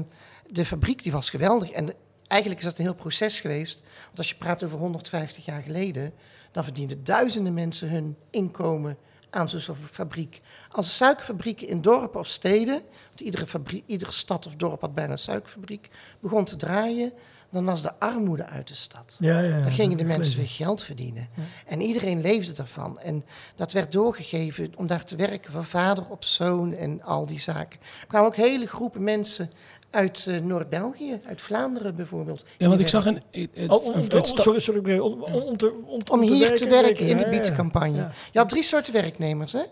de 0.47 0.65
fabriek 0.65 1.04
die 1.04 1.12
was 1.12 1.30
geweldig. 1.30 1.69
En 1.69 1.93
eigenlijk 2.34 2.62
is 2.62 2.67
dat 2.67 2.78
een 2.78 2.84
heel 2.84 2.96
proces 2.96 3.39
geweest. 3.39 3.82
Want 4.06 4.17
als 4.17 4.30
je 4.30 4.36
praat 4.36 4.63
over 4.63 4.78
150 4.78 5.46
jaar 5.46 5.62
geleden, 5.62 6.13
dan 6.52 6.63
verdienden 6.63 7.04
duizenden 7.04 7.54
mensen 7.54 7.89
hun 7.89 8.17
inkomen 8.30 8.98
aan 9.30 9.50
zo'n 9.50 9.76
fabriek. 9.91 10.41
Als 10.72 10.86
de 10.86 10.93
suikerfabrieken 10.93 11.67
in 11.67 11.82
dorpen 11.82 12.19
of 12.19 12.28
steden, 12.28 12.82
want 13.08 13.22
iedere, 13.22 13.46
fabrie- 13.46 13.84
iedere 13.86 14.12
stad 14.12 14.46
of 14.46 14.56
dorp 14.56 14.82
had 14.82 14.96
bijna 14.96 15.12
een 15.12 15.17
suikerfabriek, 15.17 15.89
begon 16.19 16.46
te 16.46 16.56
draaien, 16.56 17.13
dan 17.54 17.65
was 17.65 17.82
de 17.82 18.00
armoede 18.00 18.46
uit 18.46 18.67
de 18.67 18.76
stad. 18.76 19.17
Ja, 19.19 19.39
ja, 19.39 19.62
Dan 19.62 19.72
gingen 19.72 19.98
de 19.98 20.04
mensen 20.04 20.38
weer 20.38 20.48
geld 20.50 20.84
verdienen. 20.84 21.30
En 21.65 21.82
iedereen 21.82 22.22
leefde 22.22 22.54
daarvan. 22.54 23.00
En 23.00 23.26
dat 23.56 23.72
werd 23.72 23.91
doorgegeven 23.91 24.72
om 24.76 24.88
daar 24.88 25.06
te 25.06 25.15
werken 25.15 25.52
van 25.52 25.65
vader 25.65 26.06
op 26.10 26.24
zoon 26.24 26.74
en 26.74 27.02
al 27.02 27.26
die 27.26 27.39
zaken. 27.39 27.80
Er 28.02 28.08
kwamen 28.08 28.28
ook 28.28 28.36
hele 28.36 28.67
groepen 28.67 29.04
mensen 29.04 29.52
uit 29.94 30.26
eh, 30.28 30.38
Noord-België, 30.38 31.20
uit 31.26 31.42
Vlaanderen 31.42 31.96
bijvoorbeeld. 31.96 32.46
Ja, 32.58 32.68
want 32.68 32.80
ik 32.80 32.88
zag 32.88 33.06
een... 33.06 33.22
het- 33.32 33.70
Oh, 33.70 33.86
om, 33.86 33.94
het 33.94 34.28
sorry, 34.34 34.60
sorry, 34.60 35.00
om, 35.00 35.24
om, 35.24 35.34
om 35.34 35.58
te, 35.58 35.74
om, 35.86 36.02
Om 36.12 36.22
hier 36.22 36.56
te 36.56 36.68
werken 36.68 37.08
in 37.08 37.18
de 37.18 37.30
bietencampagne. 37.30 37.98
Ja. 37.98 38.12
Je 38.32 38.40
had 38.40 38.50
drie 38.50 38.64
soorten 38.64 38.94
werknemers. 38.94 39.54
Hè? 39.54 39.64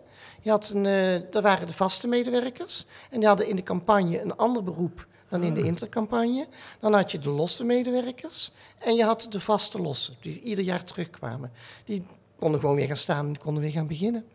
Je 0.42 0.50
had 0.50 0.70
een, 0.70 0.86
eh 0.86 1.22
dat 1.32 1.44
waren 1.44 1.68
de 1.68 1.74
vaste 1.74 2.08
medewerkers. 2.08 2.86
En 3.10 3.20
die 3.20 3.28
hadden 3.28 3.48
in 3.48 3.56
de 3.56 3.64
campagne 3.64 4.22
een 4.22 4.36
ander 4.36 4.64
beroep 4.64 5.08
dan 5.30 5.44
in 5.44 5.54
de 5.54 5.64
intercampagne. 5.64 6.48
Dan 6.80 6.94
had 6.94 7.12
je 7.12 7.20
de 7.20 7.30
losse 7.30 7.64
medewerkers. 7.64 8.52
En 8.78 8.96
je 8.96 9.04
had 9.04 9.28
de 9.30 9.40
vaste 9.40 9.80
lossen, 9.82 10.16
die 10.22 10.42
ieder 10.42 10.64
jaar 10.64 10.84
terugkwamen. 10.84 11.52
Die 11.86 12.04
konden 12.42 12.60
gewoon 12.60 12.76
weer 12.76 12.88
gaan 12.88 12.96
staan 12.96 13.28
en 13.28 13.38
konden 13.38 13.64
weer 13.64 13.72
gaan 13.72 13.88
beginnen. 13.88 14.26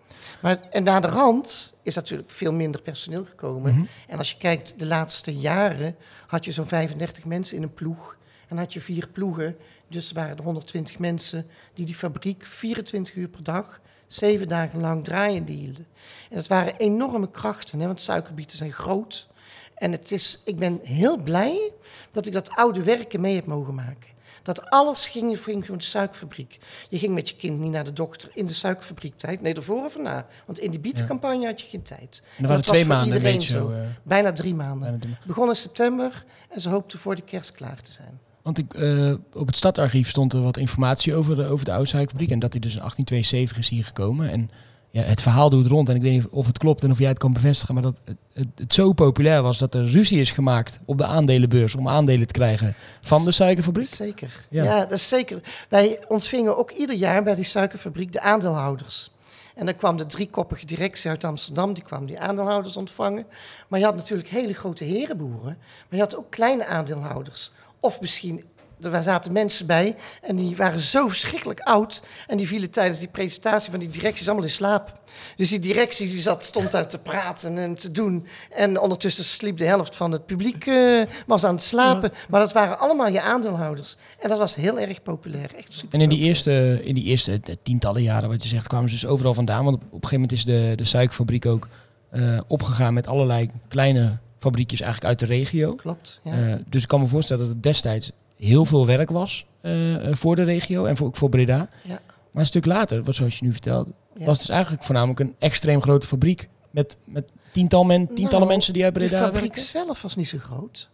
Maar, 0.41 0.61
en 0.71 0.83
naar 0.83 1.01
de 1.01 1.07
rand 1.07 1.75
is 1.83 1.95
natuurlijk 1.95 2.31
veel 2.31 2.53
minder 2.53 2.83
personeel 2.83 3.25
gekomen. 3.25 3.75
Mhm. 3.75 3.85
En 4.07 4.19
als 4.19 4.31
je 4.31 4.37
kijkt, 4.37 4.79
de 4.79 4.87
laatste 4.87 5.37
jaren 5.37 5.97
had 6.27 6.45
je 6.45 6.53
zo'n 6.53 6.67
35 6.67 7.25
mensen 7.25 7.57
in 7.57 7.63
een 7.63 7.75
ploeg. 7.75 8.17
En 8.49 8.57
had 8.57 8.73
je 8.73 8.81
vier 8.81 9.09
ploegen. 9.09 9.57
Dus 9.89 10.13
waren 10.13 10.37
er 10.37 10.43
120 10.43 10.99
mensen 10.99 11.47
die 11.75 11.87
die 11.87 11.95
fabriek 11.95 12.47
24 12.47 13.15
uur 13.15 13.29
per 13.29 13.43
dag, 13.43 13.81
zeven 14.07 14.49
dagen 14.49 14.81
lang 14.81 15.05
draaiende 15.05 15.53
hielden. 15.53 15.87
En 16.31 16.37
dat 16.37 16.47
waren 16.47 16.77
enorme 16.77 17.31
krachten, 17.31 17.81
hè, 17.81 17.87
want 17.87 18.01
suikerbieten 18.01 18.57
zijn 18.57 18.73
groot. 18.73 19.29
En 19.75 19.93
het 19.93 20.11
is, 20.11 20.41
ik 20.45 20.57
ben 20.57 20.81
heel 20.83 21.17
blij 21.17 21.73
dat 22.11 22.27
ik 22.27 22.33
dat 22.33 22.51
oude 22.51 22.83
werken 22.83 23.21
mee 23.21 23.35
heb 23.35 23.47
mogen 23.47 23.75
maken. 23.75 24.15
Dat 24.43 24.71
alles 24.71 25.07
ging, 25.07 25.39
ging 25.43 25.67
van 25.67 25.77
de 25.79 25.85
suikerfabriek. 25.85 26.59
Je 26.89 26.99
ging 26.99 27.15
met 27.15 27.29
je 27.29 27.37
kind 27.37 27.59
niet 27.59 27.71
naar 27.73 27.85
de 27.85 27.93
dokter 27.93 28.31
in 28.35 28.47
de 28.47 28.53
suikerfabriek 28.55 29.19
tijd. 29.19 29.43
Nee, 29.43 29.55
ervoor 29.55 29.85
of 29.85 29.95
erna. 29.97 30.27
Want 30.47 30.59
in 30.59 30.71
die 30.71 30.81
bietencampagne 30.81 31.47
had 31.47 31.61
je 31.61 31.67
geen 31.69 31.83
tijd. 31.83 32.23
En 32.37 32.43
er 32.43 32.49
waren 32.49 32.57
dat 32.57 32.67
was 32.67 32.67
twee 32.67 32.85
voor 32.85 32.95
maanden 32.95 33.15
iedereen 33.17 33.37
beetje 33.37 33.53
zo. 33.55 33.69
zo. 33.69 33.73
eh, 33.73 33.87
Bijna 34.03 34.33
drie 34.33 34.55
maanden. 34.55 34.99
bijna 34.99 35.17
Begon 35.27 35.49
in 35.49 35.57
september 35.57 36.25
en 36.49 36.61
ze 36.61 36.69
hoopten 36.69 36.99
voor 36.99 37.15
de 37.17 37.23
kerst 37.23 37.53
klaar 37.53 37.81
te 37.83 37.93
zijn. 37.93 38.21
Want 38.43 38.59
ik, 38.59 38.75
eh, 38.75 39.15
op 39.33 39.47
het 39.47 39.57
stadarchief 39.57 40.09
stond 40.09 40.33
er 40.33 40.43
wat 40.43 40.57
informatie 40.57 41.15
over 41.15 41.37
de, 41.37 41.47
over 41.47 41.65
de 41.65 41.73
oude 41.73 41.89
suikerfabriek. 41.89 42.31
En 42.31 42.39
dat 42.39 42.53
hij 42.53 42.61
dus 42.61 42.73
in 42.75 42.81
1872 42.81 43.59
is 43.59 43.69
hier 43.69 43.85
gekomen. 43.85 44.31
En 44.31 44.51
ja, 44.97 45.03
het 45.03 45.23
verhaal 45.23 45.51
doet 45.51 45.67
rond. 45.67 45.89
En 45.89 45.95
ik 45.95 46.03
weet 46.03 46.13
niet 46.13 46.29
of 46.29 46.47
het 46.47 46.59
klopt 46.59 46.83
en 46.83 46.91
of 46.91 46.99
jij 46.99 47.09
het 47.09 47.19
kan 47.19 47.33
bevestigen. 47.33 47.75
Maar 47.75 47.83
dat 47.83 47.95
het, 48.05 48.17
het, 48.33 48.47
het 48.55 48.73
zo 48.73 48.93
populair 48.93 49.43
was 49.43 49.59
dat 49.59 49.75
er 49.75 49.87
ruzie 49.87 50.21
is 50.21 50.31
gemaakt 50.31 50.79
op 50.85 50.99
de 50.99 51.05
aandelenbeurs. 51.05 51.75
Om 51.75 51.89
aandelen 51.89 52.27
te 52.27 52.33
krijgen 52.33 52.75
van 53.01 53.25
de 53.25 53.33
suikerfabriek. 53.33 53.87
Zeker. 53.87 54.47
Ja. 54.49 54.65
Ja. 54.65 54.81
dat 54.81 54.93
is 54.99 55.09
zeker. 55.09 55.41
Wij 55.69 55.99
ontvingen 56.09 56.57
ook 56.59 56.71
ieder 56.71 56.97
jaar 56.97 57.23
bij 57.23 57.35
die 57.35 57.45
suikerfabriek 57.45 58.13
de 58.13 58.21
aandeelhouders. 58.21 59.11
En 59.55 59.65
dan 59.65 59.77
kwam 59.77 59.97
de 59.97 60.07
driekoppige 60.07 60.67
directie 60.67 61.11
uit 61.11 61.25
Amsterdam, 61.25 61.75
die 61.75 61.83
kwam 61.83 62.07
die 62.07 62.21
aandeelhouders 62.21 62.77
ontvangen. 62.77 63.27
Maar 63.69 63.79
je 63.79 63.85
had 63.85 63.97
natuurlijk 63.97 64.29
hele 64.29 64.55
grote 64.55 64.85
herenboeren, 64.85 65.59
maar 65.89 65.99
je 65.99 65.99
had 65.99 66.17
ook 66.17 66.31
kleine 66.31 66.67
aandeelhouders. 66.67 67.53
Of 67.81 68.01
misschien, 68.01 68.45
er 68.81 69.03
zaten 69.03 69.33
mensen 69.33 69.67
bij 69.67 69.97
en 70.23 70.37
die 70.37 70.57
waren 70.57 70.81
zo 70.81 71.09
verschrikkelijk 71.09 71.61
oud. 71.61 72.03
En 72.27 72.37
die 72.37 72.47
vielen 72.47 72.71
tijdens 72.71 72.99
die 72.99 73.09
presentatie 73.09 73.71
van 73.71 73.81
die 73.81 73.89
directies 73.89 74.27
allemaal 74.27 74.45
in 74.45 74.51
slaap. 74.51 75.01
Dus 75.37 75.49
die 75.49 75.59
directie 75.59 76.09
die 76.09 76.21
zat, 76.21 76.45
stond 76.45 76.71
daar 76.71 76.89
te 76.89 76.99
praten 76.99 77.59
en 77.59 77.75
te 77.75 77.91
doen. 77.91 78.27
En 78.51 78.81
ondertussen 78.81 79.25
sliep 79.25 79.57
de 79.57 79.65
helft 79.65 79.97
van 79.97 80.13
het 80.13 80.27
publiek 80.27 80.67
eh, 80.67 81.03
was 81.27 81.45
aan 81.45 81.55
het 81.55 81.63
slapen. 81.63 82.13
Maar 82.29 82.41
dat 82.41 82.53
waren 82.53 82.79
allemaal 82.79 83.09
je 83.09 83.21
aandeelhouders. 83.21 83.97
En 84.19 84.29
dat 84.29 84.39
was 84.39 84.55
heel 84.55 84.79
erg 84.79 85.03
populair. 85.03 85.55
Echt 85.57 85.73
super 85.73 85.95
En 85.95 86.01
in 86.01 86.09
die 86.09 86.19
eerste, 86.19 86.81
in 86.85 86.95
die 86.95 87.05
eerste 87.05 87.41
eh, 87.43 87.55
tientallen 87.63 88.03
jaren, 88.03 88.29
wat 88.29 88.43
je 88.43 88.49
zegt, 88.49 88.67
kwamen 88.67 88.89
ze 88.89 88.95
dus 88.95 89.07
overal 89.07 89.35
vandaan. 89.35 89.65
Want 89.65 89.77
op, 89.77 89.83
op 89.83 90.03
een 90.03 90.09
gegeven 90.09 90.21
moment 90.21 90.33
is 90.33 90.45
de, 90.45 90.73
de 90.77 90.85
suikerfabriek 90.85 91.47
ook 91.47 91.69
eh, 92.11 92.41
opgegaan 92.47 92.95
met 92.95 93.07
allerlei 93.07 93.51
kleine 93.69 94.19
fabriekjes 94.39 94.81
eigenlijk 94.81 95.11
uit 95.11 95.29
de 95.29 95.35
regio. 95.35 95.75
Klopt, 95.75 96.21
ja. 96.25 96.59
Dus 96.69 96.83
ik 96.83 96.89
kan 96.89 97.01
me 97.01 97.07
voorstellen 97.07 97.43
dat 97.43 97.53
het 97.53 97.63
destijds 97.63 98.13
heel 98.37 98.65
veel 98.65 98.87
werk 98.87 99.11
was 99.11 99.47
eh, 99.61 100.09
eh, 100.09 100.15
voor 100.17 100.37
de 100.37 100.43
regio 100.43 100.85
en 100.85 100.97
voor, 100.97 101.07
ook 101.07 101.17
voor 101.17 101.29
Breda. 101.29 101.69
Ja. 101.83 102.01
Maar 102.31 102.43
een 102.43 102.47
stuk 102.47 102.65
later, 102.67 103.03
wat 103.03 103.15
zoals 103.15 103.39
je 103.39 103.45
nu 103.45 103.53
vertelt, 103.53 103.87
Ja. 104.15 104.25
was 104.25 104.39
het 104.39 104.47
dus 104.47 104.49
eigenlijk 104.49 104.85
voornamelijk 104.85 105.21
een 105.21 105.35
extreem 105.39 105.83
grote 105.83 106.07
fabriek. 106.07 106.49
Met, 106.71 106.97
met 107.05 107.33
tiental 107.53 107.85
men, 107.85 108.07
tientallen 108.07 108.31
Nou, 108.31 108.47
mensen 108.47 108.73
die 108.73 108.85
uit 108.85 108.95
De 108.95 109.01
Breda 109.01 109.19
fabriek 109.25 109.41
werken. 109.43 109.63
zelf 109.63 110.03
was 110.03 110.17
niet 110.17 110.29
zo 110.29 110.39
groot. 110.39 110.89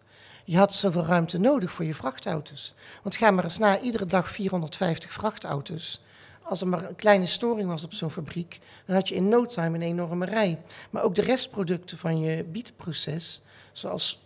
Je 0.44 0.56
had 0.56 0.72
zoveel 0.74 1.04
ruimte 1.04 1.38
nodig 1.38 1.72
voor 1.72 1.84
je 1.84 1.94
vrachtauto's. 1.94 2.74
Want 3.02 3.16
ga 3.16 3.30
maar 3.30 3.44
eens 3.44 3.58
na, 3.58 3.80
iedere 3.80 4.06
dag 4.06 4.28
450 4.28 5.12
vrachtauto's. 5.12 6.00
Als 6.42 6.60
er 6.60 6.68
maar 6.68 6.88
een 6.88 6.96
kleine 6.96 7.26
storing 7.26 7.68
was 7.68 7.84
op 7.84 7.92
zo'n 7.92 8.10
fabriek, 8.10 8.60
dan 8.86 8.96
had 8.96 9.08
je 9.08 9.14
in 9.14 9.28
no 9.28 9.46
time 9.46 9.76
een 9.76 9.82
enorme 9.82 10.24
rij. 10.24 10.58
Maar 10.90 11.02
ook 11.02 11.14
de 11.14 11.22
restproducten 11.22 11.98
van 11.98 12.20
je 12.20 12.44
bietenproces, 12.44 13.42
zoals 13.72 14.21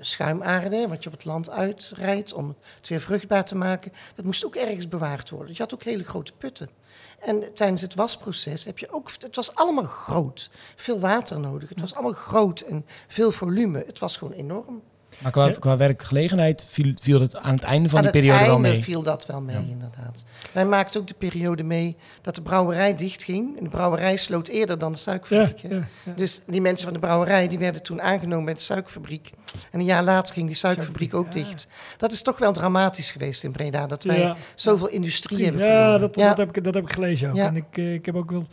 schuimaarde, 0.00 0.88
wat 0.88 1.02
je 1.02 1.08
op 1.08 1.16
het 1.16 1.24
land 1.24 1.50
uitrijdt 1.50 2.32
om 2.32 2.56
het 2.78 2.88
weer 2.88 3.00
vruchtbaar 3.00 3.44
te 3.44 3.56
maken, 3.56 3.92
dat 4.14 4.24
moest 4.24 4.44
ook 4.44 4.56
ergens 4.56 4.88
bewaard 4.88 5.30
worden. 5.30 5.54
Je 5.54 5.62
had 5.62 5.74
ook 5.74 5.82
hele 5.82 6.04
grote 6.04 6.32
putten. 6.32 6.70
En 7.18 7.54
tijdens 7.54 7.80
het 7.80 7.94
wasproces 7.94 8.64
heb 8.64 8.78
je 8.78 8.92
ook, 8.92 9.10
het 9.18 9.36
was 9.36 9.54
allemaal 9.54 9.84
groot, 9.84 10.50
veel 10.76 11.00
water 11.00 11.40
nodig. 11.40 11.68
Het 11.68 11.80
was 11.80 11.94
allemaal 11.94 12.12
groot 12.12 12.60
en 12.60 12.86
veel 13.08 13.32
volume. 13.32 13.82
Het 13.86 13.98
was 13.98 14.16
gewoon 14.16 14.32
enorm. 14.32 14.82
Maar 15.18 15.32
qua, 15.32 15.50
qua 15.50 15.76
werkgelegenheid 15.76 16.64
viel, 16.68 16.92
viel 17.02 17.20
het 17.20 17.36
aan 17.36 17.54
het 17.54 17.62
einde 17.62 17.88
van 17.88 17.98
Aan 17.98 18.04
die 18.04 18.12
het 18.12 18.20
periode 18.20 18.44
wel 18.46 18.54
einde 18.54 18.68
mee. 18.68 18.82
viel 18.82 19.02
dat 19.02 19.26
wel 19.26 19.40
mee, 19.42 19.66
inderdaad. 19.70 20.24
Wij 20.52 20.66
maakten 20.66 21.00
ook 21.00 21.06
de 21.06 21.14
periode 21.18 21.62
mee 21.62 21.96
dat 22.22 22.34
de 22.34 22.42
brouwerij 22.42 22.96
dichtging. 22.96 23.58
En 23.58 23.64
de 23.64 23.70
brouwerij 23.70 24.16
sloot 24.16 24.48
eerder 24.48 24.78
dan 24.78 24.92
de 24.92 25.20
ja, 25.28 25.52
ja. 25.68 25.88
Dus 26.16 26.40
die 26.46 26.60
mensen 26.60 26.84
van 26.84 26.92
de 26.94 27.00
brouwerij 27.00 27.48
die 27.48 27.58
werden 27.58 27.82
toen 27.82 28.02
aangenomen 28.02 28.44
bij 28.44 28.54
de 28.54 28.60
suikerfabriek. 28.60 29.30
En 29.70 29.78
een 29.80 29.86
jaar 29.86 30.02
later 30.04 30.34
ging 30.34 30.46
die 30.46 30.56
suikerfabriek 30.56 31.14
ook 31.14 31.32
dicht. 31.32 31.68
Dat 31.96 32.12
is 32.12 32.22
toch 32.22 32.38
wel 32.38 32.52
dramatisch 32.52 33.10
geweest 33.10 33.44
in 33.44 33.52
Breda, 33.52 33.86
dat 33.86 34.04
wij 34.04 34.18
Ja. 34.20 34.36
zoveel 34.54 34.88
industrie 34.88 35.44
hebben 35.44 35.62
Ja, 35.62 35.68
verloren. 35.68 36.00
dat, 36.00 36.14
Ja. 36.14 36.28
Dat, 36.28 36.36
heb 36.38 36.56
ik, 36.56 36.64
dat 36.64 36.74
heb 36.74 36.84
ik 36.84 36.92
gelezen 36.92 37.28
ook. 37.30 37.36
Ja. 37.36 37.46
En 37.46 37.56
ik, 37.56 37.64
eh, 37.72 37.92
ik 37.92 38.06
heb 38.06 38.14
ook 38.16 38.30
wel 38.30 38.46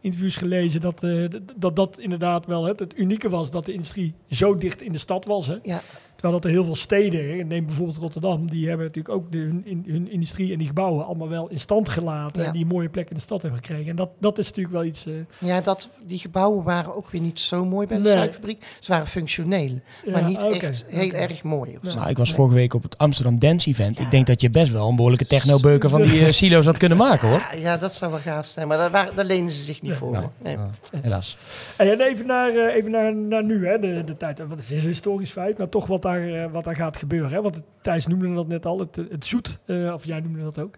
interviews 0.00 0.36
gelezen 0.36 0.80
dat, 0.80 1.02
eh, 1.02 1.24
d- 1.24 1.40
dat 1.56 1.76
dat 1.76 1.98
inderdaad 1.98 2.46
wel 2.46 2.64
het, 2.64 2.78
het 2.80 2.96
unieke 2.98 3.28
was 3.28 3.50
dat 3.50 3.66
de 3.66 3.72
industrie 3.72 4.14
zo 4.30 4.54
dicht 4.54 4.82
in 4.82 4.92
de 4.92 4.98
stad 4.98 5.24
was. 5.24 5.46
Hè. 5.46 5.56
Ja. 5.62 5.80
Terwijl 6.16 6.34
dat 6.34 6.44
er 6.44 6.50
heel 6.50 6.64
veel 6.64 6.74
steden, 6.76 7.46
neem 7.46 7.66
bijvoorbeeld 7.66 7.96
Rotterdam, 7.96 8.50
die 8.50 8.68
hebben 8.68 8.86
natuurlijk 8.86 9.14
ook 9.14 9.32
de, 9.32 9.38
hun, 9.38 9.62
in, 9.64 9.84
hun 9.86 10.10
industrie 10.10 10.52
en 10.52 10.58
die 10.58 10.66
gebouwen 10.66 11.06
allemaal 11.06 11.28
wel 11.28 11.48
in 11.48 11.60
stand 11.60 11.88
gelaten. 11.88 12.40
Ja. 12.42 12.46
En 12.46 12.52
die 12.52 12.62
een 12.62 12.68
mooie 12.68 12.88
plek 12.88 13.08
in 13.10 13.16
de 13.16 13.22
stad 13.22 13.42
hebben 13.42 13.60
gekregen. 13.64 13.90
En 13.90 13.96
dat, 13.96 14.10
dat 14.20 14.38
is 14.38 14.46
natuurlijk 14.46 14.74
wel 14.74 14.84
iets. 14.84 15.06
eh, 15.06 15.12
Ja, 15.38 15.60
dat, 15.60 15.88
die 16.06 16.18
gebouwen 16.18 16.64
waren 16.64 16.96
ook 16.96 17.10
weer 17.10 17.20
niet 17.20 17.40
zo 17.40 17.64
mooi 17.64 17.86
bij 17.86 17.96
de 17.96 18.02
Nee. 18.02 18.12
suikerfabriek. 18.12 18.64
Ze 18.80 18.90
waren 18.92 19.06
functioneel, 19.06 19.80
maar 20.12 20.24
niet 20.24 20.42
echt 20.42 20.84
heel 20.88 21.10
erg 21.12 21.42
mooi. 21.42 21.78
Ja. 21.82 21.94
Nou, 21.94 22.08
ik 22.08 22.16
was 22.18 22.32
vorige 22.32 22.54
week 22.54 22.74
op 22.74 22.82
het 22.82 22.98
Amsterdam 22.98 23.38
Dance 23.38 23.68
Event. 23.70 23.98
Ik 23.98 24.10
denk 24.10 24.26
dat 24.26 24.40
je 24.40 24.50
best 24.50 24.72
wel 24.72 24.88
een 24.88 24.96
behoorlijke 24.96 25.26
technobeuken 25.26 25.90
van 25.90 26.02
die 26.02 26.24
eh, 26.26 26.32
silo's 26.40 26.64
had 26.64 26.78
kunnen 26.78 26.98
maken, 26.98 27.28
hoor. 27.28 27.38
Ja, 27.52 27.58
ja, 27.58 27.76
dat 27.76 27.94
zou 27.94 28.10
wel 28.10 28.20
gaaf 28.20 28.46
zijn, 28.46 28.68
maar 28.68 28.76
daar, 28.78 28.90
waren, 28.90 29.16
daar 29.16 29.24
lenen 29.24 29.50
ze 29.50 29.62
zich 29.62 29.82
niet 29.82 29.90
Ja. 29.92 29.96
voor. 29.98 30.12
Nou, 30.12 30.24
Nee. 30.42 30.56
nou, 30.56 30.68
helaas. 31.02 31.36
En 31.76 32.00
even 32.00 32.26
naar, 32.26 32.48
eh, 32.56 32.74
even 32.74 32.90
naar, 32.90 33.14
naar 33.14 33.44
nu, 33.44 33.66
hè, 33.66 33.78
de, 33.78 34.02
de 34.06 34.16
tijd. 34.16 34.38
Want 34.38 34.50
het 34.50 34.70
is 34.70 34.82
een 34.82 34.88
historisch 34.88 35.30
feit, 35.30 35.58
maar 35.58 35.68
toch 35.68 35.86
wat 35.86 36.04
daar, 36.06 36.28
eh, 36.28 36.52
wat 36.52 36.64
daar 36.64 36.76
gaat 36.76 36.96
gebeuren. 36.96 37.30
Hè? 37.30 37.42
Want 37.42 37.60
Thijs 37.82 38.06
noemde 38.06 38.34
dat 38.34 38.48
net 38.48 38.66
al, 38.66 38.78
het, 38.78 38.96
het 39.10 39.26
zoet, 39.26 39.58
eh, 39.66 39.92
of 39.94 40.04
jij 40.06 40.20
noemde 40.20 40.42
dat 40.42 40.58
ook. 40.58 40.74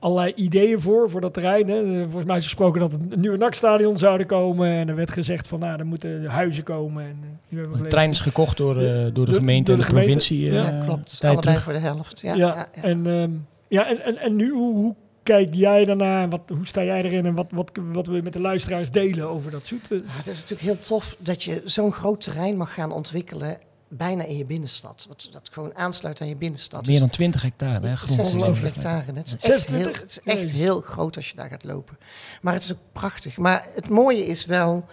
Allerlei 0.00 0.32
ideeën 0.36 0.80
voor, 0.80 1.10
voor 1.10 1.20
dat 1.20 1.34
terrein. 1.34 1.68
Hè. 1.68 1.80
Eh, 1.82 2.02
Volgens 2.02 2.24
mij 2.24 2.36
is 2.36 2.44
gesproken 2.44 2.80
dat 2.80 2.92
het 2.92 3.00
een 3.12 3.20
nieuwe 3.20 3.36
NAC-stadion 3.36 3.98
zouden 3.98 4.26
komen. 4.26 4.68
En 4.68 4.88
er 4.88 4.94
werd 4.94 5.10
gezegd 5.10 5.48
van, 5.48 5.58
nou, 5.58 5.78
er 5.78 5.86
moeten 5.86 6.24
huizen 6.24 6.64
komen. 6.64 7.04
En, 7.04 7.40
De 7.82 7.86
trein 7.86 8.10
is 8.10 8.20
gekocht 8.20 8.56
door, 8.56 8.76
eh, 8.80 9.06
door 9.12 9.26
de 9.26 9.32
gemeente 9.32 9.74
door 9.74 9.80
en 9.84 9.86
de 9.88 9.94
de, 9.94 10.00
gemeente. 10.02 10.26
provincie. 10.26 10.52
Ja, 10.52 10.66
eh, 10.68 10.78
Ja, 10.78 10.84
klopt. 10.84 11.18
Allebei 11.22 11.40
terug. 11.40 11.62
voor 11.62 11.72
de 11.72 11.78
helft. 11.78 12.20
Ja, 12.20 12.34
Ja, 12.34 12.46
ja, 12.46 12.68
ja. 12.74 12.82
En, 12.82 13.06
ehm, 13.06 13.30
ja, 13.68 13.86
en, 13.88 14.00
en, 14.04 14.16
en 14.16 14.36
nu, 14.36 14.50
hoe, 14.50 14.74
hoe 14.74 14.94
kijk 15.22 15.54
jij 15.54 15.84
daarna? 15.84 16.28
Wat, 16.28 16.40
hoe 16.46 16.66
sta 16.66 16.84
jij 16.84 17.02
erin? 17.02 17.26
En 17.26 17.34
wat, 17.34 17.46
wat, 17.50 17.70
wat 17.92 18.06
wil 18.06 18.16
je 18.16 18.22
met 18.22 18.32
de 18.32 18.40
luisteraars 18.40 18.90
delen 18.90 19.28
over 19.28 19.50
dat 19.50 19.66
zoet? 19.66 19.90
Eh, 19.90 19.98
Ja, 19.98 20.04
het 20.06 20.26
is 20.26 20.34
natuurlijk 20.40 20.60
heel 20.68 20.78
tof 20.78 21.16
dat 21.18 21.42
je 21.42 21.62
zo'n 21.64 21.92
groot 21.92 22.20
terrein 22.20 22.56
mag 22.56 22.74
gaan 22.74 22.92
ontwikkelen 22.92 23.56
bijna 23.88 24.24
in 24.24 24.36
je 24.36 24.44
binnenstad. 24.44 25.04
Dat, 25.08 25.28
dat 25.32 25.48
gewoon 25.52 25.76
aansluit 25.76 26.20
aan 26.20 26.28
je 26.28 26.36
binnenstad. 26.36 26.86
Meer 26.86 26.98
dan 26.98 27.10
20 27.10 27.42
hectare 27.42 27.86
hè, 27.86 27.96
grond. 27.96 28.14
26 28.14 28.62
hectare. 28.62 29.12
Het 29.12 29.26
is, 29.26 29.32
echt 29.32 29.44
26? 29.44 29.92
heel, 29.92 30.02
het 30.02 30.10
is 30.10 30.20
echt 30.34 30.50
heel 30.50 30.80
groot 30.80 31.16
als 31.16 31.28
je 31.28 31.36
daar 31.36 31.48
gaat 31.48 31.64
lopen. 31.64 31.98
Maar 32.40 32.54
het 32.54 32.62
is 32.62 32.72
ook 32.72 32.78
prachtig. 32.92 33.36
Maar 33.36 33.66
het 33.74 33.88
mooie 33.88 34.26
is 34.26 34.44
wel 34.44 34.86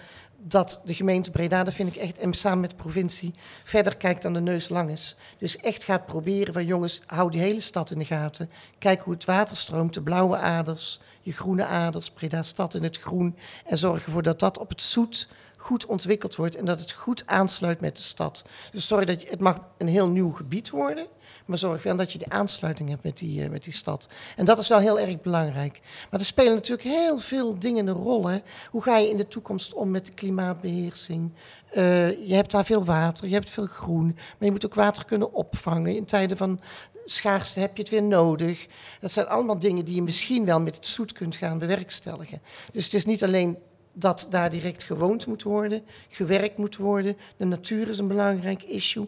dat 0.48 0.82
de 0.86 0.94
gemeente 0.94 1.32
Breda, 1.32 1.64
dat 1.64 1.74
vind 1.74 1.96
ik 1.96 2.02
echt, 2.02 2.18
en 2.18 2.34
samen 2.34 2.60
met 2.60 2.70
de 2.70 2.76
provincie, 2.76 3.34
verder 3.64 3.98
kijkt 3.98 4.22
dan 4.22 4.34
de 4.34 4.42
neus 4.42 4.70
lang 4.70 4.90
is. 4.90 5.16
Dus 5.38 5.58
echt 5.58 5.84
gaat 5.84 6.06
proberen 6.06 6.54
van 6.54 6.66
jongens, 6.66 7.02
hou 7.06 7.32
die 7.32 7.40
hele 7.40 7.60
stad 7.60 7.92
in 7.92 8.00
de 8.00 8.06
gaten. 8.06 8.50
Kijk 8.78 9.02
hoe 9.02 9.14
het 9.14 9.26
water 9.26 9.58
stroomt, 9.58 9.94
de 9.94 10.02
blauwe 10.02 10.38
aders, 10.38 11.00
je 11.22 11.34
groene 11.34 11.66
aders, 11.66 12.10
Breda 12.10 12.42
stad 12.42 12.74
in 12.74 12.84
het 12.84 12.98
groen. 12.98 13.36
En 13.66 13.78
zorg 13.78 14.06
ervoor 14.06 14.24
dat 14.24 14.40
dat 14.40 14.58
op 14.58 14.70
het 14.70 14.82
zoet 14.82 15.28
goed 15.66 15.86
ontwikkeld 15.86 16.36
wordt 16.36 16.56
en 16.56 16.66
dat 16.66 16.80
het 16.80 16.92
goed 16.92 17.24
aansluit 17.26 17.82
met 17.82 17.96
de 17.96 18.02
stad. 18.02 18.46
Dus 18.72 18.88
sorry 18.88 19.06
dat 19.06 19.22
je, 19.22 19.30
het 19.30 19.40
mag 19.40 19.60
een 19.78 19.88
heel 19.88 20.08
nieuw 20.08 20.32
gebied 20.32 20.70
worden, 20.70 21.08
maar 21.46 21.58
zorg 21.58 21.84
wel 21.84 21.96
dat 21.96 22.12
je 22.12 22.18
de 22.18 22.30
aansluiting 22.30 22.90
hebt 22.90 23.04
met 23.04 23.18
die, 23.18 23.44
eh, 23.44 23.50
met 23.50 23.64
die 23.64 23.74
stad. 23.74 24.08
En 24.36 24.46
dat 24.46 24.58
is 24.58 24.68
wel 24.68 24.80
heel 24.80 25.00
erg 25.00 25.22
belangrijk. 25.22 25.82
Maar 26.12 26.20
er 26.20 26.26
spelen 26.26 26.54
natuurlijk 26.54 26.88
heel 26.88 27.20
veel 27.20 27.60
dingen 27.60 27.88
een 27.88 27.94
rol. 27.94 28.30
Hoe 28.72 28.84
ga 28.84 28.98
je 28.98 29.10
in 29.10 29.18
de 29.18 29.28
toekomst 29.28 29.74
om 29.74 29.92
met 29.92 30.06
de 30.06 30.14
klimaatbeheersing? 30.14 31.32
Eh, 31.72 32.28
je 32.28 32.34
hebt 32.36 32.52
daar 32.52 32.66
veel 32.66 32.86
water, 32.86 33.28
je 33.28 33.34
hebt 33.34 33.50
veel 33.50 33.68
groen, 33.68 34.14
maar 34.16 34.48
je 34.48 34.52
moet 34.52 34.66
ook 34.66 34.74
water 34.74 35.06
kunnen 35.06 35.34
opvangen. 35.34 35.96
In 35.96 36.06
tijden 36.06 36.38
van 36.38 36.60
schaarste 37.06 37.60
heb 37.60 37.76
je 37.76 37.82
het 37.82 37.92
weer 37.92 38.04
nodig. 38.04 38.68
Dat 39.02 39.12
zijn 39.12 39.28
allemaal 39.28 39.60
dingen 39.60 39.86
die 39.86 39.96
je 39.96 40.02
misschien 40.02 40.46
wel 40.46 40.60
met 40.60 40.76
het 40.76 40.88
zoet 40.88 41.12
kunt 41.12 41.36
gaan 41.36 41.58
bewerkstelligen. 41.58 42.42
Dus 42.72 42.84
het 42.84 42.94
is 42.94 43.06
niet 43.06 43.24
alleen 43.24 43.58
dat 43.96 44.28
daar 44.30 44.50
direct 44.50 44.84
gewoond 44.84 45.28
moet 45.28 45.44
worden, 45.44 45.82
gewerkt 46.10 46.58
moet 46.58 46.78
worden. 46.78 47.18
De 47.38 47.46
natuur 47.46 47.90
is 47.90 47.98
een 48.00 48.08
belangrijk 48.08 48.64
issue. 48.64 49.08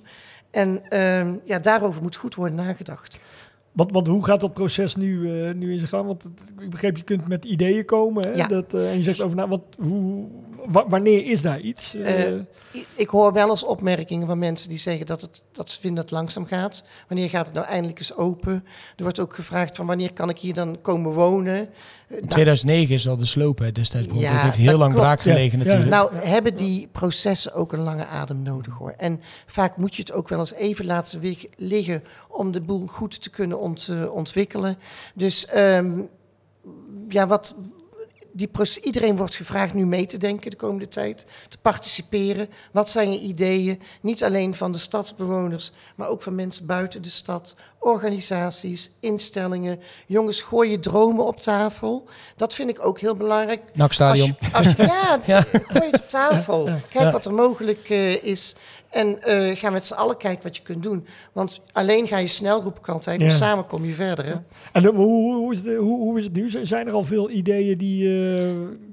En 0.52 0.90
ehm, 0.90 1.34
ja, 1.46 1.60
daarover 1.60 2.02
moet 2.02 2.16
goed 2.16 2.36
worden 2.36 2.56
nagedacht. 2.58 3.18
Want, 3.72 3.92
want 3.92 4.08
hoe 4.08 4.26
gaat 4.26 4.40
dat 4.40 4.54
proces 4.54 4.96
nu, 4.96 5.26
eh, 5.48 5.54
nu 5.54 5.72
in 5.72 5.78
zijn 5.78 5.90
gang? 5.90 6.06
Want 6.06 6.24
het- 6.24 6.42
ik 6.60 6.70
begreep, 6.70 6.98
je 6.98 7.04
kunt 7.04 7.28
met 7.28 7.46
ideeën 7.46 7.86
komen. 7.86 8.24
Hè? 8.24 8.32
Ja. 8.34 8.48
Dat, 8.48 8.74
eh, 8.74 8.92
en 8.92 8.98
je 8.98 9.04
zegt 9.04 9.22
over 9.22 9.38
na, 9.38 9.48
wat, 9.48 9.62
hoe, 9.78 10.26
wa- 10.66 10.88
wanneer 10.88 11.26
is 11.26 11.42
daar 11.42 11.60
iets? 11.60 11.94
Eh, 11.96 12.34
Ik 12.96 13.10
hoor 13.10 13.34
wel 13.34 13.50
eens 13.50 13.64
opmerkingen 13.64 14.28
van 14.28 14.38
mensen 14.40 14.70
die 14.70 14.78
zeggen 14.78 15.06
dat, 15.06 15.22
het, 15.22 15.42
dat 15.52 15.72
ze 15.72 15.80
vinden 15.80 16.00
dat 16.02 16.10
het 16.10 16.20
langzaam 16.20 16.46
gaat. 16.46 16.86
Wanneer 17.08 17.30
gaat 17.30 17.46
het 17.46 17.56
nou 17.56 17.68
eindelijk 17.68 18.00
eens 18.00 18.16
open? 18.16 18.54
Er 18.96 19.04
wordt 19.04 19.20
ook 19.20 19.34
gevraagd 19.36 19.76
van 19.76 19.86
wanneer 19.86 20.14
kan 20.14 20.30
ik 20.30 20.38
hier 20.40 20.54
dan 20.54 20.82
komen 20.82 21.14
wonen? 21.14 21.70
Eh, 22.08 22.14
In 22.16 22.20
nou, 22.20 22.28
2009 22.34 22.94
is 22.96 23.08
al 23.08 23.18
de 23.18 23.26
sloop 23.26 23.60
hè, 23.60 23.72
destijds. 23.72 24.08
begonnen. 24.08 24.32
Ja, 24.32 24.36
het 24.38 24.46
heeft 24.46 24.58
heel 24.58 24.70
dat 24.70 24.80
lang 24.80 24.94
braak 24.94 25.22
gelegen 25.22 25.58
Ja, 25.60 25.64
natuurlijk. 25.66 25.90
Nou, 25.92 26.16
hebben 26.16 26.56
die 26.56 26.88
processen 26.92 27.54
ook 27.54 27.74
een 27.74 27.80
lange 27.84 28.06
adem 28.06 28.42
nodig 28.42 28.74
hoor. 28.74 28.94
En 28.98 29.22
vaak 29.46 29.78
moet 29.78 29.96
je 29.96 30.02
het 30.02 30.12
ook 30.12 30.30
wel 30.30 30.40
eens 30.40 30.54
even 30.54 30.86
laten 30.86 31.22
liggen 31.56 32.04
om 32.28 32.52
de 32.52 32.62
boel 32.62 32.88
goed 32.88 33.22
te 33.22 33.30
kunnen 33.30 33.60
ont- 33.60 33.88
eh, 33.92 34.12
ontwikkelen. 34.14 34.78
Dus 35.14 35.46
ehm, 35.46 35.92
ja, 37.10 37.28
wat. 37.28 37.56
Die 38.38 38.50
iedereen 38.82 39.18
wordt 39.18 39.36
gevraagd 39.36 39.74
nu 39.74 39.86
mee 39.86 40.06
te 40.06 40.18
denken 40.18 40.50
de 40.52 40.56
komende 40.58 40.88
tijd, 40.90 41.26
te 41.50 41.58
participeren. 41.62 42.50
Wat 42.72 42.90
zijn 42.90 43.12
je 43.12 43.20
ideeën? 43.20 43.82
Niet 44.02 44.24
alleen 44.24 44.56
van 44.56 44.72
de 44.72 44.78
stadsbewoners, 44.78 45.72
maar 45.96 46.08
ook 46.10 46.22
van 46.22 46.36
mensen 46.36 46.66
buiten 46.66 47.02
de 47.02 47.10
stad, 47.10 47.56
organisaties, 47.80 48.92
instellingen. 49.00 49.80
Jongens, 50.08 50.42
gooi 50.42 50.70
je 50.72 50.80
dromen 50.80 51.26
op 51.26 51.40
tafel. 51.40 52.06
Dat 52.36 52.54
vind 52.54 52.70
ik 52.70 52.86
ook 52.86 53.00
heel 53.00 53.16
belangrijk. 53.16 53.62
NAC 53.74 53.94
Stadion. 53.94 54.36
Als 54.40 54.66
je- 54.66 54.68
als 54.68 54.76
je- 54.76 54.84
ja, 54.84 55.20
Ja. 55.34 55.42
gooi 55.42 55.90
het 55.92 56.02
op 56.02 56.10
tafel. 56.10 56.64
Kijk 56.90 57.04
Ja. 57.06 57.12
wat 57.12 57.26
er 57.26 57.34
mogelijk 57.34 57.90
eh, 57.90 58.24
is. 58.24 58.56
En 58.90 59.24
eh, 59.24 59.56
ga 59.58 59.70
met 59.70 59.86
z'n 59.86 59.94
allen 59.94 60.18
kijken 60.18 60.44
wat 60.44 60.56
je 60.58 60.64
kunt 60.64 60.84
doen. 60.84 61.06
Want 61.32 61.60
alleen 61.72 62.08
ga 62.08 62.18
je 62.18 62.28
snel, 62.28 62.62
roep 62.62 62.78
ik 62.78 62.88
altijd. 62.90 63.20
Maar 63.20 63.32
samen 63.32 63.66
kom 63.66 63.86
je 63.86 63.94
verder. 63.94 64.26
Hè? 64.26 64.34
en 64.72 64.82
dan, 64.84 64.96
hoe, 64.96 65.06
hoe, 65.06 65.36
hoe 65.36 65.54
is 65.54 65.60
het, 65.60 65.76
hoe, 65.76 66.00
hoe 66.00 66.18
is 66.18 66.24
het 66.24 66.34
nu? 66.34 66.50
Zijn 66.66 66.88
er 66.88 66.94
al 66.94 67.04
veel 67.04 67.30
ideeën 67.30 67.78
die... 67.78 68.08
eh, 68.08 68.27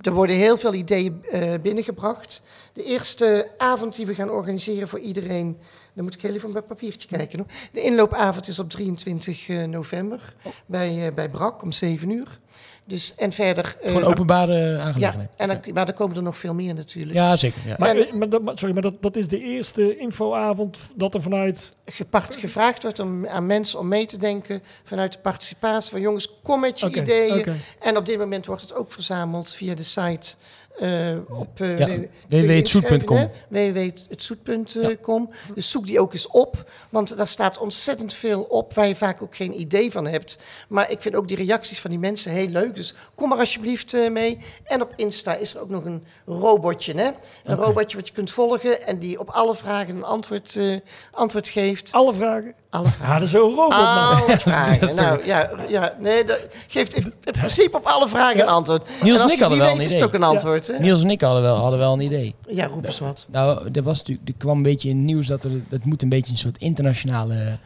Er 0.00 0.12
worden 0.12 0.36
heel 0.36 0.56
veel 0.56 0.74
ideeën 0.74 1.24
eh, 1.30 1.54
binnengebracht. 1.62 2.42
De 2.72 2.84
eerste 2.84 3.50
avond 3.58 3.96
die 3.96 4.06
we 4.06 4.14
gaan 4.14 4.30
organiseren 4.30 4.88
voor 4.88 4.98
iedereen... 4.98 5.58
Dan 5.94 6.04
moet 6.04 6.14
ik 6.14 6.20
heel 6.20 6.34
even 6.34 6.46
op 6.46 6.52
mijn 6.52 6.66
papiertje 6.66 7.08
kijken. 7.08 7.46
De 7.72 7.80
inloopavond 7.80 8.48
is 8.48 8.58
op 8.58 8.70
23 8.70 9.48
eh, 9.48 9.64
november. 9.64 10.34
Bij, 10.66 11.06
eh, 11.06 11.14
bij 11.14 11.28
Brak 11.28 11.62
om 11.62 11.72
7 11.72 12.10
uur. 12.10 12.38
Dus, 12.86 13.14
en 13.14 13.32
verder... 13.32 13.76
eh, 13.80 13.88
Gewoon 13.88 14.04
openbare 14.04 14.54
Ja, 14.58 14.80
aangelegenheid. 14.82 15.30
en 15.36 15.48
dan, 15.48 15.60
maar 15.74 15.88
er 15.88 15.94
komen 15.94 16.16
er 16.16 16.22
nog 16.22 16.36
veel 16.36 16.54
meer 16.54 16.74
natuurlijk. 16.74 17.14
Ja, 17.14 17.36
zeker. 17.36 17.60
Ja. 17.66 17.74
maar, 17.78 17.96
En- 17.96 18.30
eh, 18.32 18.38
maar, 18.40 18.58
sorry, 18.58 18.74
maar 18.74 18.82
dat, 18.82 18.94
dat 19.02 19.16
is 19.16 19.28
de 19.28 19.40
eerste 19.42 19.96
infoavond 19.98 20.78
dat 20.94 21.14
er 21.14 21.22
vanuit... 21.22 21.74
gepart, 21.86 22.34
gevraagd 22.34 22.82
wordt 22.82 22.98
om, 22.98 23.26
aan 23.26 23.46
mensen 23.46 23.78
om 23.78 23.88
mee 23.88 24.06
te 24.06 24.18
denken 24.18 24.62
vanuit 24.84 25.12
de 25.12 25.18
participatie 25.18 25.90
van 25.90 26.00
jongens, 26.00 26.38
kom 26.42 26.60
met 26.60 26.80
je 26.80 26.90
ideeën. 26.96 27.54
En 27.80 27.96
op 27.96 28.06
dit 28.06 28.18
moment 28.18 28.46
wordt 28.46 28.62
het 28.62 28.74
ook 28.74 28.92
verzameld 28.92 29.54
via 29.54 29.74
de 29.74 29.82
site 29.82 30.34
eh, 30.74 31.16
op 31.28 31.60
uh, 31.60 31.78
Ja, 31.78 31.88
www.hetzoet.com. 32.28 33.30
www.hetzoet.com. 33.48 35.30
Dus 35.54 35.70
zoek 35.70 35.86
die 35.86 36.00
ook 36.00 36.12
eens 36.12 36.26
op, 36.26 36.70
want 36.90 37.16
daar 37.16 37.28
staat 37.28 37.58
ontzettend 37.58 38.14
veel 38.14 38.42
op 38.42 38.74
waar 38.74 38.88
je 38.88 38.96
vaak 38.96 39.22
ook 39.22 39.36
geen 39.36 39.60
idee 39.60 39.90
van 39.90 40.06
hebt. 40.06 40.38
Maar 40.68 40.90
ik 40.90 41.00
vind 41.00 41.14
ook 41.14 41.28
die 41.28 41.36
reacties 41.36 41.80
van 41.80 41.90
die 41.90 41.98
mensen 41.98 42.30
heel 42.30 42.48
leuk, 42.48 42.74
dus 42.76 42.94
kom 43.14 43.28
maar 43.28 43.38
alsjeblieft 43.38 43.94
eh, 43.94 44.10
mee. 44.10 44.38
En 44.64 44.82
op 44.82 44.92
Insta 44.96 45.34
is 45.34 45.54
er 45.54 45.60
ook 45.60 45.70
nog 45.70 45.84
een 45.84 46.04
robotje, 46.26 46.94
hè? 46.94 47.10
een 47.44 47.56
robotje 47.56 47.96
wat 47.96 48.06
je 48.08 48.14
kunt 48.14 48.30
volgen 48.30 48.86
en 48.86 48.98
die 48.98 49.20
op 49.20 49.28
alle 49.30 49.54
vragen 49.54 49.96
een 49.96 50.04
antwoord, 50.04 50.56
eh, 50.56 50.76
antwoord 51.10 51.48
geeft. 51.48 51.92
Alle 51.92 52.14
vragen? 52.14 52.54
Alle 52.70 52.88
vragen. 52.88 53.06
Ja, 53.06 53.18
dat 53.18 53.22
is 53.22 53.30
zo'n 53.30 53.54
robot, 53.54 53.68
man. 53.68 54.22
Alle 54.22 54.38
vragen. 54.48 54.94
Nou, 54.96 55.24
ja, 55.24 55.50
ja, 55.68 55.96
nee, 55.98 56.24
dat 56.24 56.40
geeft 56.68 56.94
in 56.94 57.14
principe 57.22 57.76
op 57.76 57.86
alle 57.86 58.08
vragen 58.08 58.40
een 58.40 58.48
antwoord. 58.48 58.88
Niels 59.02 59.18
en 59.18 59.22
als 59.22 59.34
je 59.34 59.40
hadden 59.40 59.58
niet 59.58 59.66
wel 59.66 59.76
weet, 59.76 59.84
een 59.84 59.90
is 59.90 59.94
het 59.94 60.04
ook 60.04 60.14
een 60.14 60.22
antwoord. 60.22 60.63
Hè? 60.66 60.78
Niels 60.78 61.02
en 61.02 61.10
ik 61.10 61.20
hadden 61.20 61.42
wel, 61.42 61.56
hadden 61.56 61.78
wel 61.78 61.92
een 61.92 62.00
idee. 62.00 62.34
Ja, 62.48 62.66
roep 62.66 62.84
eens 62.84 62.98
wat. 62.98 63.28
Nou, 63.30 63.68
er, 63.72 63.82
was 63.82 63.98
natuurlijk, 63.98 64.28
er 64.28 64.34
kwam 64.38 64.56
een 64.56 64.62
beetje 64.62 64.88
in 64.88 64.96
het 64.96 65.04
nieuws 65.04 65.26
dat 65.26 65.44
er, 65.44 65.50
dat 65.68 65.84
moet 65.84 66.02
een 66.02 66.08
beetje 66.08 66.32
een 66.32 66.38
soort 66.38 66.58
internationale 66.58 67.58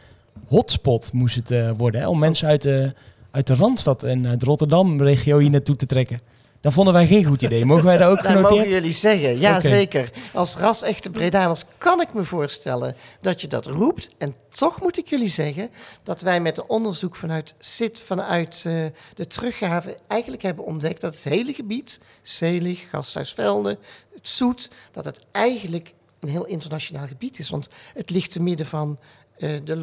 hotspot 0.47 1.13
moest 1.13 1.35
het 1.35 1.51
eh, 1.51 1.71
worden. 1.77 2.01
Hè, 2.01 2.07
om 2.07 2.19
mensen 2.19 2.47
uit 2.47 2.61
de, 2.61 2.93
uit 3.31 3.47
de 3.47 3.55
Randstad 3.55 4.03
en 4.03 4.27
uit 4.27 4.43
Rotterdam-regio 4.43 5.37
hier 5.37 5.49
naartoe 5.49 5.75
te 5.75 5.85
trekken. 5.85 6.19
Dat 6.61 6.73
vonden 6.73 6.93
wij 6.93 7.07
geen 7.07 7.25
goed 7.25 7.41
idee. 7.41 7.65
Mogen 7.65 7.85
wij 7.85 7.97
daar 7.97 8.09
ook 8.09 8.21
Dat 8.23 8.33
mogen 8.33 8.47
genoteerd? 8.47 8.71
jullie 8.71 8.91
zeggen. 8.91 9.39
Ja, 9.39 9.59
zeker. 9.59 10.09
Als 10.33 10.55
ras-echte 10.55 11.09
Bredaners 11.09 11.63
kan 11.77 12.01
ik 12.01 12.13
me 12.13 12.23
voorstellen 12.23 12.95
dat 13.21 13.41
je 13.41 13.47
dat 13.47 13.65
roept. 13.65 14.15
En 14.17 14.35
toch 14.49 14.81
moet 14.81 14.97
ik 14.97 15.07
jullie 15.07 15.29
zeggen 15.29 15.69
dat 16.03 16.21
wij 16.21 16.41
met 16.41 16.57
een 16.57 16.63
onderzoek 16.67 17.15
vanuit 17.15 17.55
SIT, 17.59 18.01
vanuit 18.05 18.63
eh, 18.65 18.73
de 19.15 19.27
teruggave, 19.27 19.97
eigenlijk 20.07 20.41
hebben 20.41 20.65
ontdekt 20.65 21.01
dat 21.01 21.15
het 21.15 21.23
hele 21.23 21.53
gebied, 21.53 21.99
Zelig, 22.21 22.89
Gasthuisvelde, 22.89 23.77
het 24.13 24.29
Zoet, 24.29 24.69
dat 24.91 25.05
het 25.05 25.21
eigenlijk 25.31 25.93
een 26.19 26.29
heel 26.29 26.45
internationaal 26.45 27.07
gebied 27.07 27.39
is. 27.39 27.49
Want 27.49 27.69
het 27.93 28.09
ligt 28.09 28.31
te 28.31 28.41
midden 28.41 28.65
van 28.65 28.99
eh, 29.39 29.49
de 29.63 29.75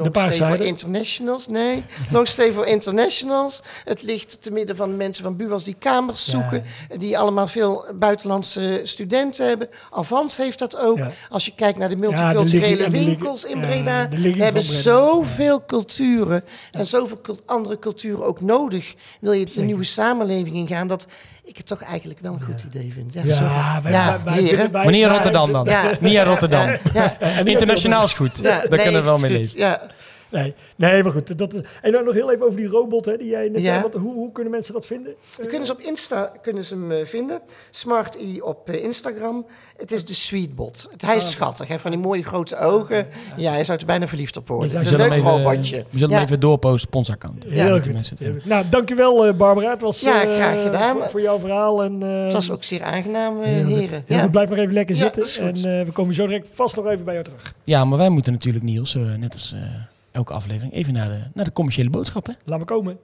for. 0.59 0.67
Internationals. 0.67 1.49
Nee, 1.49 1.85
Long 2.13 2.29
Stay 2.29 2.53
for 2.53 2.67
Internationals. 2.67 3.63
Het 3.85 4.03
ligt 4.03 4.43
te 4.43 4.51
midden 4.51 4.77
van 4.77 4.97
mensen 4.97 5.25
van 5.25 5.37
Buwas 5.37 5.65
die 5.65 5.77
kamers 5.79 6.25
zoeken. 6.25 6.65
Die 6.99 7.19
allemaal 7.19 7.49
veel 7.49 7.85
buitenlandse 7.95 8.81
studenten 8.85 9.47
hebben. 9.47 9.69
Avans 9.91 10.37
heeft 10.37 10.59
dat 10.59 10.77
ook. 10.77 10.99
Ja. 10.99 11.11
Als 11.31 11.45
je 11.45 11.53
kijkt 11.55 11.79
naar 11.79 11.89
de 11.89 11.97
multiculturele 11.97 12.89
de 12.89 13.05
winkels 13.05 13.45
in 13.45 13.61
Breda. 13.61 14.09
we 14.09 14.17
hebben 14.17 14.63
Breda. 14.65 14.81
zoveel 14.81 15.65
culturen 15.67 16.45
en 16.73 16.87
zoveel 16.87 17.21
cul- 17.21 17.41
andere 17.47 17.79
culturen 17.79 18.25
ook 18.25 18.41
nodig. 18.41 18.95
Wil 19.21 19.33
je 19.33 19.47
de 19.55 19.63
nieuwe 19.63 19.85
samenleving 19.85 20.57
ingaan? 20.57 20.87
Dat 20.87 21.07
ik 21.47 21.57
het 21.57 21.67
toch 21.67 21.83
eigenlijk 21.83 22.21
wel 22.21 22.33
een 22.33 22.43
goed 22.43 22.63
idee 22.63 22.93
vind. 22.93 23.13
Ja, 23.13 23.23
Ja, 23.25 23.81
wij, 23.83 23.93
Ja, 23.93 24.21
wij, 24.25 24.71
Wanneer 24.71 25.09
Rotterdam 25.09 25.53
dan? 25.53 25.65
Ja. 25.65 25.91
Niet 26.01 26.17
aan 26.17 26.27
Rotterdam. 26.27 26.77
Ja, 26.95 27.19
Internationaal 27.45 28.05
is 28.05 28.13
goed. 28.13 28.37
ja, 28.37 28.43
Daar 28.43 28.69
nee, 28.69 28.79
kunnen 28.83 29.01
we 29.01 29.07
wel 29.07 29.19
mee 29.19 29.31
leven. 29.31 29.59
Ja. 29.59 29.81
Nee, 30.31 30.55
nee, 30.77 31.03
maar 31.03 31.13
goed. 31.13 31.39
Dat, 31.39 31.61
en 31.83 31.93
dan 31.93 32.05
nog 32.05 32.15
heel 32.15 32.33
even 32.33 32.47
over 32.47 32.59
die 32.59 32.67
robot 32.69 33.05
hè, 33.05 33.17
die 33.17 33.29
jij 33.29 33.49
net 33.49 33.61
Ja. 33.63 33.67
zei. 33.67 33.83
Wat, 33.83 33.95
hoe, 33.95 34.13
hoe 34.15 34.33
kunnen 34.33 34.53
mensen 34.53 34.75
dat 34.75 34.87
vinden? 34.87 35.15
Dan 35.39 35.47
kunnen 35.47 35.67
ze 35.67 35.73
op 35.73 35.81
Insta 35.81 36.33
kunnen 36.43 36.65
ze 36.65 36.75
hem 36.75 36.93
eh, 36.93 37.05
vinden. 37.07 37.41
Smart 37.71 38.17
E 38.21 38.41
op 38.41 38.69
eh, 38.71 38.83
Instagram. 38.85 39.47
Het 39.77 39.91
is 39.93 40.05
de 40.05 40.15
Sweetbot. 40.15 40.89
Het, 40.93 41.03
hij 41.03 41.17
is 41.17 41.31
schattig. 41.31 41.59
Hij 41.59 41.67
heeft 41.69 41.83
van 41.83 41.91
die 41.91 42.01
mooie 42.01 42.23
grote 42.23 42.59
ogen. 42.59 43.07
Ja, 43.37 43.53
hij 43.53 43.65
zou 43.65 43.79
er 43.79 43.87
bijna 43.87 44.07
verliefd 44.09 44.37
op 44.37 44.49
worden. 44.49 44.69
Dus 44.69 44.79
Het 44.79 44.89
We 44.89 44.95
is 44.95 44.95
een 44.97 45.01
zullen, 45.11 45.17
leuk 45.25 45.27
hem 45.33 45.41
even, 45.41 45.53
robotje. 45.53 45.77
we 45.91 45.99
zullen 45.99 46.09
Ja. 46.09 46.17
hem 46.17 46.25
even 46.27 46.41
doorposten 46.41 46.89
op 46.89 46.95
ons 46.95 47.11
account. 47.11 47.45
Heel 47.45 47.53
Ja, 47.75 47.81
goed. 47.81 48.19
Heel 48.19 48.33
goed. 48.33 48.45
Nou, 48.45 48.65
dankjewel 48.71 49.27
eh, 49.27 49.35
Barbara. 49.37 49.71
Het 49.71 49.81
was 49.81 50.01
Ja, 50.01 50.23
eh, 50.23 50.35
graag 50.35 50.63
gedaan. 50.63 50.97
Voor, 50.97 51.11
voor 51.11 51.21
jouw 51.21 51.39
verhaal. 51.39 51.83
En, 51.83 52.03
eh, 52.03 52.23
Het 52.25 52.33
was 52.33 52.51
ook 52.51 52.65
zeer 52.65 52.83
aangenaam, 52.83 53.41
eh, 53.43 53.49
heren. 53.67 54.05
Ja. 54.07 54.21
goed, 54.21 54.31
blijf 54.31 54.49
maar 54.49 54.59
even 54.59 54.73
lekker 54.73 54.97
Ja, 54.97 55.03
zitten. 55.03 55.43
En 55.47 55.55
eh, 55.79 55.87
we 55.87 55.93
komen 55.93 56.15
zo 56.15 56.27
direct 56.27 56.49
vast 56.53 56.77
nog 56.77 56.87
even 56.87 57.05
bij 57.05 57.13
jou 57.15 57.27
terug. 57.27 57.55
Ja, 57.65 57.85
maar 57.85 57.99
wij 57.99 58.09
moeten 58.09 58.33
natuurlijk, 58.33 58.65
Niels, 58.65 58.95
eh, 58.95 59.15
net 59.15 59.33
als 59.33 59.53
eh, 59.53 59.61
elke 60.17 60.33
aflevering, 60.33 60.73
even 60.73 60.93
naar 60.93 61.09
de, 61.09 61.23
naar 61.35 61.45
de 61.45 61.53
commerciële 61.53 61.91
boodschap. 61.91 62.27
Hè? 62.27 62.33
Laat 62.45 62.59
me 62.59 62.65
komen. 62.65 62.99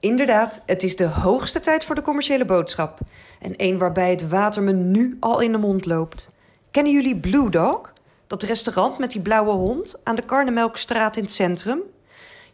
Inderdaad, 0.00 0.62
het 0.66 0.82
is 0.82 0.96
de 0.96 1.06
hoogste 1.06 1.60
tijd 1.60 1.84
voor 1.84 1.94
de 1.94 2.02
commerciële 2.02 2.44
boodschap. 2.44 2.98
En 3.40 3.56
één 3.56 3.78
waarbij 3.78 4.10
het 4.10 4.28
water 4.28 4.62
me 4.62 4.72
nu 4.72 5.16
al 5.20 5.40
in 5.40 5.52
de 5.52 5.58
mond 5.58 5.86
loopt. 5.86 6.28
Kennen 6.70 6.92
jullie 6.92 7.16
Blue 7.16 7.50
Dog? 7.50 7.92
Dat 8.26 8.42
restaurant 8.42 8.98
met 8.98 9.10
die 9.10 9.20
blauwe 9.20 9.52
hond 9.52 10.00
aan 10.04 10.14
de 10.14 10.22
Karnemelkstraat 10.24 11.16
in 11.16 11.22
het 11.22 11.32
centrum? 11.32 11.80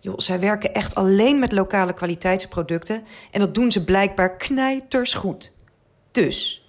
Joh, 0.01 0.15
zij 0.17 0.41
werken 0.41 0.75
echt 0.75 0.95
alleen 0.95 1.39
met 1.39 1.53
lokale 1.53 1.93
kwaliteitsproducten 1.93 3.05
en 3.31 3.41
dat 3.41 3.55
doen 3.55 3.73
ze 3.73 3.85
blijkbaar 3.85 4.37
knijters 4.37 5.15
goed. 5.15 5.53
Dus, 6.11 6.67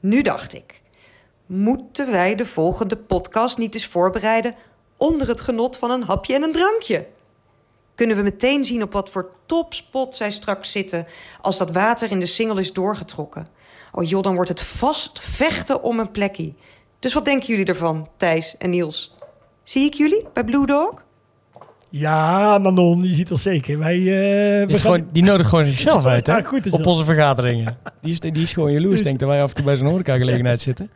nu 0.00 0.22
dacht 0.22 0.54
ik, 0.54 0.82
moeten 1.46 2.10
wij 2.10 2.34
de 2.34 2.46
volgende 2.46 2.96
podcast 2.96 3.58
niet 3.58 3.74
eens 3.74 3.86
voorbereiden 3.86 4.54
onder 4.96 5.28
het 5.28 5.40
genot 5.40 5.76
van 5.76 5.90
een 5.90 6.02
hapje 6.04 6.34
en 6.34 6.42
een 6.42 6.52
drankje? 6.52 7.06
Kunnen 7.94 8.16
we 8.16 8.22
meteen 8.22 8.64
zien 8.64 8.82
op 8.82 8.92
wat 8.92 9.10
voor 9.10 9.30
topspot 9.46 10.14
zij 10.14 10.30
straks 10.30 10.70
zitten 10.72 11.06
als 11.40 11.58
dat 11.58 11.70
water 11.70 12.10
in 12.10 12.18
de 12.20 12.26
singel 12.26 12.58
is 12.58 12.72
doorgetrokken? 12.72 13.46
Oh 13.92 14.08
joh, 14.08 14.22
dan 14.22 14.34
wordt 14.34 14.48
het 14.50 14.62
vast 14.62 15.18
vechten 15.22 15.82
om 15.82 15.98
een 15.98 16.10
plekje. 16.10 16.52
Dus 16.98 17.12
wat 17.14 17.24
denken 17.24 17.46
jullie 17.46 17.64
ervan, 17.64 18.08
Thijs 18.16 18.56
en 18.58 18.70
Niels? 18.70 19.14
Zie 19.62 19.84
ik 19.84 19.94
jullie 19.94 20.26
bij 20.32 20.44
Blue 20.44 20.66
Dog? 20.66 21.02
Ja, 21.90 22.58
Manon, 22.58 23.02
je 23.02 23.14
ziet 23.14 23.30
ons 23.30 23.42
zeker. 23.42 23.78
Wij, 23.78 23.96
eh, 23.96 24.04
we 24.04 24.66
gaan- 24.68 24.78
gewoon, 24.80 25.08
die 25.12 25.22
nodigt 25.22 25.48
gewoon 25.48 25.64
zichzelf 25.74 26.06
uit, 26.06 26.26
hè? 26.26 26.36
Ja, 26.36 26.42
goed 26.42 26.66
is 26.66 26.72
Op 26.72 26.86
onze 26.86 27.04
vergaderingen. 27.04 27.78
Die 28.00 28.12
is, 28.12 28.20
die 28.20 28.32
is 28.42 28.52
gewoon 28.52 28.72
jaloers, 28.72 29.02
denkt 29.08 29.20
dat 29.20 29.28
wij 29.28 29.42
af 29.42 29.48
en 29.48 29.54
toe 29.54 29.64
bij 29.64 29.76
zo'n 29.76 29.86
horecagelegenheid 29.86 30.60
zitten. 30.60 30.90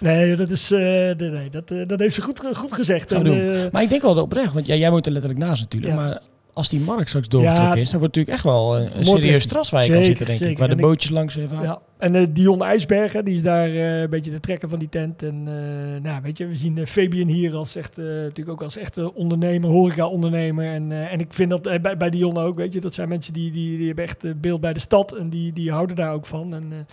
Nee, 0.00 0.36
dat, 0.36 0.50
is, 0.50 0.70
eh, 0.70 0.78
nee, 1.16 1.50
dat, 1.50 1.70
eh, 1.70 1.86
dat 1.86 1.98
heeft 1.98 2.14
ze 2.14 2.22
goed, 2.22 2.46
goed 2.56 2.72
gezegd. 2.72 3.12
En, 3.12 3.24
doen. 3.24 3.40
eh, 3.52 3.60
Maar 3.72 3.82
ik 3.82 3.88
denk 3.88 4.02
wel 4.02 4.14
dat 4.14 4.24
oprecht, 4.24 4.52
want 4.52 4.66
ja, 4.66 4.74
jij 4.74 4.90
woont 4.90 5.06
er 5.06 5.12
letterlijk 5.12 5.40
naast 5.44 5.60
natuurlijk. 5.62 5.92
Ja. 5.94 5.98
Maar 6.00 6.20
als 6.52 6.68
die 6.68 6.80
markt 6.80 7.08
straks 7.08 7.28
doorgetrokken 7.28 7.74
Ja. 7.76 7.82
is, 7.82 7.90
dan 7.90 8.00
wordt 8.00 8.16
het 8.16 8.26
natuurlijk 8.26 8.34
echt 8.34 8.42
wel 8.54 8.76
een, 8.76 8.98
een 8.98 9.04
serieus 9.04 9.46
waar 9.46 9.62
je 9.62 9.70
kan 9.70 9.80
Zeker, 9.80 10.04
zitten, 10.04 10.26
denk 10.26 10.38
ik. 10.38 10.44
zeker. 10.46 10.58
Waar 10.58 10.68
de 10.68 10.74
ik- 10.74 10.80
bootjes 10.80 11.10
langs 11.10 11.36
even 11.36 11.62
Ja, 11.62 11.78
en 11.98 12.14
eh, 12.14 12.26
Dion 12.30 12.62
IJsbergen, 12.62 13.24
die 13.24 13.34
is 13.34 13.42
daar 13.42 13.68
een 13.68 14.10
beetje 14.10 14.30
de 14.30 14.40
trekker 14.40 14.68
van 14.68 14.78
die 14.78 14.88
tent. 14.88 15.22
En 15.22 15.42
nou, 16.02 16.22
weet 16.22 16.38
je, 16.38 16.46
we 16.46 16.56
zien 16.56 16.86
Fabian 16.86 17.28
hier 17.28 17.54
als 17.54 17.76
echt, 17.76 17.96
natuurlijk 17.96 18.48
ook 18.48 18.62
als 18.62 18.76
echte 18.76 19.14
ondernemer, 19.14 19.70
horeca-ondernemer. 19.70 20.66
En, 20.72 20.92
en 21.10 21.20
ik 21.20 21.32
vind 21.32 21.50
dat 21.50 21.62
bij, 21.82 21.96
bij 21.96 22.10
Dion 22.10 22.36
ook, 22.38 22.56
weet 22.56 22.72
je, 22.72 22.80
dat 22.80 22.94
zijn 22.94 23.08
mensen 23.08 23.32
die, 23.32 23.50
die, 23.50 23.76
die 23.78 23.86
hebben 23.86 24.04
echt 24.04 24.40
beeld 24.40 24.60
bij 24.60 24.72
de 24.72 24.80
stad 24.80 25.12
en 25.12 25.30
die, 25.30 25.52
die 25.52 25.70
houden 25.70 25.96
daar 25.96 26.12
ook 26.12 26.26
van. 26.26 26.54
En 26.54 26.86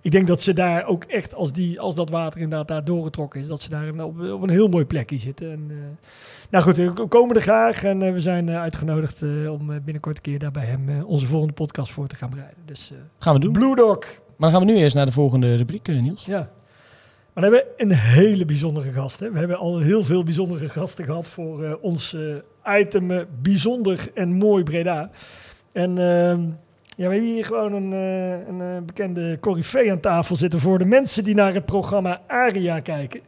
ik 0.00 0.10
denk 0.10 0.26
dat 0.26 0.42
ze 0.42 0.52
daar 0.52 0.86
ook 0.86 1.04
echt, 1.04 1.34
als, 1.34 1.52
die, 1.52 1.80
als 1.80 1.94
dat 1.94 2.10
water 2.10 2.40
inderdaad 2.40 2.68
daar 2.68 2.84
doorgetrokken 2.84 3.40
is, 3.40 3.46
dat 3.48 3.62
ze 3.62 3.70
daar 3.70 4.04
op, 4.04 4.20
op 4.20 4.42
een 4.42 4.50
heel 4.50 4.68
mooi 4.68 4.84
plekje 4.84 5.18
zitten. 5.18 5.50
En, 5.52 5.66
eh, 5.70 5.76
nou 6.50 6.64
goed, 6.64 6.76
we 6.76 7.06
komen 7.08 7.36
er 7.36 7.42
graag 7.42 7.84
en 7.84 8.02
eh, 8.02 8.12
we 8.12 8.20
zijn 8.20 8.48
eh, 8.48 8.60
uitgenodigd 8.60 9.22
eh, 9.22 9.52
om 9.52 9.70
eh, 9.70 9.76
binnenkort 9.84 10.16
een 10.16 10.22
keer 10.22 10.38
daar 10.38 10.50
bij 10.50 10.64
hem 10.64 10.88
eh, 10.88 11.08
onze 11.08 11.26
volgende 11.26 11.54
podcast 11.54 11.92
voor 11.92 12.06
te 12.06 12.16
gaan 12.16 12.30
bereiden. 12.30 12.58
Dus 12.64 12.90
eh, 12.90 12.98
Gaan 13.18 13.34
we 13.34 13.40
doen. 13.40 13.52
Blue 13.52 13.74
Dog. 13.74 13.98
Maar 13.98 14.50
dan 14.50 14.58
gaan 14.58 14.66
we 14.66 14.72
nu 14.72 14.78
eerst 14.78 14.94
naar 14.94 15.06
de 15.06 15.12
volgende 15.12 15.56
rubriek, 15.56 15.88
eh, 15.88 16.00
Niels. 16.02 16.24
Ja. 16.24 16.50
Maar 17.32 17.42
dan 17.44 17.52
hebben 17.52 17.74
we 17.76 17.82
een 17.82 17.92
hele 17.92 18.44
bijzondere 18.44 18.92
gast. 18.92 19.20
Hè. 19.20 19.30
We 19.30 19.38
hebben 19.38 19.56
al 19.58 19.78
heel 19.78 20.04
veel 20.04 20.24
bijzondere 20.24 20.68
gasten 20.68 21.04
gehad 21.04 21.28
voor 21.28 21.64
eh, 21.64 21.72
ons 21.80 22.14
eh, 22.14 22.78
item 22.80 23.10
eh, 23.10 23.20
Bijzonder 23.42 24.10
en 24.14 24.32
Mooi 24.32 24.62
Breda. 24.64 25.10
En 25.72 25.98
ehm, 25.98 26.42
ja, 27.00 27.08
we 27.08 27.14
hebben 27.14 27.32
hier 27.32 27.44
gewoon 27.44 27.72
een, 27.72 27.92
eh, 27.92 28.48
een 28.48 28.60
eh, 28.60 28.82
bekende 28.82 29.38
corifee 29.40 29.90
aan 29.90 30.00
tafel 30.00 30.36
zitten 30.36 30.60
voor 30.60 30.78
de 30.78 30.84
mensen 30.84 31.24
die 31.24 31.34
naar 31.34 31.54
het 31.54 31.64
programma 31.64 32.20
Aria 32.26 32.80
kijken. 32.80 33.20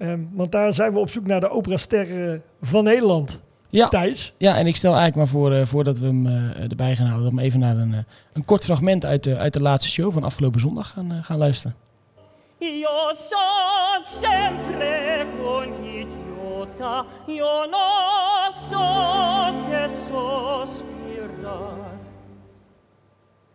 Ehm, 0.00 0.20
want 0.32 0.52
daar 0.52 0.74
zijn 0.74 0.92
we 0.92 0.98
op 0.98 1.10
zoek 1.10 1.26
naar 1.26 1.40
de 1.40 1.50
operaster 1.50 2.30
eh, 2.32 2.38
van 2.62 2.84
Nederland. 2.84 3.40
Ja. 3.68 3.88
Thijs. 3.88 4.34
Ja, 4.36 4.56
en 4.56 4.66
ik 4.66 4.76
stel 4.76 4.94
eigenlijk 4.94 5.16
maar 5.16 5.40
voor, 5.40 5.52
eh, 5.52 5.66
voordat 5.66 5.98
we 5.98 6.06
hem 6.06 6.26
eh, 6.26 6.70
erbij 6.70 6.96
gaan 6.96 7.06
halen, 7.06 7.24
dat 7.24 7.32
we 7.32 7.40
even 7.40 7.60
naar 7.60 7.76
een, 7.76 8.04
een 8.32 8.44
kort 8.44 8.64
fragment 8.64 9.04
uit 9.04 9.22
de, 9.22 9.36
uit 9.36 9.52
de 9.52 9.62
laatste 9.62 9.90
show 9.90 10.12
van 10.12 10.24
afgelopen 10.24 10.60
zondag 10.60 10.88
gaan, 10.88 11.22
gaan 11.24 11.38
luisteren. 11.38 11.76
Io 12.58 13.14
son 13.14 14.04
sempre 14.04 15.26
quell'idiota, 15.36 17.04
io 17.26 17.66
non 17.70 18.52
so 18.52 18.78
che. 19.68 19.88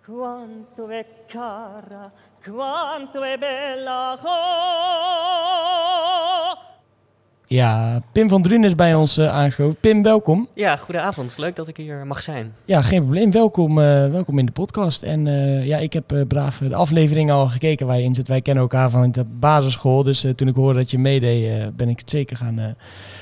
Quanto 0.06 0.88
è 0.90 1.06
cara, 1.28 2.12
quanto 2.44 3.24
è 3.24 3.38
bella, 3.38 4.14
oh. 4.22 4.34
Ja, 7.48 8.02
Pim 8.12 8.30
van 8.30 8.42
Drunen 8.42 8.64
is 8.70 8.76
bij 8.76 8.96
ons 8.96 9.18
eh, 9.18 9.28
aangeschoven. 9.28 9.76
Pim, 9.80 10.04
welkom. 10.04 10.48
Ja, 10.54 10.76
goedenavond. 10.76 11.38
Leuk 11.38 11.56
dat 11.56 11.68
ik 11.68 11.78
hier 11.78 12.08
mag 12.08 12.24
zijn. 12.24 12.54
Ja, 12.66 12.82
geen 12.82 13.02
probleem. 13.02 13.32
Welkom, 13.32 13.70
eh, 13.82 14.10
welkom 14.10 14.40
in 14.40 14.46
de 14.46 14.52
podcast. 14.52 15.04
En 15.04 15.28
eh, 15.28 15.66
ja, 15.66 15.78
ik 15.78 15.94
heb 15.94 16.12
eh, 16.12 16.22
braaf 16.28 16.58
de 16.58 16.76
aflevering 16.76 17.32
al 17.32 17.48
gekeken 17.48 17.88
waar 17.88 17.98
je 17.98 18.04
in 18.04 18.16
zit. 18.16 18.28
Wij 18.28 18.42
kennen 18.42 18.64
elkaar 18.64 18.90
van 18.90 19.12
de 19.12 19.24
basisschool. 19.24 20.04
Dus 20.04 20.24
eh, 20.24 20.32
toen 20.32 20.48
ik 20.48 20.56
hoorde 20.56 20.80
dat 20.80 20.92
je 20.92 20.98
meedeed, 20.98 21.76
ben 21.76 21.90
ik 21.90 22.00
het 22.00 22.10
zeker 22.10 22.38
gaan, 22.38 22.60
eh, 22.60 22.66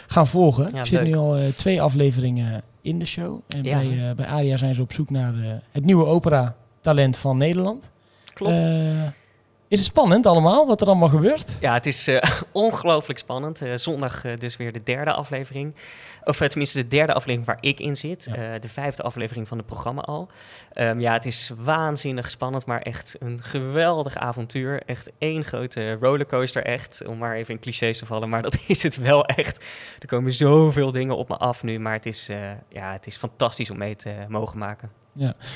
gaan 0.08 0.28
volgen. 0.28 0.70
Ja, 0.74 0.80
ik 0.80 0.86
zit 0.86 1.00
leuk. 1.00 1.08
nu 1.08 1.16
al 1.16 1.36
eh, 1.36 1.44
twee 1.48 1.82
afleveringen 1.82 2.62
in 2.82 3.00
de 3.00 3.06
show. 3.06 3.40
En 3.48 3.64
Ja. 3.64 3.78
bij, 3.80 4.10
eh, 4.10 4.16
bij 4.16 4.26
ARIA 4.26 4.58
zijn 4.58 4.76
ze 4.76 4.82
op 4.82 4.94
zoek 4.94 5.10
naar 5.10 5.34
het 5.72 5.86
nieuwe 5.86 6.06
opera-talent 6.84 7.18
van 7.18 7.38
Nederland. 7.38 7.92
Klopt. 8.34 8.66
Eh, 8.66 9.08
is 9.68 9.80
het 9.80 9.88
spannend 9.88 10.26
allemaal, 10.26 10.68
wat 10.68 10.82
er 10.82 10.88
allemaal 10.88 11.10
gebeurt? 11.10 11.58
ja, 11.60 11.74
het 11.74 11.86
is 11.86 12.08
eh, 12.08 12.22
ongelooflijk 12.52 13.20
spannend. 13.20 13.62
Eh, 13.62 13.74
zondag 13.76 14.22
dus 14.40 14.58
weer 14.58 14.72
de 14.74 14.84
derde 14.84 15.14
aflevering. 15.14 15.76
Of 16.24 16.38
tenminste 16.38 16.78
de 16.78 16.88
derde 16.88 17.14
aflevering 17.14 17.46
waar 17.46 17.58
ik 17.60 17.80
in 17.80 17.96
zit. 17.96 18.28
Ja. 18.36 18.60
De 18.60 18.70
vijfde 18.70 19.04
aflevering 19.04 19.48
van 19.48 19.58
het 19.58 19.66
programma 19.66 20.02
al. 20.02 20.28
Ehm, 20.74 21.00
ja, 21.00 21.14
het 21.14 21.26
is 21.26 21.52
waanzinnig 21.58 22.30
spannend, 22.30 22.66
maar 22.66 22.82
echt 22.82 23.16
een 23.20 23.40
geweldig 23.42 24.18
avontuur. 24.18 24.82
Echt 24.86 25.12
één 25.18 25.44
grote 25.44 25.94
rollercoaster, 25.94 26.64
echt. 26.64 27.06
Om 27.08 27.18
maar 27.18 27.36
even 27.36 27.54
in 27.54 27.60
clichés 27.60 27.98
te 27.98 28.06
vallen, 28.06 28.30
maar 28.30 28.42
dat 28.42 28.58
is 28.68 28.84
het 28.84 28.96
wel 28.96 29.26
echt. 29.26 29.66
Er 30.00 30.08
komen 30.08 30.34
zoveel 30.34 30.92
dingen 30.92 31.18
op 31.18 31.30
me 31.30 31.38
af 31.38 31.64
nu, 31.64 31.80
maar 31.80 31.94
het 31.94 32.06
is, 32.06 32.30
ja, 32.70 32.92
het 32.92 33.08
is 33.08 33.18
fantastisch 33.18 33.70
om 33.70 33.78
mee 33.78 33.96
te 33.96 34.14
mogen 34.28 34.58
maken. 34.58 35.03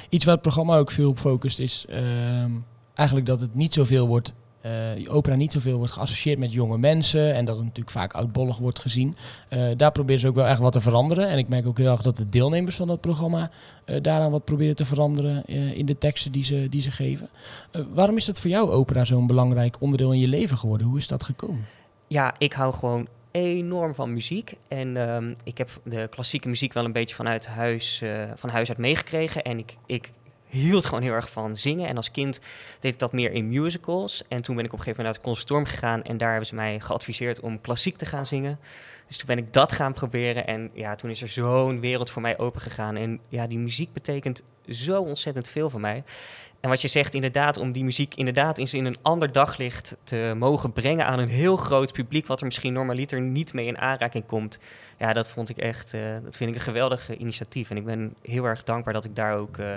Iets 0.09 0.25
waar 0.25 0.33
het 0.33 0.43
programma 0.43 0.77
ook 0.77 0.91
veel 0.91 1.09
op 1.09 1.19
focust 1.19 1.59
is 1.59 1.85
ehm, 1.89 2.51
eigenlijk 2.93 3.27
dat 3.27 3.39
het 3.39 3.55
niet 3.55 3.73
zoveel 3.73 4.07
wordt, 4.07 4.33
eh 4.61 4.71
opera 5.07 5.35
niet 5.35 5.51
zoveel 5.51 5.77
wordt 5.77 5.91
geassocieerd 5.91 6.39
met 6.39 6.51
jonge 6.51 6.77
mensen 6.77 7.33
en 7.33 7.45
dat 7.45 7.55
het 7.55 7.65
natuurlijk 7.65 7.95
vaak 7.95 8.13
oudbollig 8.13 8.57
wordt 8.57 8.79
gezien. 8.79 9.15
Eh, 9.49 9.59
daar 9.77 9.91
proberen 9.91 10.21
ze 10.21 10.27
ook 10.27 10.35
wel 10.35 10.45
echt 10.45 10.59
wat 10.59 10.73
te 10.73 10.81
veranderen. 10.81 11.27
En 11.29 11.37
ik 11.37 11.47
merk 11.47 11.67
ook 11.67 11.77
heel 11.77 11.91
erg 11.91 12.01
dat 12.01 12.17
de 12.17 12.29
deelnemers 12.29 12.75
van 12.75 12.87
dat 12.87 13.01
programma 13.01 13.51
eh, 13.85 14.01
daaraan 14.01 14.31
wat 14.31 14.45
proberen 14.45 14.75
te 14.75 14.85
veranderen 14.85 15.45
in 15.75 15.85
de 15.85 15.97
teksten 15.97 16.31
die 16.31 16.43
ze, 16.43 16.67
die 16.69 16.81
ze 16.81 16.91
geven. 16.91 17.29
Waarom 17.93 18.17
is 18.17 18.25
dat 18.25 18.39
voor 18.39 18.49
jou 18.49 18.69
opera 18.69 19.05
zo'n 19.05 19.27
belangrijk 19.27 19.77
onderdeel 19.79 20.11
in 20.11 20.19
je 20.19 20.27
leven 20.27 20.57
geworden? 20.57 20.87
Hoe 20.87 20.97
is 20.97 21.07
dat 21.07 21.23
gekomen? 21.23 21.65
Ja, 22.07 22.35
ik 22.37 22.53
hou 22.53 22.73
gewoon 22.73 23.07
enorm 23.31 23.95
van 23.95 24.13
muziek. 24.13 24.53
En 24.67 24.97
ehm, 24.97 25.33
ik 25.43 25.57
heb 25.57 25.69
de 25.83 26.07
klassieke 26.09 26.47
muziek 26.47 26.73
wel 26.73 26.85
een 26.85 26.91
beetje 26.91 27.15
vanuit 27.15 27.45
huis, 27.47 28.01
eh, 28.01 28.23
van 28.35 28.49
huis 28.49 28.69
uit 28.69 28.77
meegekregen. 28.77 29.43
En 29.43 29.57
ik, 29.57 29.75
ik 29.85 30.11
hield 30.57 30.85
gewoon 30.85 31.03
heel 31.03 31.13
erg 31.13 31.29
van 31.29 31.57
zingen. 31.57 31.87
En 31.87 31.97
als 31.97 32.11
kind 32.11 32.39
deed 32.79 32.93
ik 32.93 32.99
dat 32.99 33.13
meer 33.13 33.31
in 33.31 33.49
musicals. 33.49 34.23
En 34.27 34.41
toen 34.41 34.55
ben 34.55 34.65
ik 34.65 34.73
op 34.73 34.77
een 34.77 34.83
gegeven 34.83 35.03
moment 35.03 35.03
naar 35.03 35.13
het 35.13 35.21
conservatorium 35.21 35.65
gegaan. 35.65 36.03
En 36.03 36.17
daar 36.17 36.29
hebben 36.29 36.47
ze 36.47 36.55
mij 36.55 36.79
geadviseerd 36.79 37.39
om 37.39 37.61
klassiek 37.61 37.97
te 37.97 38.05
gaan 38.05 38.25
zingen. 38.25 38.59
Dus 39.07 39.17
toen 39.17 39.27
ben 39.27 39.37
ik 39.37 39.53
dat 39.53 39.73
gaan 39.73 39.93
proberen. 39.93 40.47
En 40.47 40.69
ja, 40.73 40.95
toen 40.95 41.09
is 41.09 41.21
er 41.21 41.29
zo'n 41.29 41.79
wereld 41.79 42.09
voor 42.09 42.21
mij 42.21 42.37
open 42.37 42.61
gegaan. 42.61 42.95
En 42.95 43.19
ja, 43.29 43.47
die 43.47 43.59
muziek 43.59 43.93
betekent 43.93 44.41
zo 44.69 45.01
ontzettend 45.01 45.47
veel 45.47 45.69
voor 45.69 45.79
mij. 45.79 46.03
En 46.59 46.69
wat 46.69 46.81
je 46.81 46.87
zegt, 46.87 47.13
inderdaad, 47.13 47.57
om 47.57 47.71
die 47.71 47.83
muziek 47.83 48.15
inderdaad 48.15 48.57
eens 48.57 48.73
in 48.73 48.85
een 48.85 48.97
ander 49.01 49.31
daglicht 49.31 49.95
te 50.03 50.33
mogen 50.37 50.73
brengen 50.73 51.05
aan 51.05 51.19
een 51.19 51.29
heel 51.29 51.57
groot 51.57 51.93
publiek, 51.93 52.27
wat 52.27 52.39
er 52.39 52.45
misschien 52.45 52.73
normaliter 52.73 53.21
niet 53.21 53.53
mee 53.53 53.65
in 53.65 53.77
aanraking 53.77 54.25
komt. 54.25 54.59
Ja, 54.97 55.13
dat 55.13 55.27
vond 55.27 55.49
ik 55.49 55.57
echt, 55.57 55.93
eh, 55.93 56.01
dat 56.23 56.37
vind 56.37 56.49
ik 56.49 56.55
een 56.55 56.61
geweldig 56.61 57.17
initiatief. 57.17 57.69
En 57.69 57.77
ik 57.77 57.85
ben 57.85 58.15
heel 58.21 58.45
erg 58.45 58.63
dankbaar 58.63 58.93
dat 58.93 59.05
ik 59.05 59.15
daar 59.15 59.37
ook 59.37 59.57
eh, 59.57 59.67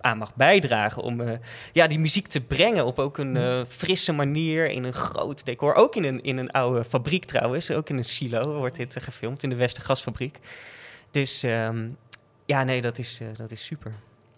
aan 0.00 0.18
mag 0.18 0.34
bijdragen 0.34 1.02
om 1.02 1.20
eh, 1.20 1.38
ja, 1.72 1.86
die 1.86 1.98
muziek 1.98 2.26
te 2.26 2.40
brengen 2.40 2.86
op 2.86 2.98
ook 2.98 3.18
een 3.18 3.36
eh, 3.36 3.60
frisse 3.68 4.12
manier, 4.12 4.70
in 4.70 4.84
een 4.84 4.92
groot 4.92 5.44
decor. 5.44 5.74
Ook 5.74 5.96
in 5.96 6.04
een, 6.04 6.22
in 6.22 6.38
een 6.38 6.50
oude 6.50 6.84
fabriek 6.84 7.24
trouwens, 7.24 7.70
ook 7.70 7.88
in 7.88 7.96
een 7.96 8.04
silo 8.04 8.58
wordt 8.58 8.76
dit 8.76 8.96
eh, 8.96 9.02
gefilmd, 9.02 9.42
in 9.42 9.48
de 9.48 9.54
Westergasfabriek. 9.54 10.38
Dus 11.10 11.42
ehm, 11.42 11.88
ja, 12.46 12.62
nee, 12.62 12.82
dat 12.82 12.98
is, 12.98 13.18
eh, 13.20 13.26
dat 13.36 13.50
is 13.50 13.64
super. 13.64 13.92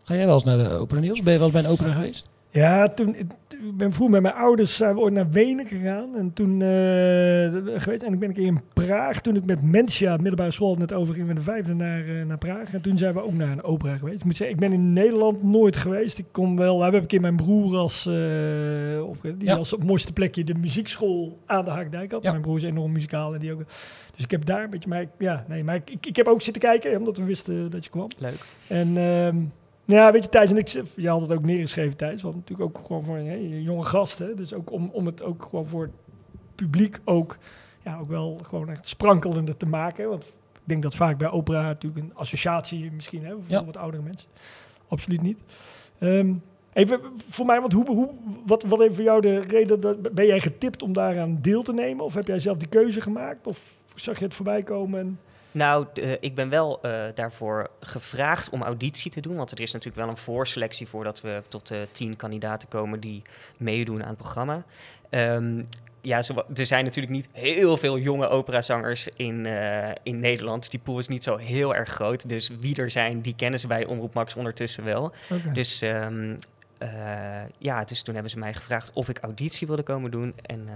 Ga 0.04 0.14
jij 0.14 0.26
wel 0.26 0.34
eens 0.34 0.44
naar 0.44 0.58
de 0.58 0.68
opera 0.68 1.00
Niels? 1.00 1.22
Ben 1.22 1.32
je 1.32 1.38
wel 1.38 1.48
eens 1.48 1.56
bij 1.56 1.64
een 1.64 1.70
opera 1.70 1.92
geweest? 1.92 2.28
Ja, 2.50 2.88
toen, 2.88 3.16
ik 3.62 3.76
ben 3.76 3.92
vroeg 3.92 4.08
met 4.10 4.22
mijn 4.22 4.34
ouders 4.34 4.76
zijn 4.76 4.94
we 4.94 5.00
ooit 5.00 5.12
naar 5.14 5.30
Wenen 5.30 5.66
gegaan. 5.66 6.16
En 6.16 6.32
toen 6.32 6.62
eh, 6.62 6.68
geweest. 7.82 8.02
En 8.02 8.12
ik 8.12 8.18
ben 8.18 8.28
een 8.28 8.34
keer 8.34 8.46
in 8.46 8.60
Praag. 8.72 9.20
Toen 9.20 9.36
ik 9.36 9.44
met 9.44 9.62
Mensia, 9.62 10.16
middelbare 10.16 10.50
school, 10.50 10.74
net 10.74 10.92
overging 10.92 11.26
met 11.26 11.36
de 11.36 11.42
vijfde 11.42 11.74
naar, 11.74 12.00
eh, 12.08 12.24
naar 12.26 12.38
Praag. 12.38 12.72
En 12.74 12.80
toen 12.80 12.98
zijn 12.98 13.14
we 13.14 13.22
ook 13.22 13.32
naar 13.34 13.50
een 13.52 13.62
opera 13.62 13.96
geweest. 13.96 14.18
Ik 14.18 14.24
moet 14.24 14.36
zeggen, 14.36 14.56
ik 14.56 14.60
ben 14.62 14.72
in 14.72 14.92
Nederland 14.92 15.42
nooit 15.42 15.76
geweest. 15.76 16.18
Ik 16.18 16.26
kom 16.30 16.56
wel, 16.56 16.76
we 16.76 16.82
hebben 16.82 17.00
een 17.00 17.06
keer 17.06 17.20
mijn 17.20 17.36
broer 17.36 17.76
als, 17.76 18.06
eh, 18.06 18.14
op, 19.02 19.16
die 19.22 19.34
Ja. 19.48 19.54
als 19.56 19.72
op 19.72 19.78
het 19.78 19.88
mooiste 19.88 20.12
plekje 20.12 20.44
de 20.44 20.54
muziekschool 20.54 21.38
aan 21.46 21.64
de 21.64 21.70
Haakdijk 21.70 22.12
had. 22.12 22.22
Ja. 22.22 22.30
Mijn 22.30 22.42
broer 22.42 22.56
is 22.56 22.62
enorm 22.62 22.92
muzikaal 22.92 23.34
en 23.34 23.40
die 23.40 23.52
ook. 23.52 23.62
Dus 24.14 24.24
ik 24.24 24.30
heb 24.30 24.44
daar 24.44 24.64
een 24.64 24.70
beetje, 24.70 24.88
maar 24.88 25.00
ik- 25.00 25.08
ja, 25.18 25.44
nee, 25.48 25.64
maar 25.64 25.74
ik, 25.74 25.90
ik, 25.90 26.06
ik 26.06 26.16
heb 26.16 26.26
ook 26.26 26.42
zitten 26.42 26.62
kijken, 26.62 26.98
omdat 26.98 27.16
we 27.16 27.24
wisten 27.24 27.70
dat 27.70 27.84
je 27.84 27.90
kwam. 27.90 28.08
Leuk. 28.18 28.44
En 28.68 28.96
ehm, 28.96 29.36
ja, 29.96 30.12
weet 30.12 30.24
je, 30.24 30.30
Thijs 30.30 30.50
en 30.50 30.56
ik, 30.56 30.68
je 30.96 31.08
had 31.08 31.20
het 31.20 31.32
ook 31.32 31.44
neergeschreven, 31.44 31.96
Thijs. 31.96 32.22
Want 32.22 32.34
natuurlijk 32.34 32.76
ook 32.76 32.86
gewoon 32.86 33.04
voor 33.04 33.20
jonge 33.20 33.84
gast. 33.84 34.18
Hè? 34.18 34.34
Dus 34.34 34.54
ook 34.54 34.72
om, 34.72 34.90
om 34.92 35.06
het 35.06 35.22
ook 35.22 35.46
gewoon 35.50 35.66
voor 35.66 35.82
het 35.82 35.92
publiek 36.54 37.00
ook, 37.04 37.38
ja, 37.84 37.98
ook 37.98 38.08
wel 38.08 38.38
gewoon 38.42 38.70
echt 38.70 38.88
sprankelender 38.88 39.56
te 39.56 39.66
maken. 39.66 40.08
Want 40.08 40.24
ik 40.24 40.60
denk 40.64 40.82
dat 40.82 40.94
vaak 40.94 41.18
bij 41.18 41.30
opera 41.30 41.62
natuurlijk 41.62 42.04
een 42.04 42.14
associatie 42.14 42.92
misschien 42.92 43.24
hebben 43.24 43.44
voor 43.44 43.54
Ja. 43.54 43.64
wat 43.64 43.76
oudere 43.76 44.02
mensen. 44.02 44.28
Absoluut 44.88 45.22
niet. 45.22 45.42
Ehm, 45.98 46.34
even 46.72 47.00
voor 47.28 47.46
mij, 47.46 47.60
want 47.60 47.72
hoe, 47.72 47.86
hoe, 47.86 48.10
wat, 48.46 48.62
wat 48.62 48.78
heeft 48.78 48.94
voor 48.94 49.04
jou 49.04 49.20
de 49.20 49.38
reden, 49.40 49.80
dat, 49.80 50.14
ben 50.14 50.26
jij 50.26 50.40
getipt 50.40 50.82
om 50.82 50.92
daaraan 50.92 51.38
deel 51.40 51.62
te 51.62 51.72
nemen? 51.72 52.04
Of 52.04 52.14
heb 52.14 52.26
jij 52.26 52.40
zelf 52.40 52.58
die 52.58 52.68
keuze 52.68 53.00
gemaakt? 53.00 53.46
Of 53.46 53.60
zag 53.94 54.18
je 54.18 54.24
het 54.24 54.34
voorbij 54.34 54.62
komen? 54.62 55.00
En, 55.00 55.18
Nou, 55.58 55.86
eh, 55.94 56.12
ik 56.20 56.34
ben 56.34 56.48
wel 56.48 56.82
eh, 56.82 57.04
daarvoor 57.14 57.70
gevraagd 57.80 58.50
om 58.50 58.62
auditie 58.62 59.10
te 59.10 59.20
doen. 59.20 59.36
Want 59.36 59.50
er 59.50 59.60
is 59.60 59.72
natuurlijk 59.72 60.00
wel 60.00 60.08
een 60.08 60.16
voorselectie 60.16 60.88
voordat 60.88 61.20
we 61.20 61.42
tot 61.48 61.68
de 61.68 61.88
tien 61.92 62.16
kandidaten 62.16 62.68
komen 62.68 63.00
die 63.00 63.22
meedoen 63.56 64.02
aan 64.02 64.08
het 64.08 64.16
programma. 64.16 64.64
Ehm, 65.10 65.62
ja, 66.00 66.22
zo, 66.22 66.44
er 66.54 66.66
zijn 66.66 66.84
natuurlijk 66.84 67.14
niet 67.14 67.28
heel 67.32 67.76
veel 67.76 67.98
jonge 67.98 68.28
operazangers 68.28 69.08
in, 69.08 69.46
eh, 69.46 69.90
in 70.02 70.20
Nederland. 70.20 70.70
Die 70.70 70.80
pool 70.80 70.98
is 70.98 71.08
niet 71.08 71.22
zo 71.22 71.36
heel 71.36 71.74
erg 71.74 71.88
groot. 71.88 72.28
Dus 72.28 72.50
wie 72.60 72.76
er 72.76 72.90
zijn, 72.90 73.20
die 73.20 73.34
kennen 73.34 73.60
ze 73.60 73.66
bij 73.66 73.86
Omroep 73.86 74.14
Max 74.14 74.34
ondertussen 74.34 74.84
wel. 74.84 75.12
Dus 75.52 75.82
ehm, 75.82 76.36
eh, 76.78 76.88
ja, 77.58 77.84
dus 77.84 78.02
toen 78.02 78.14
hebben 78.14 78.32
ze 78.32 78.38
mij 78.38 78.54
gevraagd 78.54 78.90
of 78.92 79.08
ik 79.08 79.18
auditie 79.18 79.66
wilde 79.66 79.82
komen 79.82 80.10
doen. 80.10 80.34
En 80.42 80.68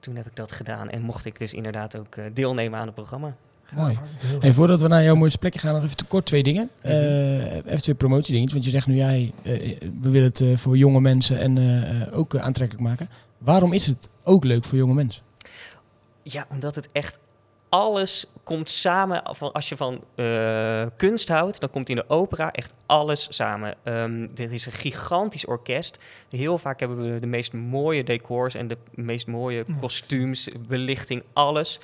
toen 0.00 0.16
heb 0.16 0.26
ik 0.26 0.36
dat 0.36 0.52
gedaan. 0.52 0.90
En 0.90 1.02
mocht 1.02 1.24
ik 1.24 1.38
dus 1.38 1.52
inderdaad 1.52 1.96
ook 1.96 2.16
deelnemen 2.34 2.78
aan 2.78 2.86
het 2.86 2.94
programma. 2.94 3.36
Mooi. 3.76 3.98
Hey, 4.40 4.52
voordat 4.52 4.80
we 4.80 4.88
naar 4.88 5.02
jouw 5.02 5.14
mooiste 5.14 5.38
plekje 5.38 5.58
gaan, 5.58 5.74
nog 5.74 5.84
even 5.84 5.96
te 5.96 6.04
kort 6.04 6.26
twee 6.26 6.42
dingen. 6.42 6.70
Mhm. 6.82 6.92
Eh, 6.92 7.56
even 7.56 7.82
twee 7.82 7.94
promotiedingetjes. 7.94 8.52
Want 8.52 8.64
je 8.64 8.70
zegt 8.70 8.86
nu, 8.86 8.94
jij, 8.94 9.32
eh, 9.42 9.78
we 10.00 10.10
willen 10.10 10.28
het 10.28 10.40
eh, 10.40 10.56
voor 10.56 10.76
jonge 10.76 11.00
mensen 11.00 11.38
en 11.40 11.58
eh, 11.58 12.00
eh, 12.02 12.18
ook 12.18 12.36
aantrekkelijk 12.36 12.86
maken. 12.86 13.08
Waarom 13.38 13.72
is 13.72 13.86
het 13.86 14.08
ook 14.22 14.44
leuk 14.44 14.64
voor 14.64 14.78
jonge 14.78 14.94
mensen? 14.94 15.22
Ja, 16.22 16.46
omdat 16.50 16.74
het 16.74 16.88
echt 16.92 17.18
alles 17.68 18.26
komt 18.42 18.70
samen. 18.70 19.22
Van, 19.24 19.52
als 19.52 19.68
je 19.68 19.76
van 19.76 20.04
eh, 20.14 20.86
kunst 20.96 21.28
houdt, 21.28 21.60
dan 21.60 21.70
komt 21.70 21.88
in 21.88 21.96
de 21.96 22.08
opera 22.08 22.52
echt 22.52 22.74
alles 22.86 23.26
samen. 23.30 23.74
Ehm, 23.82 24.28
er 24.36 24.52
is 24.52 24.66
een 24.66 24.72
gigantisch 24.72 25.46
orkest. 25.46 25.98
Heel 26.30 26.58
vaak 26.58 26.80
hebben 26.80 27.12
we 27.14 27.20
de 27.20 27.26
meest 27.26 27.52
mooie 27.52 28.04
decors 28.04 28.54
en 28.54 28.68
de 28.68 28.76
meest 28.94 29.26
mooie 29.26 29.64
kostuums, 29.80 30.48
belichting, 30.68 31.22
alles. 31.32 31.80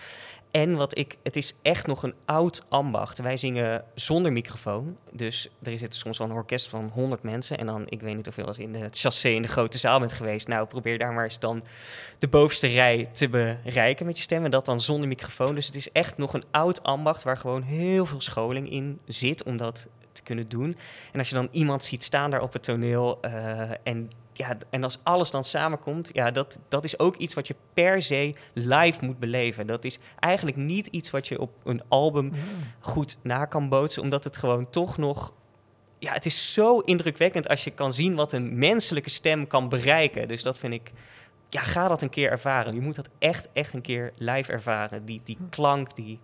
En 0.51 0.77
wat 0.77 0.99
ik, 0.99 1.17
het 1.23 1.37
is 1.37 1.55
echt 1.63 1.87
nog 1.87 2.03
een 2.03 2.15
oud 2.25 2.63
ambacht. 2.69 3.19
Wij 3.19 3.37
zingen 3.37 3.85
zonder 3.95 4.33
microfoon. 4.33 4.97
Dus 5.13 5.49
er 5.63 5.79
zit 5.79 5.95
soms 5.95 6.19
wel 6.19 6.29
een 6.29 6.35
orkest 6.35 6.69
van 6.69 6.91
100 6.95 7.23
mensen. 7.23 7.59
En 7.59 7.67
dan, 7.67 7.85
ik 7.89 8.01
weet 8.01 8.17
niet 8.17 8.29
of 8.29 8.37
je 8.37 8.41
wel 8.41 8.51
eens 8.51 8.59
in 8.59 8.75
het 8.75 8.99
chassé 8.99 9.29
in 9.29 9.43
de 9.43 9.49
grote 9.49 9.79
zaal 9.79 9.99
bent 9.99 10.13
geweest. 10.13 10.49
Nou, 10.49 10.67
probeer 10.67 10.99
daar 10.99 11.13
maar 11.13 11.25
eens 11.25 11.39
dan 11.39 11.65
de 12.19 12.29
bovenste 12.29 12.67
rij 12.67 13.09
te 13.13 13.29
bereiken 13.29 14.07
met 14.07 14.17
je 14.17 14.23
stem. 14.23 14.45
En 14.45 14.51
dat 14.51 14.65
dan 14.65 14.81
zonder 14.81 15.09
microfoon. 15.09 15.55
Dus 15.55 15.67
het 15.67 15.77
is 15.77 15.93
echt 15.93 16.17
nog 16.17 16.35
een 16.35 16.45
oud 16.51 16.83
ambacht 16.83 17.23
waar 17.23 17.37
gewoon 17.37 17.63
heel 17.63 18.07
veel 18.07 18.21
scholing 18.21 18.71
in 18.71 18.99
zit 19.07 19.43
om 19.43 19.57
dat 19.57 19.87
te 20.13 20.23
kunnen 20.23 20.49
doen. 20.49 20.77
En 21.13 21.19
als 21.19 21.29
je 21.29 21.35
dan 21.35 21.49
iemand 21.51 21.85
ziet 21.85 22.03
staan 22.03 22.31
daar 22.31 22.43
op 22.43 22.53
het 22.53 22.63
toneel 22.63 23.19
eh, 23.21 23.71
en 23.83 24.11
ja, 24.39 24.57
en 24.71 24.85
als 24.85 24.99
alles 25.03 25.31
dan 25.31 25.45
samenkomt, 25.45 26.11
ja, 26.13 26.31
dat, 26.31 26.59
dat 26.69 26.85
is 26.85 26.99
ook 26.99 27.17
iets 27.17 27.35
wat 27.35 27.47
je 27.47 27.55
per 27.73 28.03
se 28.03 28.35
live 28.53 29.05
moet 29.05 29.19
beleven. 29.19 29.67
Dat 29.67 29.85
is 29.85 29.99
eigenlijk 30.19 30.57
niet 30.57 30.87
iets 30.87 31.11
wat 31.11 31.29
je 31.29 31.41
op 31.41 31.51
een 31.65 31.83
album 31.89 32.33
goed 32.81 33.17
na 33.23 33.45
kan 33.45 33.69
bootsen, 33.69 34.03
omdat 34.03 34.25
het 34.25 34.37
gewoon 34.37 34.71
toch 34.71 34.97
nog. 34.97 35.33
Ja, 35.99 36.13
het 36.13 36.27
is 36.27 36.53
zo 36.53 36.79
indrukwekkend 36.79 37.49
als 37.49 37.65
je 37.65 37.71
kan 37.71 37.93
zien 37.93 38.15
wat 38.15 38.33
een 38.33 38.59
menselijke 38.59 39.11
stem 39.11 39.47
kan 39.47 39.69
bereiken. 39.69 40.29
Dus 40.29 40.43
dat 40.43 40.59
vind 40.59 40.73
ik. 40.73 40.93
Ja, 41.49 41.61
ga 41.61 41.89
dat 41.89 42.03
een 42.03 42.11
keer 42.11 42.31
ervaren. 42.31 42.75
Je 42.75 42.81
moet 42.81 42.95
dat 42.95 43.09
echt, 43.19 43.49
echt 43.53 43.73
een 43.73 43.81
keer 43.81 44.13
live 44.17 44.53
ervaren. 44.53 45.05
Die, 45.05 45.21
die 45.25 45.39
klank, 45.51 45.97
die, 45.97 46.21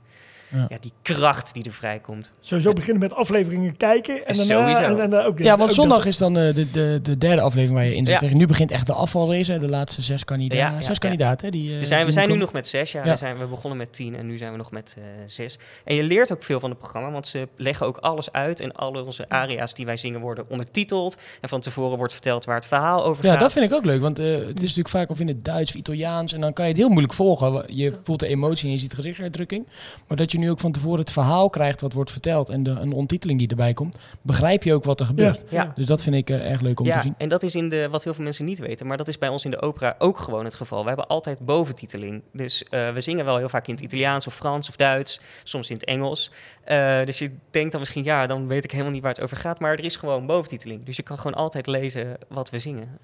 Ja. 0.54 0.66
ja. 0.68 0.76
die 0.80 0.92
kracht 1.02 1.54
die 1.54 1.64
er 1.64 1.72
vrijkomt. 1.72 2.32
Sowieso 2.40 2.72
beginnen 2.72 3.02
met 3.02 3.12
afleveringen 3.14 3.76
kijken. 3.76 4.26
En 4.26 4.36
daarna. 4.36 4.82
En, 4.82 5.00
en, 5.00 5.14
ook, 5.14 5.38
Ja, 5.38 5.56
want 5.56 5.70
ook 5.70 5.76
zondag 5.76 5.98
dat- 5.98 6.06
is 6.06 6.18
dan 6.18 6.38
eh, 6.38 6.54
de, 6.54 6.70
de, 6.70 6.98
de 7.02 7.18
derde 7.18 7.40
aflevering 7.42 7.74
waar 7.78 7.84
je 7.88 7.94
in 7.96 8.06
zit. 8.06 8.20
Ja. 8.20 8.34
Nu 8.34 8.46
begint 8.46 8.70
echt 8.70 8.86
de 8.86 8.92
afvalrace, 8.92 9.52
hè, 9.52 9.58
de 9.58 9.68
laatste 9.68 10.02
zes, 10.02 10.24
kandida 10.24 10.56
Ja, 10.56 10.70
ja, 10.70 10.76
zes 10.76 10.86
ja. 10.86 10.94
kandidaten. 10.94 11.44
hè, 11.46 11.50
Die, 11.50 11.72
eh, 11.74 11.78
We 11.78 11.86
zijn, 11.86 12.06
we 12.06 12.12
zijn 12.12 12.28
nu 12.28 12.36
nog 12.36 12.52
met 12.52 12.66
zes, 12.66 12.92
ja. 12.92 13.04
Ja. 13.04 13.10
We, 13.12 13.18
zijn, 13.18 13.38
we 13.38 13.44
begonnen 13.46 13.78
met 13.78 13.92
tien 13.92 14.16
en 14.16 14.26
nu 14.26 14.38
zijn 14.38 14.50
we 14.50 14.56
nog 14.56 14.70
met 14.70 14.94
eh, 14.98 15.04
zes. 15.26 15.58
En 15.84 15.94
je 15.94 16.02
leert 16.02 16.32
ook 16.32 16.42
veel 16.42 16.60
van 16.60 16.70
het 16.70 16.78
programma, 16.78 17.10
want 17.10 17.26
ze 17.26 17.48
leggen 17.56 17.86
ook 17.86 17.96
alles 17.96 18.32
uit. 18.32 18.60
En 18.60 18.72
alle 18.72 19.04
onze 19.04 19.28
aria's 19.28 19.74
die 19.74 19.86
wij 19.86 19.96
zingen 19.96 20.20
worden 20.20 20.44
ondertiteld. 20.48 21.16
En 21.40 21.48
van 21.48 21.60
tevoren 21.60 21.96
wordt 21.98 22.12
verteld 22.12 22.44
waar 22.44 22.54
het 22.56 22.66
verhaal 22.66 23.04
over 23.04 23.24
Ja, 23.24 23.30
gaat. 23.30 23.40
dat 23.40 23.52
vind 23.52 23.64
ik 23.64 23.72
ook 23.72 23.84
leuk, 23.84 24.00
want 24.00 24.18
eh, 24.18 24.26
het 24.26 24.56
is 24.56 24.60
natuurlijk 24.60 24.88
vaak 24.88 25.10
of 25.10 25.20
in 25.20 25.28
het 25.28 25.44
Duits 25.44 25.70
of 25.70 25.76
Italiaans. 25.76 26.32
En 26.32 26.40
dan 26.40 26.52
kan 26.52 26.64
je 26.64 26.70
het 26.70 26.80
heel 26.80 26.88
moeilijk 26.88 27.12
volgen. 27.14 27.64
Je 27.66 27.92
voelt 28.02 28.20
de 28.20 28.26
emotie 28.26 28.66
en 28.66 28.72
je 28.72 28.78
ziet 28.78 28.90
de 28.90 28.96
gezichtsuitdrukking. 28.96 29.66
Maar 30.08 30.16
dat 30.16 30.32
je 30.32 30.38
nu 30.38 30.43
ook 30.50 30.58
van 30.58 30.72
tevoren 30.72 30.98
het 30.98 31.12
verhaal 31.12 31.50
krijgt 31.50 31.80
wat 31.80 31.92
wordt 31.92 32.10
verteld 32.10 32.48
en 32.48 32.62
de, 32.62 32.70
een 32.70 32.92
ontiteling 32.92 33.38
die 33.38 33.48
erbij 33.48 33.74
komt, 33.74 33.98
begrijp 34.22 34.62
je 34.62 34.74
ook 34.74 34.84
wat 34.84 35.00
er 35.00 35.06
gebeurt. 35.06 35.44
Ja. 35.48 35.72
Dus 35.74 35.86
dat 35.86 36.02
vind 36.02 36.16
ik 36.16 36.30
eh, 36.30 36.50
erg 36.50 36.60
leuk 36.60 36.80
om 36.80 36.86
ja, 36.86 36.96
te 36.96 37.00
zien. 37.00 37.14
en 37.18 37.28
dat 37.28 37.42
is 37.42 37.54
in 37.54 37.68
de, 37.68 37.88
wat 37.90 38.04
heel 38.04 38.14
veel 38.14 38.24
mensen 38.24 38.44
niet 38.44 38.58
weten, 38.58 38.86
maar 38.86 38.96
dat 38.96 39.08
is 39.08 39.18
bij 39.18 39.28
ons 39.28 39.44
in 39.44 39.50
de 39.50 39.62
opera 39.62 39.94
ook 39.98 40.18
gewoon 40.18 40.44
het 40.44 40.54
geval. 40.54 40.82
We 40.82 40.88
hebben 40.88 41.06
altijd 41.06 41.38
boventiteling. 41.38 42.22
Dus 42.32 42.64
eh, 42.64 42.90
we 42.90 43.00
zingen 43.00 43.24
wel 43.24 43.36
heel 43.36 43.48
vaak 43.48 43.66
in 43.66 43.74
het 43.74 43.82
Italiaans 43.82 44.26
of 44.26 44.34
Frans 44.34 44.68
of 44.68 44.76
Duits, 44.76 45.20
soms 45.42 45.70
in 45.70 45.76
het 45.76 45.84
Engels. 45.84 46.30
Eh, 46.64 47.04
dus 47.04 47.18
je 47.18 47.30
denkt 47.50 47.70
dan 47.70 47.80
misschien, 47.80 48.04
ja, 48.04 48.26
dan 48.26 48.46
weet 48.46 48.64
ik 48.64 48.70
helemaal 48.70 48.92
niet 48.92 49.02
waar 49.02 49.12
het 49.12 49.22
over 49.22 49.36
gaat. 49.36 49.60
Maar 49.60 49.72
er 49.72 49.84
is 49.84 49.96
gewoon 49.96 50.26
boventiteling. 50.26 50.84
Dus 50.84 50.96
je 50.96 51.02
kan 51.02 51.18
gewoon 51.18 51.34
altijd 51.34 51.66
lezen 51.66 52.16
wat 52.28 52.50
we 52.50 52.58
zingen. 52.58 52.98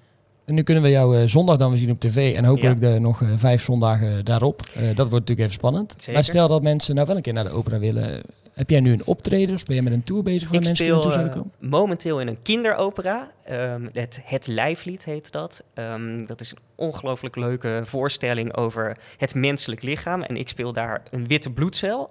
En 0.45 0.53
nu 0.55 0.63
kunnen 0.63 0.83
we 0.83 0.89
jou 0.89 1.17
eh, 1.17 1.27
zondag 1.27 1.57
dan 1.57 1.69
weer 1.69 1.79
zien 1.79 1.91
op 1.91 1.99
tv 1.99 2.35
en 2.35 2.45
hopelijk 2.45 2.81
Ja. 2.81 2.93
de, 2.93 2.99
nog 2.99 3.21
eh, 3.21 3.27
vijf 3.35 3.63
zondagen 3.63 4.25
daarop. 4.25 4.61
Eh, 4.73 4.81
dat 4.81 4.95
wordt 5.09 5.11
natuurlijk 5.11 5.39
even 5.39 5.53
spannend. 5.53 5.93
Zeker. 5.97 6.13
Maar 6.13 6.23
stel 6.23 6.47
dat 6.47 6.61
mensen 6.61 6.95
nou 6.95 7.07
wel 7.07 7.15
een 7.15 7.21
keer 7.21 7.33
naar 7.33 7.43
de 7.43 7.49
opera 7.49 7.79
willen. 7.79 8.21
Heb 8.61 8.69
jij 8.69 8.79
nu 8.79 8.91
een 8.91 9.05
optreden 9.05 9.55
of 9.55 9.63
ben 9.63 9.75
je 9.75 9.81
met 9.81 9.93
een 9.93 10.03
tour 10.03 10.23
bezig 10.23 10.49
waar 10.49 10.59
Ik 10.59 10.65
mensen 10.65 10.85
naartoe 10.85 11.11
speel 11.11 11.11
zouden 11.11 11.43
eh, 11.43 11.51
komen? 11.59 11.69
momenteel 11.79 12.19
in 12.19 12.27
een 12.27 12.41
kinderopera. 12.41 13.31
Ehm, 13.45 13.87
het, 13.93 14.21
het 14.23 14.47
Lijflied 14.47 15.05
heet 15.05 15.31
dat. 15.31 15.63
Ehm, 15.73 16.25
dat 16.25 16.41
is 16.41 16.51
een 16.51 16.57
ongelooflijk 16.75 17.35
leuke 17.35 17.81
voorstelling 17.85 18.55
over 18.55 18.97
het 19.17 19.35
menselijk 19.35 19.81
lichaam. 19.81 20.21
En 20.21 20.37
ik 20.37 20.49
speel 20.49 20.73
daar 20.73 21.01
een 21.11 21.27
witte 21.27 21.49
bloedcel. 21.49 22.09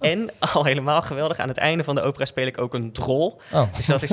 En 0.00 0.30
al 0.54 0.64
helemaal 0.64 1.02
geweldig, 1.02 1.38
aan 1.38 1.48
het 1.48 1.56
einde 1.58 1.84
van 1.84 1.94
de 1.94 2.00
opera 2.00 2.24
speel 2.24 2.46
ik 2.46 2.60
ook 2.60 2.74
een 2.74 2.92
drol. 2.92 3.40
Oh. 3.52 3.76
Dus 3.76 3.86
dat 3.86 4.02
is, 4.02 4.10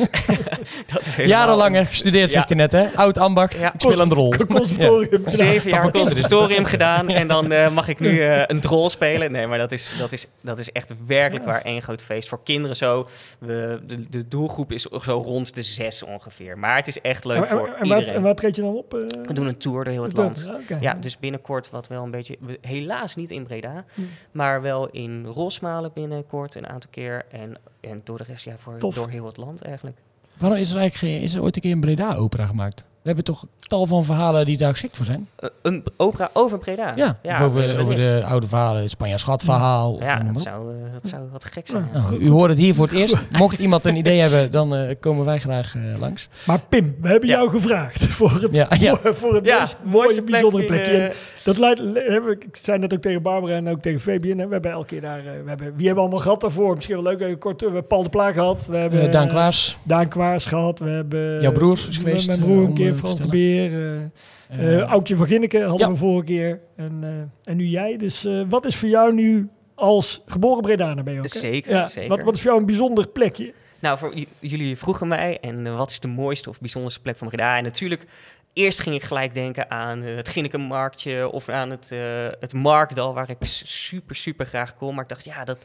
dat 0.93 1.01
is 1.01 1.15
helemaal 1.15 1.37
Jarenlang 1.37 1.87
gestudeerd, 1.87 2.27
Ja. 2.31 2.31
zegt 2.33 2.49
hij 2.49 2.57
net 2.57 2.71
hè? 2.71 2.87
Oud 2.95 3.17
ambacht, 3.17 3.53
Ja. 3.53 3.73
ik 3.73 3.81
speel 3.81 3.99
een 3.99 4.13
rol. 4.13 4.33
Conservatorium. 4.47 5.23
Zeven 5.25 5.69
jaar 5.69 5.91
conservatorium 5.91 6.65
gedaan 6.65 7.09
en 7.09 7.27
dan 7.27 7.51
eh, 7.51 7.71
mag 7.73 7.87
ik 7.87 7.99
nu 7.99 8.21
eh, 8.21 8.43
een 8.47 8.59
drol 8.59 8.89
spelen. 8.89 9.31
Nee, 9.31 9.47
maar 9.47 9.57
dat 9.57 9.71
is, 9.71 9.93
dat 9.99 10.11
is, 10.11 10.27
dat 10.41 10.59
is 10.59 10.71
echt 10.71 10.93
werkelijk 11.07 11.45
waar 11.45 11.61
één 11.71 11.81
groot 11.81 12.01
feest. 12.01 12.29
Voor 12.29 12.43
kinderen 12.43 12.75
zo, 12.75 13.07
we, 13.39 13.79
de, 13.87 14.09
de 14.09 14.27
doelgroep 14.27 14.71
is 14.71 14.81
zo 14.83 15.17
rond 15.25 15.55
de 15.55 15.61
zes 15.63 16.03
ongeveer. 16.03 16.57
Maar 16.57 16.75
het 16.75 16.87
is 16.87 17.01
echt 17.01 17.25
leuk 17.25 17.41
En, 17.41 17.47
voor 17.47 17.67
en, 17.67 17.83
iedereen. 17.83 18.07
en 18.07 18.21
waar 18.21 18.35
treed 18.35 18.55
je 18.55 18.61
dan 18.61 18.75
op? 18.75 18.93
eh? 18.93 18.99
We 19.25 19.33
doen 19.33 19.47
een 19.47 19.57
tour 19.57 19.83
door 19.83 19.93
heel 19.93 20.03
het 20.03 20.15
Dat- 20.15 20.43
land. 20.45 20.63
Ja, 20.81 20.93
dus 20.93 21.19
binnenkort 21.19 21.69
wat 21.69 21.87
wel 21.87 22.03
een 22.03 22.11
beetje... 22.11 22.37
we- 22.39 22.57
Helaas 22.61 23.15
niet 23.15 23.31
in 23.31 23.43
Breda, 23.43 23.85
Hm. 23.93 24.01
maar 24.31 24.61
wel 24.61 24.89
in 24.89 25.25
Rosmalen 25.25 25.91
binnenkort 25.93 26.55
een 26.55 26.67
aantal 26.67 26.89
keer. 26.89 27.25
En, 27.31 27.53
en 27.81 28.01
door 28.03 28.17
de 28.17 28.23
rest, 28.23 28.45
ja, 28.45 28.57
voor, 28.57 28.77
Tof. 28.77 28.95
door 28.95 29.09
heel 29.09 29.25
het 29.25 29.37
land 29.37 29.61
eigenlijk. 29.61 29.97
Waarom 30.37 30.57
is 30.59 30.71
er 30.71 30.77
eigenlijk 30.79 31.13
geen, 31.13 31.23
is 31.23 31.33
er 31.33 31.41
ooit 31.41 31.55
een 31.55 31.61
keer 31.61 31.71
een 31.71 31.79
Breda 31.79 32.15
opera 32.15 32.45
gemaakt? 32.45 32.79
We 32.79 33.07
hebben 33.07 33.23
toch 33.23 33.45
tal 33.71 33.85
van 33.85 34.03
verhalen 34.03 34.45
die 34.45 34.57
daar 34.57 34.71
geschikt 34.71 34.97
voor 34.97 35.05
zijn? 35.05 35.27
Eh, 35.39 35.49
een 35.61 35.83
opera 35.97 36.29
over 36.33 36.57
Breda. 36.59 36.93
Ja, 36.95 37.17
of 37.23 37.41
over, 37.41 37.79
over 37.79 37.95
de 37.95 38.21
oude 38.25 38.47
verhalen, 38.47 38.81
het 38.81 38.89
Spanjaard 38.91 39.19
schatverhaal. 39.19 39.93
Of 39.93 40.03
Ja, 40.03 40.15
maar 40.15 40.25
dat 40.25 40.35
op. 40.35 40.41
zou, 40.41 40.69
eh, 40.75 40.93
dat 40.93 41.07
zou 41.07 41.21
wat 41.31 41.45
gek 41.45 41.67
zijn. 41.67 41.89
ja. 41.93 41.99
Nou, 42.01 42.17
u 42.19 42.29
hoort 42.29 42.49
het 42.49 42.59
hier 42.59 42.73
voor 42.75 42.85
het 42.87 42.95
eerst. 42.95 43.19
Mocht 43.37 43.59
iemand 43.59 43.85
een 43.85 43.95
idee 43.95 44.19
hebben, 44.19 44.51
dan 44.51 44.75
eh, 44.75 44.95
komen 44.99 45.25
wij 45.25 45.39
graag 45.39 45.75
eh, 45.75 45.99
langs. 45.99 46.27
Maar 46.45 46.59
Pim, 46.69 46.95
we 47.01 47.07
hebben 47.07 47.29
Ja. 47.29 47.35
jou 47.37 47.49
gevraagd 47.49 48.05
voor 48.05 48.31
het, 48.41 48.51
Ja, 48.51 48.67
ja. 48.79 48.95
Voor, 48.95 49.15
voor 49.21 49.35
het 49.35 49.45
Ja, 49.45 49.59
meest 49.59 49.77
mooiste 49.83 50.21
mooie, 50.21 50.21
plek 50.21 50.41
bijzondere 50.41 50.65
plekje. 50.65 50.91
eh, 50.97 51.03
En 51.05 51.11
dat 51.43 51.57
leidt, 51.57 51.79
we- 51.79 52.35
ik 52.39 52.57
zei 52.61 52.79
net 52.79 52.93
ook 52.93 53.01
tegen 53.01 53.21
Barbara 53.21 53.55
en 53.55 53.69
ook 53.69 53.81
tegen 53.81 53.99
Fabian. 53.99 54.37
hè, 54.37 54.45
We 54.47 54.53
hebben 54.53 54.71
elke 54.71 54.85
keer 54.87 55.01
daar, 55.01 55.17
eh, 55.19 55.23
we 55.43 55.49
hebben, 55.49 55.57
wie 55.75 55.85
hebben 55.85 55.93
we 55.93 55.99
allemaal 55.99 56.19
gehad 56.19 56.41
daarvoor? 56.41 56.75
Misschien 56.75 56.95
wel 56.95 57.03
leuk, 57.03 57.19
eh, 57.19 57.37
kort, 57.39 57.61
eh, 57.61 57.67
we 57.67 57.73
hebben 57.73 57.87
Paul 57.87 58.03
de 58.03 58.09
Plaag 58.09 58.33
gehad. 58.33 58.65
We 58.69 58.77
hebben 58.77 59.01
Eh, 59.01 59.11
Daan 59.11 59.23
eh, 59.25 59.29
Kwaas, 59.29 59.77
Daan 59.83 60.07
Kwaars 60.07 60.45
gehad. 60.45 60.79
We 60.79 60.89
hebben 60.89 61.41
Jouw 61.41 61.51
broer 61.51 61.85
is 61.89 61.97
geweest, 61.97 62.27
Mijn 62.27 62.39
eh, 62.39 62.45
broer 62.45 62.63
een 62.65 62.73
keer, 62.73 62.91
eh, 62.91 62.97
Frans 62.97 63.19
de. 63.19 63.27
Beer. 63.27 63.60
Eh 63.69 64.59
eh, 64.59 64.79
eh, 64.79 64.87
Aukje 64.87 65.15
van 65.15 65.27
Ginneken 65.27 65.61
hadden 65.61 65.87
ja. 65.87 65.93
we 65.93 65.99
vorige 65.99 66.25
keer. 66.25 66.59
En, 66.75 66.99
eh, 67.01 67.51
en 67.51 67.57
nu 67.57 67.65
jij. 67.65 67.97
Dus 67.97 68.25
eh, 68.25 68.41
wat 68.49 68.65
is 68.65 68.75
voor 68.75 68.89
jou 68.89 69.13
nu 69.13 69.49
als 69.75 70.21
geboren 70.25 70.61
Bredaner 70.61 71.03
ben 71.03 71.13
je 71.13 71.19
ook? 71.19 71.33
hè? 71.33 71.39
Zeker, 71.39 71.71
Ja, 71.71 71.87
zeker. 71.87 72.09
Wat, 72.09 72.23
wat 72.23 72.33
is 72.33 72.39
voor 72.39 72.49
jou 72.49 72.59
een 72.59 72.67
bijzonder 72.67 73.07
plekje? 73.07 73.53
Nou, 73.81 73.97
voor, 73.97 74.13
jullie 74.39 74.77
vroegen 74.77 75.07
mij, 75.07 75.39
en 75.39 75.67
eh, 75.67 75.77
wat 75.77 75.89
is 75.89 75.99
de 75.99 76.07
mooiste 76.07 76.49
of 76.49 76.59
bijzonderste 76.59 77.01
plek 77.01 77.17
van 77.17 77.27
Breda? 77.27 77.57
En 77.57 77.63
natuurlijk, 77.63 78.05
eerst 78.53 78.79
ging 78.79 78.95
ik 78.95 79.03
gelijk 79.03 79.33
denken 79.33 79.71
aan 79.71 80.03
eh, 80.03 80.15
het 80.15 80.29
Ginnekenmarktje 80.29 81.29
of 81.29 81.49
aan 81.49 81.69
het, 81.69 81.91
eh, 81.91 81.99
het 82.39 82.53
Markdal, 82.53 83.13
waar 83.13 83.29
ik 83.29 83.37
super, 83.41 84.15
super 84.15 84.45
graag 84.45 84.75
kom. 84.75 84.93
Maar 84.93 85.03
ik 85.03 85.09
dacht, 85.09 85.25
ja, 85.25 85.43
dat, 85.43 85.57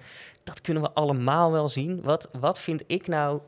dat 0.44 0.60
kunnen 0.60 0.82
we 0.82 0.90
allemaal 0.90 1.52
wel 1.52 1.68
zien. 1.68 2.00
Wat, 2.02 2.28
wat 2.38 2.60
vind 2.60 2.82
ik 2.86 3.06
nou 3.06 3.40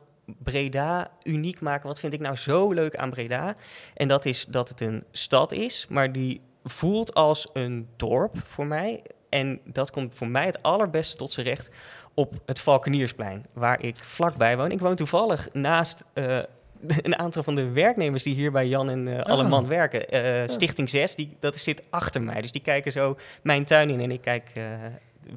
Breda 0.43 1.11
uniek 1.22 1.61
maken? 1.61 1.89
Wat 1.89 2.01
vind 2.01 2.12
ik 2.12 2.20
nou 2.20 2.37
zo 2.37 2.72
leuk 2.72 2.97
aan 2.97 3.11
Breda? 3.11 3.55
En 3.95 4.09
dat 4.09 4.24
is 4.24 4.45
dat 4.45 4.68
het 4.68 4.81
een 4.81 5.05
stad 5.11 5.53
is, 5.53 5.87
maar 5.89 6.12
die 6.12 6.41
voelt 6.64 7.14
als 7.14 7.49
een 7.53 7.89
dorp 7.97 8.37
voor 8.47 8.66
mij. 8.66 9.03
En 9.29 9.61
dat 9.64 9.91
komt 9.91 10.14
voor 10.14 10.29
mij 10.29 10.47
het 10.47 10.62
allerbeste 10.62 11.16
tot 11.16 11.33
zijn 11.33 11.47
recht 11.47 11.70
op 12.14 12.35
het 12.47 12.61
Valkeniersplein, 12.61 13.47
waar 13.53 13.83
ik 13.83 13.97
vlakbij 13.97 14.57
woon. 14.57 14.70
Ik 14.70 14.81
woon 14.81 14.97
toevallig 14.97 15.49
naast 15.53 16.05
eh, 16.12 16.39
een 17.03 17.18
aantal 17.18 17.43
van 17.43 17.55
de 17.55 17.72
werknemers 17.72 18.22
die 18.22 18.35
hier 18.35 18.53
bij 18.53 18.66
Jan 18.66 18.91
en 18.91 19.18
eh 19.18 19.24
Alleman 19.24 19.66
werken. 19.66 20.09
Eh, 20.09 20.49
Stichting 20.49 20.91
6, 20.91 21.14
die, 21.14 21.37
dat 21.41 21.57
zit 21.57 21.87
achter 21.91 22.22
mij. 22.22 22.41
Dus 22.41 22.53
die 22.53 22.62
kijken 22.62 22.93
zo 22.93 23.16
mijn 23.43 23.64
tuin 23.64 23.91
in 23.91 24.01
en 24.01 24.11
ik 24.11 24.20
kijk 24.20 24.53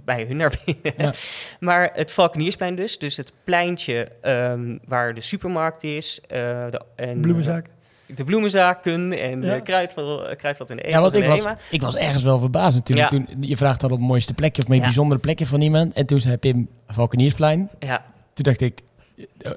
bij 0.05 0.25
hun 0.27 0.37
naar 0.37 0.59
binnen. 0.65 0.93
Ja. 0.97 1.13
Maar 1.59 1.89
het 1.93 2.11
Valkeniersplein 2.11 2.75
dus, 2.75 2.97
dus 2.99 3.17
het 3.17 3.33
pleintje 3.43 4.07
ehm, 4.21 4.77
waar 4.87 5.13
de 5.13 5.21
supermarkt 5.21 5.83
is. 5.83 6.19
eh, 6.27 6.37
de, 6.69 6.81
en, 6.95 7.21
Bloemenzaak. 7.21 7.65
eh, 7.65 8.15
de 8.15 8.23
bloemenzaken 8.23 9.11
en 9.19 9.41
Ja. 9.41 9.55
de 9.55 9.61
kruidvat, 9.61 10.27
eh, 10.27 10.35
kruidvat 10.35 10.69
en 10.69 10.77
de 10.77 10.87
ja, 10.87 11.01
want 11.01 11.13
ik 11.13 11.25
was, 11.25 11.45
ik 11.69 11.81
was 11.81 11.95
ergens 11.95 12.23
wel 12.23 12.39
verbaasd 12.39 12.75
natuurlijk. 12.75 13.11
Ja. 13.11 13.17
Toen 13.17 13.27
je 13.39 13.57
vraagt 13.57 13.81
had 13.81 13.91
op 13.91 13.97
het 13.97 14.07
mooiste 14.07 14.33
plekje 14.33 14.61
of 14.61 14.67
het 14.67 14.67
meest 14.67 14.81
Ja. 14.81 14.87
bijzondere 14.87 15.21
plekje 15.21 15.45
van 15.45 15.61
iemand. 15.61 15.93
En 15.93 16.05
toen 16.05 16.19
zei 16.19 16.37
Pim 16.37 16.69
Valkeniersplein. 16.87 17.69
Ja, 17.79 18.05
Toen 18.33 18.43
dacht 18.43 18.61
ik, 18.61 18.81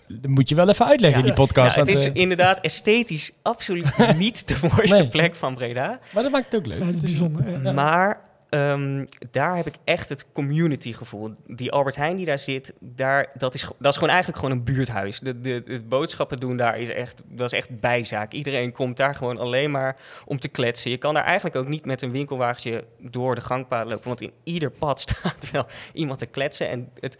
dat 0.08 0.26
moet 0.26 0.48
je 0.48 0.54
wel 0.54 0.68
even 0.68 0.86
uitleggen 0.86 1.18
in 1.20 1.24
die 1.24 1.34
podcast. 1.34 1.74
Ja, 1.74 1.80
het 1.84 1.90
want, 1.90 2.06
is 2.06 2.12
inderdaad 2.12 2.60
esthetisch 2.60 3.30
absoluut 3.42 3.86
niet 4.16 4.48
de 4.48 4.56
mooiste 4.62 4.96
Nee. 4.96 5.08
plek 5.08 5.34
van 5.34 5.54
Breda. 5.54 5.98
maar 6.12 6.22
dat 6.22 6.32
maakt 6.32 6.44
het 6.44 6.54
ook 6.56 6.66
leuk. 6.66 6.78
Ja, 6.78 6.84
dat 6.84 6.94
is 6.94 7.00
bijzonder. 7.00 7.60
ja. 7.62 7.72
Maar 7.72 8.20
ehm, 8.54 9.04
daar 9.30 9.56
heb 9.56 9.66
ik 9.66 9.74
echt 9.84 10.08
het 10.08 10.26
community 10.32 10.92
gevoel. 10.92 11.34
Die 11.46 11.72
Albert 11.72 11.96
Heijn 11.96 12.16
die 12.16 12.26
daar 12.26 12.38
zit, 12.38 12.72
daar, 12.80 13.30
dat, 13.38 13.54
is, 13.54 13.60
dat 13.78 13.90
is 13.90 13.94
gewoon 13.94 14.12
eigenlijk 14.12 14.38
gewoon 14.38 14.56
een 14.56 14.64
buurthuis. 14.64 15.20
De, 15.20 15.40
de, 15.40 15.62
het 15.66 15.88
boodschappen 15.88 16.40
doen 16.40 16.56
daar 16.56 16.78
is 16.78 16.88
echt, 16.88 17.22
dat 17.26 17.52
is 17.52 17.58
echt 17.58 17.80
bijzaak. 17.80 18.32
Iedereen 18.32 18.72
komt 18.72 18.96
daar 18.96 19.14
gewoon 19.14 19.38
alleen 19.38 19.70
maar 19.70 19.96
om 20.24 20.38
te 20.38 20.48
kletsen. 20.48 20.90
Je 20.90 20.96
kan 20.96 21.14
daar 21.14 21.24
eigenlijk 21.24 21.56
ook 21.56 21.68
niet 21.68 21.84
met 21.84 22.02
een 22.02 22.10
winkelwagentje 22.10 22.84
door 22.98 23.34
de 23.34 23.40
gangpaden 23.40 23.88
lopen, 23.88 24.08
want 24.08 24.20
in 24.20 24.32
ieder 24.44 24.70
pad 24.70 25.00
staat 25.08 25.50
wel 25.50 25.66
iemand 25.92 26.18
te 26.18 26.26
kletsen. 26.26 26.68
En 26.68 26.88
het, 27.00 27.18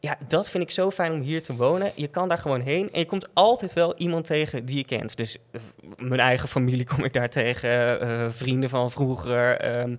ja, 0.00 0.18
dat 0.28 0.50
vind 0.50 0.62
ik 0.62 0.70
zo 0.70 0.90
fijn 0.90 1.12
om 1.12 1.20
hier 1.20 1.42
te 1.42 1.56
wonen. 1.56 1.92
Je 1.94 2.08
kan 2.08 2.28
daar 2.28 2.38
gewoon 2.38 2.60
heen 2.60 2.92
en 2.92 2.98
je 2.98 3.06
komt 3.06 3.28
altijd 3.32 3.72
wel 3.72 3.96
iemand 3.96 4.26
tegen 4.26 4.64
die 4.64 4.76
je 4.76 4.84
kent. 4.84 5.16
Dus 5.16 5.36
eh, 5.50 5.60
mijn 5.96 6.20
eigen 6.20 6.48
familie 6.48 6.86
kom 6.86 7.04
ik 7.04 7.12
daar 7.12 7.28
tegen, 7.28 8.00
eh, 8.00 8.26
vrienden 8.30 8.70
van 8.70 8.90
vroeger. 8.90 9.56
ehm, 9.56 9.96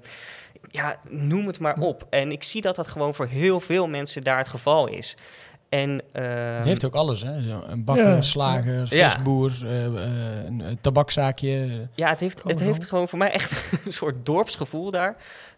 ja, 0.71 0.95
noem 1.09 1.47
het 1.47 1.59
maar 1.59 1.77
op. 1.79 2.07
En 2.09 2.31
ik 2.31 2.43
zie 2.43 2.61
dat 2.61 2.75
dat 2.75 2.87
gewoon 2.87 3.13
voor 3.13 3.27
heel 3.27 3.59
veel 3.59 3.87
mensen 3.87 4.23
daar 4.23 4.37
het 4.37 4.47
geval 4.47 4.87
is. 4.87 5.17
En, 5.69 6.01
ehm, 6.11 6.55
Het 6.55 6.65
heeft 6.65 6.85
ook 6.85 6.95
alles, 6.95 7.21
hè? 7.21 7.41
Zo, 7.41 7.63
Een 7.67 7.83
bakker, 7.83 8.05
Ja. 8.09 8.15
een 8.15 8.23
slager, 8.23 8.95
Ja. 8.95 9.09
visboer, 9.09 9.51
eh, 9.63 9.85
eh, 9.85 10.45
een, 10.45 10.59
een 10.59 10.79
tabakzaakje. 10.81 11.49
eh. 11.63 11.71
Ja, 11.95 12.09
het 12.09 12.19
heeft, 12.19 12.43
het 12.43 12.51
Gewoon 12.51 12.67
heeft 12.67 12.85
gewoon 12.85 13.07
voor 13.07 13.17
mij 13.19 13.31
echt 13.31 13.51
een 13.85 13.91
soort 13.93 14.25
dorpsgevoel 14.25 14.91
daar. 14.91 15.15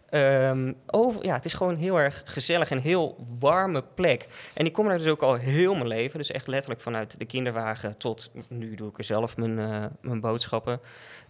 Ehm, 0.08 0.72
over, 0.86 1.24
ja, 1.24 1.34
het 1.34 1.44
is 1.44 1.52
gewoon 1.52 1.76
heel 1.76 2.00
erg 2.00 2.22
gezellig 2.24 2.70
en 2.70 2.78
heel 2.78 3.26
warme 3.38 3.84
plek. 3.94 4.26
En 4.54 4.66
ik 4.66 4.72
kom 4.72 4.88
daar 4.88 4.98
dus 4.98 5.06
ook 5.06 5.22
al 5.22 5.34
heel 5.34 5.74
mijn 5.74 5.86
leven. 5.86 6.18
Dus 6.18 6.30
echt 6.30 6.46
letterlijk 6.46 6.80
vanuit 6.80 7.18
de 7.18 7.24
kinderwagen 7.24 7.96
tot 7.96 8.30
nu 8.48 8.74
doe 8.74 8.88
ik 8.88 8.98
er 8.98 9.04
zelf 9.04 9.36
mijn, 9.36 9.58
eh, 9.58 9.84
mijn 10.00 10.20
boodschappen. 10.20 10.80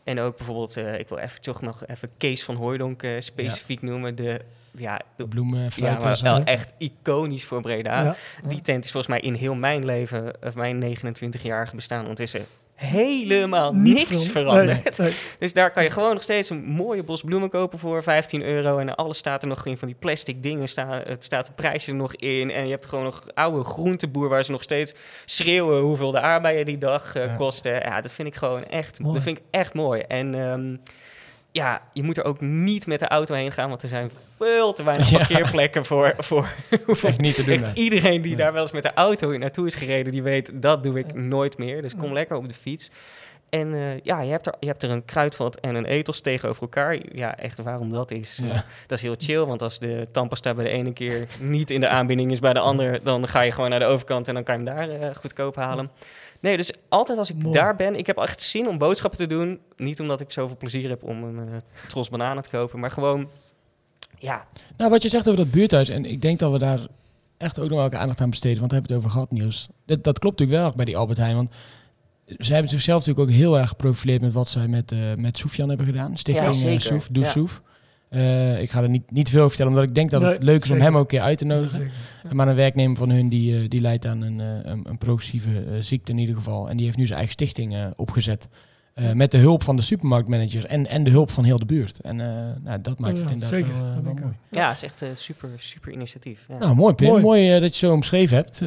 En 0.04 0.20
ook 0.20 0.36
bijvoorbeeld, 0.36 0.76
eh, 0.76 0.98
ik 0.98 1.08
wil 1.08 1.18
even 1.18 1.40
toch 1.40 1.60
nog 1.60 1.86
even 1.86 2.10
Kees 2.16 2.44
van 2.44 2.54
Hooijdonk 2.54 3.02
eh, 3.02 3.10
specifiek 3.18 3.82
noemen. 3.82 4.16
De, 4.16 4.40
ja, 4.76 5.00
de, 5.16 5.28
bloemen, 5.28 5.70
ja, 5.76 6.16
wel 6.20 6.44
echt 6.44 6.72
iconisch 6.78 7.44
voor 7.44 7.60
Breda. 7.60 8.02
Ja. 8.02 8.16
Die 8.48 8.60
tent 8.60 8.84
is 8.84 8.90
volgens 8.90 9.12
mij 9.12 9.22
in 9.22 9.34
heel 9.34 9.54
mijn 9.54 9.84
leven, 9.84 10.32
of 10.42 10.54
mijn 10.54 10.96
29-jarige 10.96 11.74
bestaan 11.74 12.00
ondertussen, 12.00 12.46
helemaal 12.82 13.72
Niet 13.74 13.94
niks 13.94 14.08
veel. 14.22 14.30
veranderd. 14.42 14.98
Nee, 14.98 15.08
nee. 15.08 15.16
Dus 15.38 15.52
daar 15.52 15.70
kan 15.70 15.82
je 15.82 15.90
gewoon 15.90 16.12
nog 16.14 16.22
steeds 16.22 16.50
een 16.50 16.64
mooie 16.64 17.02
bos 17.02 17.22
bloemen 17.22 17.48
kopen 17.50 17.78
voor 17.78 18.02
15 18.02 18.42
euro. 18.42 18.78
En 18.78 18.94
alles 18.94 19.18
staat 19.18 19.42
er 19.42 19.48
nog 19.48 19.66
in 19.66 19.78
van 19.78 19.88
die 19.88 19.96
plastic 20.00 20.42
dingen. 20.42 20.68
Sta, 20.68 21.02
het 21.04 21.24
staat 21.24 21.46
het 21.46 21.56
prijsje 21.56 21.90
er 21.90 21.96
nog 21.96 22.14
in. 22.14 22.50
En 22.50 22.64
je 22.64 22.70
hebt 22.70 22.86
gewoon 22.86 23.04
nog 23.04 23.22
oude 23.34 23.64
groenteboer 23.64 24.28
waar 24.28 24.44
ze 24.44 24.50
nog 24.50 24.62
steeds 24.62 24.94
schreeuwen 25.24 25.80
hoeveel 25.80 26.10
de 26.10 26.20
aardbeien 26.20 26.66
die 26.66 26.78
dag 26.78 27.14
eh, 27.14 27.24
Ja. 27.26 27.34
kosten. 27.36 27.72
Ja, 27.74 28.00
dat 28.00 28.12
vind 28.12 28.28
ik 28.28 28.34
gewoon 28.34 28.64
echt, 28.64 29.00
Mooi. 29.00 29.14
dat 29.14 29.22
vind 29.22 29.36
ik 29.38 29.42
echt 29.50 29.74
mooi. 29.74 30.00
En 30.00 30.34
ehm, 30.34 30.76
ja, 31.52 31.82
je 31.92 32.02
moet 32.02 32.16
er 32.16 32.24
ook 32.24 32.40
niet 32.40 32.86
met 32.86 33.00
de 33.00 33.08
auto 33.08 33.34
heen 33.34 33.52
gaan, 33.52 33.68
want 33.68 33.82
er 33.82 33.88
zijn 33.88 34.10
veel 34.36 34.72
te 34.72 34.82
weinig 34.82 35.10
Ja. 35.10 35.18
parkeerplekken 35.18 35.84
voor, 35.84 36.14
voor 36.18 36.48
Dat 37.02 37.18
niet 37.18 37.34
te 37.34 37.44
doen. 37.44 37.64
Iedereen 37.74 38.22
die 38.22 38.36
daar 38.36 38.52
wel 38.52 38.62
eens 38.62 38.72
met 38.72 38.82
de 38.82 38.94
auto 38.94 39.36
naartoe 39.38 39.66
is 39.66 39.74
gereden, 39.74 40.12
die 40.12 40.22
weet 40.22 40.50
dat 40.62 40.82
doe 40.82 40.98
ik 40.98 41.14
nooit 41.14 41.58
meer. 41.58 41.82
Dus 41.82 41.94
kom 41.96 42.06
Ja. 42.08 42.12
lekker 42.12 42.36
op 42.36 42.48
de 42.48 42.54
fiets. 42.54 42.90
En 43.48 43.74
eh, 43.74 44.00
ja, 44.02 44.20
je 44.20 44.30
hebt, 44.30 44.46
er, 44.46 44.54
je 44.60 44.66
hebt 44.66 44.82
er 44.82 44.90
een 44.90 45.04
kruidvat 45.04 45.60
en 45.60 45.74
een 45.74 45.84
ethos 45.84 46.20
tegenover 46.20 46.62
elkaar. 46.62 46.98
Ja, 47.14 47.36
echt 47.38 47.62
waarom 47.62 47.90
dat 47.90 48.10
is. 48.10 48.38
Ja. 48.42 48.64
dat 48.86 48.98
is 48.98 49.02
heel 49.04 49.14
chill, 49.18 49.44
want 49.44 49.62
als 49.62 49.78
de 49.78 50.08
tandpasta 50.12 50.54
bij 50.54 50.64
de 50.64 50.70
ene 50.70 50.92
keer 50.92 51.26
niet 51.38 51.70
in 51.70 51.80
de 51.80 51.88
aanbieding 51.88 52.30
is 52.32 52.38
bij 52.40 52.52
de 52.52 52.58
andere, 52.58 53.00
dan 53.02 53.28
ga 53.28 53.40
je 53.40 53.52
gewoon 53.52 53.70
naar 53.70 53.78
de 53.78 53.84
overkant 53.84 54.28
en 54.28 54.34
dan 54.34 54.42
kan 54.42 54.58
je 54.62 54.70
hem 54.70 54.76
daar 54.76 54.90
eh, 55.00 55.14
goedkoop 55.16 55.56
halen. 55.56 55.90
Nee, 56.42 56.56
dus 56.56 56.72
altijd 56.88 57.18
als 57.18 57.30
ik 57.30 57.36
Mooi. 57.42 57.54
daar 57.54 57.76
ben, 57.76 57.96
ik 57.96 58.06
heb 58.06 58.16
echt 58.18 58.42
zin 58.42 58.68
om 58.68 58.78
boodschappen 58.78 59.18
te 59.18 59.26
doen. 59.26 59.60
Niet 59.76 60.00
omdat 60.00 60.20
ik 60.20 60.32
zoveel 60.32 60.56
plezier 60.56 60.88
heb 60.88 61.02
om 61.02 61.24
een 61.24 61.48
eh, 61.48 61.56
tros 61.88 62.08
bananen 62.08 62.42
te 62.42 62.48
kopen, 62.48 62.80
maar 62.80 62.90
gewoon, 62.90 63.28
ja, 64.18 64.46
Nou, 64.76 64.90
wat 64.90 65.02
je 65.02 65.08
zegt 65.08 65.28
over 65.28 65.40
dat 65.44 65.50
buurthuis, 65.50 65.88
en 65.88 66.04
ik 66.04 66.22
denk 66.22 66.38
dat 66.38 66.52
we 66.52 66.58
daar 66.58 66.80
echt 67.36 67.58
ook 67.58 67.68
nog 67.68 67.90
wel 67.90 68.00
aandacht 68.00 68.20
aan 68.20 68.30
besteden, 68.30 68.58
want 68.58 68.70
we 68.70 68.76
hebben 68.76 68.96
het 68.96 69.04
over 69.04 69.14
gehad, 69.14 69.30
Niels. 69.30 69.68
Dat, 69.86 70.04
dat 70.04 70.18
klopt 70.18 70.38
natuurlijk 70.38 70.64
wel 70.64 70.76
bij 70.76 70.84
die 70.84 70.96
Albert 70.96 71.18
Heijn, 71.18 71.34
want 71.34 71.50
ze 72.38 72.52
hebben 72.52 72.70
zichzelf 72.70 72.98
natuurlijk 73.06 73.30
ook 73.30 73.36
heel 73.36 73.58
erg 73.58 73.68
geprofileerd 73.68 74.20
met 74.20 74.32
wat 74.32 74.48
zij 74.48 74.68
met, 74.68 74.92
eh 74.92 75.14
met 75.16 75.38
Soefjan 75.38 75.68
hebben 75.68 75.86
gedaan. 75.86 76.18
Stichting 76.18 76.54
Ja, 76.54 76.68
eh. 76.68 76.78
Soef, 76.78 77.08
Doe 77.10 77.24
Ja. 77.24 77.30
Soef. 77.30 77.62
Eh, 78.12 78.60
ik 78.60 78.70
ga 78.70 78.82
er 78.82 78.88
niet, 78.88 79.10
niet 79.10 79.28
veel 79.30 79.38
over 79.38 79.48
vertellen, 79.48 79.72
omdat 79.72 79.88
ik 79.88 79.94
denk 79.94 80.10
dat 80.10 80.22
het 80.22 80.30
Nee, 80.38 80.46
leuk 80.48 80.64
is 80.64 80.70
om 80.70 80.80
hem 80.80 80.94
ook 80.96 81.00
een 81.02 81.06
keer 81.06 81.20
uit 81.20 81.38
te 81.38 81.44
nodigen. 81.44 81.90
Maar 82.32 82.48
een 82.48 82.54
werknemer 82.54 82.96
van 82.96 83.10
hun 83.10 83.28
die, 83.28 83.56
eh, 83.62 83.68
die 83.68 83.80
leidt 83.80 84.06
aan 84.06 84.22
een, 84.22 84.40
eh, 84.40 84.46
een, 84.72 84.80
een 84.88 84.98
progressieve 84.98 85.50
eh, 85.50 85.72
ziekte 85.80 86.12
in 86.12 86.18
ieder 86.18 86.34
geval. 86.34 86.68
En 86.68 86.76
die 86.76 86.86
heeft 86.86 86.96
nu 86.98 87.04
zijn 87.06 87.18
eigen 87.18 87.34
stichting 87.34 87.74
eh, 87.74 87.86
opgezet. 87.96 88.48
Eh, 88.94 89.12
met 89.12 89.30
de 89.30 89.38
hulp 89.38 89.62
van 89.62 89.76
de 89.76 89.82
supermarktmanagers 89.82 90.64
en, 90.66 90.86
en 90.88 91.04
de 91.04 91.10
hulp 91.10 91.30
van 91.30 91.44
heel 91.44 91.58
de 91.58 91.64
buurt. 91.64 92.00
En 92.00 92.20
eh, 92.20 92.26
nou, 92.64 92.80
dat 92.80 92.98
maakt 92.98 93.18
het 93.18 93.30
inderdaad 93.30 93.58
zeker. 93.58 93.72
wel, 94.02 94.02
mooi. 94.14 94.34
ja, 94.50 94.68
het 94.68 94.76
is 94.76 94.82
echt 94.82 95.00
een 95.00 95.16
super, 95.16 95.48
super 95.58 95.92
initiatief. 95.92 96.44
Ja. 96.48 96.58
Nou, 96.58 96.74
mooi 96.74 96.94
Pim. 96.94 97.08
Mooi, 97.08 97.22
Mooi. 97.22 97.60
dat 97.60 97.76
je 97.76 97.86
zo 97.86 97.92
omschreven 97.92 98.36
hebt. 98.36 98.60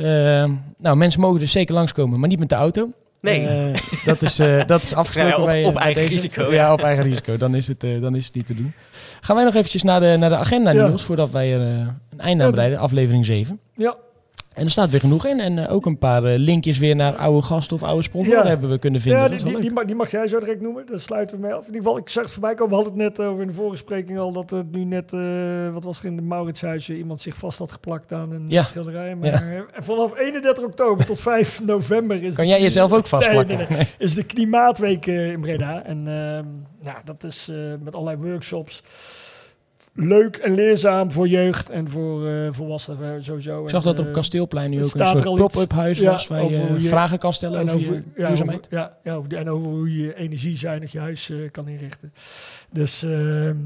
Nou, 0.77 0.95
mensen 0.97 1.21
mogen 1.21 1.39
dus 1.39 1.51
zeker 1.51 1.73
langskomen, 1.73 2.19
maar 2.19 2.29
niet 2.29 2.39
met 2.39 2.49
de 2.49 2.55
auto. 2.55 2.89
Nee. 3.21 3.71
Dat, 4.05 4.21
is, 4.21 4.39
eh, 4.39 4.65
dat 4.65 4.81
is 4.81 4.93
afgesproken 5.01 5.31
Ja, 5.31 5.37
op- 5.41 5.45
bij, 5.47 5.65
op 5.65 5.73
bij 5.73 5.81
eigen 5.83 6.01
deze. 6.01 6.13
risico, 6.13 6.43
Ja, 6.43 6.51
ja. 6.53 6.73
op 6.73 6.81
eigen 6.81 7.03
risico. 7.03 7.37
Dan 7.37 7.55
is, 7.55 7.67
het, 7.67 7.83
eh, 7.83 8.01
dan 8.01 8.15
is 8.15 8.25
het 8.25 8.35
niet 8.35 8.45
te 8.45 8.53
doen. 8.55 8.73
Gaan 9.25 9.35
wij 9.35 9.45
nog 9.45 9.55
eventjes 9.55 9.83
naar 9.83 9.99
de, 9.99 10.15
naar 10.19 10.29
de 10.29 10.35
agenda, 10.35 10.71
Ja. 10.71 10.87
Niels, 10.87 11.03
voordat 11.03 11.31
wij 11.31 11.53
er 11.53 11.59
eh, 11.61 11.87
een 12.09 12.19
einde 12.19 12.43
aan 12.43 12.51
breiden. 12.51 12.79
Aflevering 12.79 13.25
7. 13.25 13.59
Ja. 13.75 13.95
En 14.55 14.63
er 14.65 14.69
staat 14.71 14.89
weer 14.89 14.99
genoeg 14.99 15.25
in. 15.25 15.39
En 15.39 15.57
eh, 15.67 15.73
ook 15.73 15.85
een 15.85 15.97
paar 15.97 16.23
eh, 16.23 16.37
linkjes 16.39 16.77
weer 16.77 16.95
naar 16.95 17.15
oude 17.15 17.41
gasten 17.41 17.75
of 17.75 17.83
oude 17.83 18.03
sponsoren 18.03 18.43
Ja. 18.43 18.47
hebben 18.47 18.69
we 18.69 18.79
kunnen 18.79 19.01
vinden. 19.01 19.21
Ja, 19.21 19.27
dat 19.27 19.39
die, 19.39 19.59
die, 19.59 19.71
mag, 19.71 19.85
die 19.85 19.95
mag 19.95 20.11
jij 20.11 20.27
zo 20.27 20.39
direct 20.39 20.61
noemen. 20.61 20.85
Daar 20.85 20.99
sluiten 20.99 21.35
we 21.35 21.41
mee 21.41 21.53
af. 21.53 21.59
In 21.59 21.65
ieder 21.65 21.81
geval, 21.81 21.97
ik 21.97 22.09
zag 22.09 22.29
voorbij 22.29 22.53
komen. 22.53 22.69
We 22.69 22.75
hadden 22.83 22.93
het 23.03 23.17
net 23.17 23.27
over 23.27 23.41
in 23.41 23.47
de 23.47 23.53
vorige 23.53 23.77
spreking 23.77 24.19
al 24.19 24.31
dat 24.31 24.49
het 24.49 24.71
nu 24.71 24.83
net, 24.83 25.13
eh, 25.13 25.73
wat 25.73 25.83
was 25.83 25.99
er 25.99 26.05
in 26.05 26.15
de 26.15 26.21
Mauritshuizen, 26.21 26.95
iemand 26.97 27.21
zich 27.21 27.35
vast 27.35 27.57
had 27.57 27.71
geplakt 27.71 28.11
aan 28.13 28.31
een 28.31 28.43
Ja. 28.45 28.63
schilderij. 28.63 29.15
Maar 29.15 29.31
eh, 29.33 29.61
vanaf 29.79 30.17
31 30.17 30.63
oktober 30.63 31.05
tot 31.05 31.21
5 31.21 31.61
november 31.65 32.23
is 32.23 32.35
Kan 32.35 32.47
jij 32.47 32.61
jezelf 32.61 32.93
ook 32.93 33.07
vastplakken? 33.07 33.57
Nee, 33.57 33.67
nee, 33.69 33.77
nee. 33.77 33.87
is 33.97 34.15
de 34.15 34.23
Klimaatweek 34.23 35.05
in 35.05 35.41
Breda. 35.41 35.83
En 35.83 36.03
nou, 36.03 36.97
dat 37.05 37.23
is 37.23 37.51
met 37.83 37.95
allerlei 37.95 38.29
workshops. 38.29 38.83
Leuk 39.97 40.37
en 40.37 40.53
leerzaam 40.53 41.11
voor 41.11 41.27
jeugd 41.27 41.69
en 41.69 41.89
voor 41.89 42.27
eh, 42.27 42.47
volwassenen 42.51 43.23
sowieso. 43.23 43.63
Ik 43.63 43.69
zag 43.69 43.85
En, 43.85 43.89
dat 43.91 43.99
op 43.99 44.05
eh, 44.05 44.13
Kasteelplein 44.13 44.69
nu 44.69 44.83
ook 44.83 44.93
een 44.93 45.07
soort 45.07 45.35
pop-up 45.35 45.71
huis 45.71 45.99
Ja, 45.99 46.11
was. 46.11 46.27
Waar 46.27 46.49
je, 46.49 46.79
vragen 46.79 47.19
kan 47.19 47.33
stellen 47.33 47.59
en 47.59 47.65
over, 47.65 47.79
over, 47.79 47.93
je 47.93 48.03
ja, 48.15 48.27
duurzaamheid. 48.27 48.65
over, 48.65 48.77
ja, 48.77 48.97
ja, 49.03 49.13
over 49.13 49.33
en 49.33 49.49
over 49.49 49.67
hoe 49.67 49.97
je 49.97 50.15
energiezuinig 50.15 50.91
je 50.91 50.99
huis 50.99 51.29
eh, 51.29 51.37
kan 51.51 51.67
inrichten. 51.67 52.13
Dus 52.71 53.03
ehm, 53.03 53.57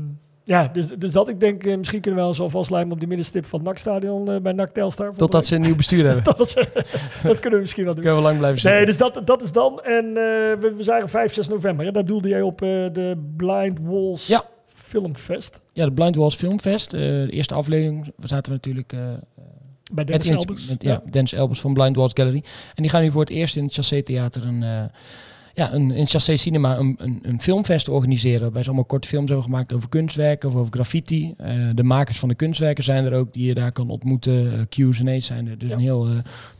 ja, 0.49 0.69
dus, 0.73 0.87
dus 0.87 1.11
dat 1.11 1.27
ik 1.27 1.39
denk, 1.39 1.63
eh, 1.63 1.77
misschien 1.77 2.01
kunnen 2.01 2.19
we 2.19 2.25
wel 2.25 2.35
zo 2.35 2.49
vastlijmen 2.49 2.93
op 2.93 2.99
de 2.99 3.07
middenstip 3.07 3.45
van 3.45 3.59
het 3.59 3.67
NAC-stadion 3.67 4.31
eh, 4.31 4.41
bij 4.41 4.51
NAC 4.51 4.69
Telstar. 4.69 5.13
Totdat 5.15 5.45
ze 5.45 5.55
een 5.55 5.61
nieuw 5.61 5.75
bestuur 5.75 6.05
hebben. 6.07 6.23
dat, 6.23 6.53
dat 7.23 7.39
kunnen 7.39 7.51
we 7.51 7.59
misschien 7.59 7.83
wel 7.83 7.93
doen. 7.93 8.03
Kunnen 8.03 8.21
we 8.21 8.27
lang 8.27 8.37
blijven 8.37 8.59
zitten. 8.59 8.79
Nee, 8.79 8.89
dus 8.89 8.97
dat, 8.97 9.21
dat 9.27 9.43
is 9.43 9.51
dan. 9.51 9.81
En 9.83 10.05
eh, 10.07 10.13
we, 10.59 10.73
we 10.77 10.83
zagen 10.83 11.09
5, 11.09 11.33
6 11.33 11.47
november. 11.47 11.85
Hè, 11.85 11.91
daar 11.91 12.05
doelde 12.05 12.27
jij 12.29 12.41
op 12.41 12.61
eh, 12.61 12.67
de 12.67 13.31
Blind 13.37 13.79
Walls 13.81 14.27
Ja. 14.27 14.43
Filmfest. 14.89 15.61
Ja, 15.73 15.85
de 15.85 15.91
Blind 15.91 16.15
Walls 16.15 16.35
Filmfest. 16.35 16.93
eh, 16.93 16.99
de 17.01 17.27
eerste 17.31 17.53
aflevering 17.53 18.11
zaten 18.19 18.51
we 18.51 18.57
natuurlijk 18.57 18.93
eh, 18.93 18.99
Bij 18.99 19.13
met, 19.93 20.07
Dennis 20.07 20.27
in- 20.27 20.35
Elbers. 20.35 20.67
met- 20.67 20.83
ja, 20.83 21.01
Dennis 21.11 21.33
Elbers 21.33 21.59
van 21.61 21.73
Blind 21.73 21.95
Walls 21.95 22.11
Gallery. 22.13 22.43
En 22.75 22.81
die 22.83 22.89
gaan 22.91 23.01
nu 23.01 23.11
voor 23.11 23.21
het 23.21 23.29
eerst 23.29 23.55
in 23.55 23.63
het 23.63 23.73
Chassé 23.73 24.01
Theater 24.01 24.45
een, 24.45 24.63
eh, 24.63 24.83
ja, 25.53 25.73
een, 25.73 25.91
in 25.91 25.99
het 25.99 26.09
Chassé 26.09 26.35
Cinema 26.37 26.77
een, 26.77 26.95
een, 26.99 27.19
een 27.21 27.41
filmfest 27.41 27.89
organiseren. 27.89 28.41
Waarbij 28.41 28.61
ze 28.61 28.67
allemaal 28.67 28.85
korte 28.85 29.07
films 29.07 29.27
hebben 29.27 29.45
gemaakt 29.45 29.73
over 29.73 29.89
kunstwerken 29.89 30.49
of 30.49 30.55
over 30.55 30.71
graffiti. 30.73 31.33
De 31.75 31.83
makers 31.83 32.19
van 32.19 32.29
de 32.29 32.35
kunstwerken 32.35 32.83
zijn 32.83 33.05
er 33.05 33.13
ook 33.13 33.33
die 33.33 33.45
je 33.47 33.53
daar 33.53 33.71
kan 33.71 33.89
ontmoeten. 33.89 34.53
Eh, 34.53 34.59
Q&A's 34.69 35.25
zijn 35.25 35.47
er. 35.47 35.57
Dus 35.57 35.69
Ja. 35.69 35.75
een 35.75 35.81
heel 35.81 36.07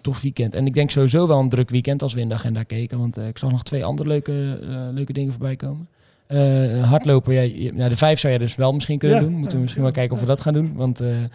tof 0.01 0.21
weekend. 0.21 0.53
En 0.53 0.65
ik 0.65 0.73
denk 0.73 0.91
sowieso 0.91 1.27
wel 1.27 1.39
een 1.39 1.49
druk 1.49 1.69
weekend 1.69 2.01
als 2.01 2.13
we 2.13 2.19
in 2.21 2.27
de 2.30 2.36
agenda 2.36 2.63
keken. 2.63 2.97
Want 2.97 3.17
ik 3.17 3.38
zag 3.38 3.51
nog 3.51 3.63
twee 3.63 3.86
andere 3.86 4.07
leuke, 4.09 4.32
leuke 4.93 5.13
dingen 5.13 5.32
voorbij 5.32 5.55
komen. 5.55 5.88
Eh, 6.30 6.89
hardlopen, 6.89 7.34
ja, 7.34 7.71
nou, 7.73 7.89
de 7.89 7.97
vijf 7.97 8.19
zou 8.19 8.34
je 8.34 8.39
dus 8.39 8.55
wel 8.55 8.73
misschien 8.73 8.97
kunnen 8.97 9.17
Ja. 9.17 9.23
doen. 9.23 9.34
Moeten 9.34 9.55
we 9.55 9.61
misschien 9.61 9.84
wel 9.84 9.91
kijken 9.91 10.13
of 10.15 10.19
we 10.21 10.27
dat 10.27 10.41
gaan 10.41 10.53
doen. 10.53 10.73
Want 10.75 10.99
eh, 10.99 11.23
eh, 11.23 11.27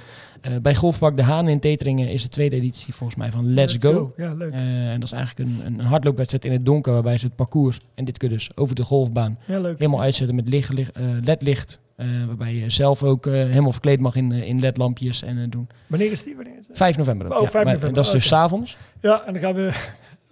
bij 0.63 0.75
Golfpark 0.75 1.17
De 1.17 1.23
Haan 1.23 1.49
in 1.49 1.61
Teteringen 1.61 2.09
is 2.09 2.23
de 2.23 2.29
tweede 2.29 2.57
editie 2.57 2.95
volgens 2.95 3.19
mij 3.19 3.31
van 3.31 3.55
Let's, 3.55 3.77
Go. 3.81 4.13
Ja, 4.17 4.35
leuk. 4.35 4.53
En 4.53 5.01
dat 5.01 5.03
is 5.03 5.13
eigenlijk 5.13 5.51
een, 5.51 5.61
een 5.67 5.81
hardloopwedstrijd 5.81 6.45
in 6.45 6.53
het 6.53 6.65
donker, 6.67 6.93
waarbij 6.93 7.19
ze 7.19 7.27
het 7.27 7.37
parcours, 7.37 7.79
en 7.95 8.05
dit 8.05 8.19
kun 8.19 8.29
je 8.29 8.35
dus 8.35 8.51
over 8.57 8.75
de 8.75 8.83
golfbaan, 8.85 9.39
Ja, 9.45 9.61
leuk. 9.61 9.79
helemaal 9.79 10.01
uitzetten 10.01 10.37
met 10.37 10.49
licht, 10.49 10.73
licht, 10.73 10.91
ledlicht. 11.25 11.79
waarbij 12.27 12.55
je 12.55 12.71
zelf 12.71 13.03
ook 13.03 13.25
helemaal 13.25 13.73
verkleed 13.73 14.01
mag 14.01 14.15
in, 14.17 14.33
in 14.33 14.61
ledlampjes 14.61 15.23
en 15.23 15.51
doen. 15.51 15.69
Wanneer 15.87 16.13
is 16.13 16.23
die? 16.23 16.35
Wanneer 16.35 16.55
is 16.61 16.67
het? 16.69 16.77
5 16.77 16.97
november. 16.97 17.27
Oh, 17.27 17.33
ja. 17.43 17.49
5 17.49 17.53
Maar 17.53 17.65
november, 17.65 17.93
Dat 17.95 18.05
is 18.05 18.11
dus 18.11 18.21
oké. 18.27 18.35
's 18.35 18.39
avonds. 18.43 18.77
Ja, 19.01 19.23
en 19.27 19.33
dan 19.33 19.43
gaan 19.43 19.55
we 19.55 19.73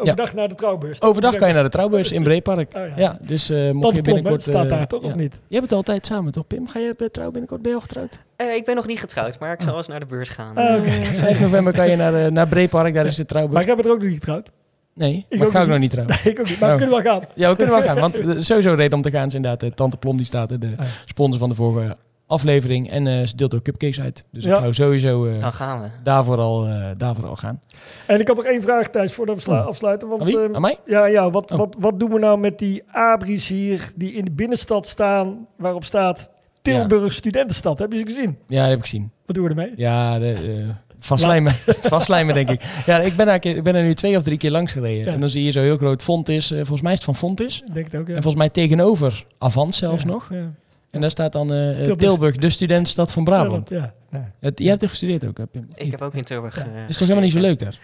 overdag 0.03 0.35
naar 0.35 0.49
de 0.49 0.55
trouwbeurs. 0.55 1.03
Overdag 1.03 1.35
kan 1.35 1.49
je 1.49 1.55
naar 1.55 1.63
de 1.63 1.69
trouwbeurs 1.69 2.13
in 2.13 2.23
Breepark. 2.23 2.73
Oh, 2.77 2.83
ja. 2.89 2.93
ja. 2.97 3.17
dus 3.21 3.51
eh 3.51 3.57
mocht 3.71 3.73
Tante 3.81 3.97
je 3.97 4.03
Plom, 4.03 4.15
binnenkort... 4.15 4.43
staat 4.43 4.65
eh, 4.65 4.71
daar 4.71 4.87
toch, 4.87 5.01
ja. 5.03 5.07
of 5.07 5.15
niet? 5.15 5.41
Je 5.49 5.55
hebt 5.55 5.67
het 5.69 5.73
altijd 5.77 6.07
samen, 6.07 6.33
toch 6.33 6.47
Pim? 6.47 6.69
Ga 6.69 6.79
je 6.79 6.95
eh, 6.99 7.07
trouwen 7.07 7.33
binnenkort? 7.33 7.63
Ben 7.63 7.71
je 7.71 7.77
al 7.77 7.83
getrouwd? 7.83 8.19
Eh, 8.37 8.55
ik 8.55 8.65
ben 8.65 8.75
nog 8.77 8.87
niet 8.87 9.01
getrouwd, 9.01 9.39
maar 9.39 9.53
ik 9.53 9.63
zal 9.63 9.77
eens 9.77 9.89
naar 9.89 10.01
de 10.01 10.07
beurs 10.07 10.29
gaan. 10.29 10.57
Ah, 10.57 10.77
oké. 10.79 10.89
Eh, 10.89 11.03
5 11.03 11.41
november 11.41 11.73
kan 11.73 11.91
je 11.91 11.97
naar, 11.97 12.33
naar 12.33 12.49
Breepark, 12.49 12.95
daar 12.95 13.07
is 13.07 13.15
de 13.15 13.19
Maar 13.23 13.27
trouwbeurs. 13.29 13.61
ik 13.63 13.69
heb 13.69 13.77
het 13.77 13.87
ook 13.87 13.99
nog 13.99 14.05
niet 14.09 14.15
getrouwd. 14.19 14.51
Nee, 14.95 15.27
ik 15.29 15.39
maar 15.39 15.51
ga 15.51 15.55
ook 15.61 15.61
niet. 15.63 15.71
nog 15.73 15.79
niet 15.79 15.91
trouwen. 15.91 16.17
ik 16.33 16.41
ook 16.41 16.49
niet. 16.49 16.61
Maar 16.61 16.69
we 16.69 16.75
Oh. 16.75 16.89
kunnen 16.89 17.03
wel 17.05 17.13
gaan. 17.13 17.29
Ja, 17.35 17.51
we 17.51 17.57
kunnen 17.57 17.75
wel 17.75 17.85
gaan. 17.85 18.01
Want 18.01 18.17
sowieso 18.47 18.75
reden 18.75 18.93
om 18.97 19.03
te 19.03 19.11
gaan 19.11 19.27
is 19.27 19.35
inderdaad 19.35 19.77
Tante 19.77 19.97
Plom, 19.97 20.17
die 20.17 20.27
staat 20.27 20.49
de 20.61 20.75
Ah. 20.79 20.87
sponsor 21.05 21.39
van 21.39 21.49
de 21.49 21.55
vorige 21.55 21.97
aflevering. 22.33 22.91
En 22.91 23.07
eh, 23.07 23.27
ze 23.27 23.37
deelt 23.37 23.55
ook 23.55 23.63
cupcakes 23.63 24.01
uit. 24.01 24.25
Dus 24.33 24.45
Ja. 24.45 24.55
ik 24.55 24.61
zou 24.61 24.75
sowieso 24.75 25.25
eh, 25.27 25.41
Dan 25.41 25.53
gaan 25.53 25.81
we. 25.83 25.87
daarvoor, 26.03 26.39
al, 26.39 26.67
eh, 26.67 26.85
daarvoor 26.97 27.27
al 27.27 27.37
gaan. 27.37 27.61
En 28.07 28.21
ik 28.21 28.27
had 28.29 28.37
nog 28.37 28.45
één 28.47 28.63
vraag, 28.63 28.89
Thijs, 28.91 29.13
voordat 29.13 29.45
we 29.45 29.51
Oh. 29.51 29.67
afsluiten. 29.67 30.09
Want, 30.09 30.23
Aan 30.23 30.29
ehm, 30.29 30.55
Aan 30.55 30.61
mij? 30.61 30.79
Ja, 30.87 31.05
ja 31.07 31.31
wat, 31.31 31.51
Oh. 31.51 31.59
wat, 31.59 31.77
wat 31.79 32.01
doen 32.01 32.11
we 32.11 32.19
nou 32.19 32.39
met 32.39 32.59
die 32.59 32.83
abris 32.87 33.49
hier 33.49 33.93
die 33.97 34.13
in 34.13 34.25
de 34.25 34.31
binnenstad 34.33 34.89
staan, 34.89 35.47
waarop 35.57 35.85
staat 35.85 36.31
Tilburg 36.63 37.13
Studentenstad? 37.13 37.79
Heb 37.79 37.93
je 37.93 37.99
ze 37.99 38.05
gezien? 38.05 38.39
Ja, 38.47 38.61
dat 38.61 38.69
heb 38.69 38.79
ik 38.79 38.85
gezien. 38.85 39.11
Wat 39.27 39.35
doen 39.37 39.45
we 39.45 39.51
ermee? 39.51 39.73
Ja, 39.77 40.19
de, 40.19 40.33
eh, 40.33 40.75
vastlijmen. 40.99 41.53
vastlijmen, 41.97 42.35
denk 42.35 42.51
ik. 42.51 42.63
Ja, 42.87 42.99
ik 43.01 43.17
ben, 43.17 43.27
daar, 43.27 43.45
ik 43.47 43.63
ben 43.63 43.75
er 43.75 43.83
nu 43.83 43.95
twee 43.95 44.17
of 44.17 44.23
drie 44.23 44.39
keer 44.39 44.51
langs 44.51 44.73
gereden. 44.73 45.05
Ja. 45.07 45.13
En 45.13 45.21
dan 45.21 45.29
zie 45.29 45.45
je 45.45 45.51
zo 45.51 45.61
heel 45.61 45.77
groot 45.77 46.03
Fontis. 46.03 46.51
eh 46.51 46.57
volgens 46.59 46.81
mij 46.81 46.93
is 46.93 46.97
het 46.99 47.07
van 47.07 47.17
Fontis. 47.17 47.63
Ik 47.67 47.75
denk 47.75 47.87
het 47.93 48.01
ook, 48.01 48.07
ja. 48.09 48.15
En 48.15 48.23
volgens 48.23 48.43
mij 48.43 48.49
tegenover 48.53 49.25
Avans 49.39 49.77
zelfs 49.77 50.03
Ja, 50.03 50.09
nog. 50.09 50.29
Ja. 50.33 50.51
En 50.93 51.01
daar 51.01 51.11
staat 51.11 51.33
dan 51.33 51.53
eh, 51.55 51.75
Tilburg. 51.77 51.97
Tilburg, 51.99 52.37
de 52.37 52.51
studentenstad 52.51 53.13
van 53.13 53.25
Brabant. 53.25 53.69
Ja, 53.69 53.81
dat- 53.81 53.91
ja. 54.11 54.19
Nee. 54.19 54.23
Het, 54.41 54.59
jij 54.59 54.69
hebt 54.69 54.83
er 54.83 54.89
gestudeerd 54.89 55.27
ook, 55.27 55.39
hè, 55.39 55.47
Pim? 55.47 55.69
Ik 55.75 55.91
heb 55.91 56.03
ook 56.03 56.15
in 56.15 56.25
Tilburg. 56.25 56.57
Ja. 56.57 56.63
eh, 56.63 56.89
Is 56.89 56.97
toch 56.97 57.07
helemaal 57.09 57.23
niet 57.25 57.33
zo 57.33 57.41
leuk 57.41 57.59
daar? 57.59 57.79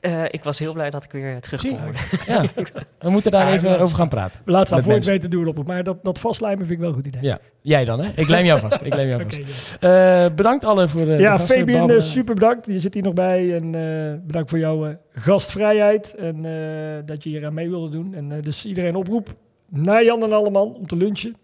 Eh, 0.00 0.24
ik 0.30 0.42
was 0.44 0.58
heel 0.58 0.72
blij 0.72 0.90
dat 0.90 1.04
ik 1.04 1.10
weer 1.12 1.40
terug 1.40 1.60
Zie 1.60 1.70
kon. 1.78 1.86
je? 1.86 2.18
Ja, 2.26 2.42
we 3.00 3.10
moeten 3.10 3.30
daar 3.30 3.46
Ja, 3.48 3.52
even 3.54 3.68
laatst- 3.68 3.82
over 3.82 3.96
gaan 3.96 4.08
praten. 4.08 4.40
We 4.44 4.50
laten 4.50 4.58
Met 4.60 4.68
daar 4.68 4.78
voor 4.82 4.92
het 4.92 5.04
mensen. 5.06 5.12
weten 5.12 5.30
doen 5.30 5.46
op. 5.58 5.66
Maar 5.66 5.82
dat, 5.84 6.04
dat 6.04 6.18
vastlijmen 6.18 6.58
vind 6.58 6.70
ik 6.70 6.78
wel 6.78 6.88
een 6.88 6.94
goed 6.94 7.06
idee. 7.06 7.22
Ja, 7.22 7.38
jij 7.60 7.84
dan, 7.84 8.00
hè? 8.00 8.10
Ik 8.14 8.28
lijm 8.28 8.44
jou 8.44 8.60
vast. 8.60 8.82
Ik 8.82 8.94
lijm 8.94 9.08
jou 9.08 9.22
vast. 9.28 9.36
ja. 9.80 10.24
Eh, 10.24 10.34
bedankt 10.34 10.64
alle 10.64 10.88
voor 10.88 11.04
de 11.04 11.10
ja. 11.12 11.38
Fabian, 11.38 12.02
super 12.02 12.34
bedankt. 12.34 12.66
Je 12.66 12.80
zit 12.80 12.94
hier 12.94 13.02
nog 13.02 13.14
bij. 13.14 13.56
En 13.56 13.74
eh, 13.74 14.26
bedankt 14.26 14.50
voor 14.50 14.58
jouw 14.58 14.86
eh, 14.86 14.94
gastvrijheid. 15.12 16.14
En 16.14 16.44
eh, 16.44 17.06
dat 17.06 17.22
je 17.24 17.28
hier 17.30 17.46
aan 17.46 17.54
mee 17.54 17.68
wilde 17.68 17.88
doen. 17.90 18.14
En 18.14 18.40
dus 18.40 18.64
iedereen 18.64 18.94
oproep 18.96 19.34
naar 19.68 20.04
Jan 20.04 20.22
en 20.22 20.32
Alleman 20.32 20.74
om 20.74 20.86
te 20.86 20.96
lunchen. 20.96 21.36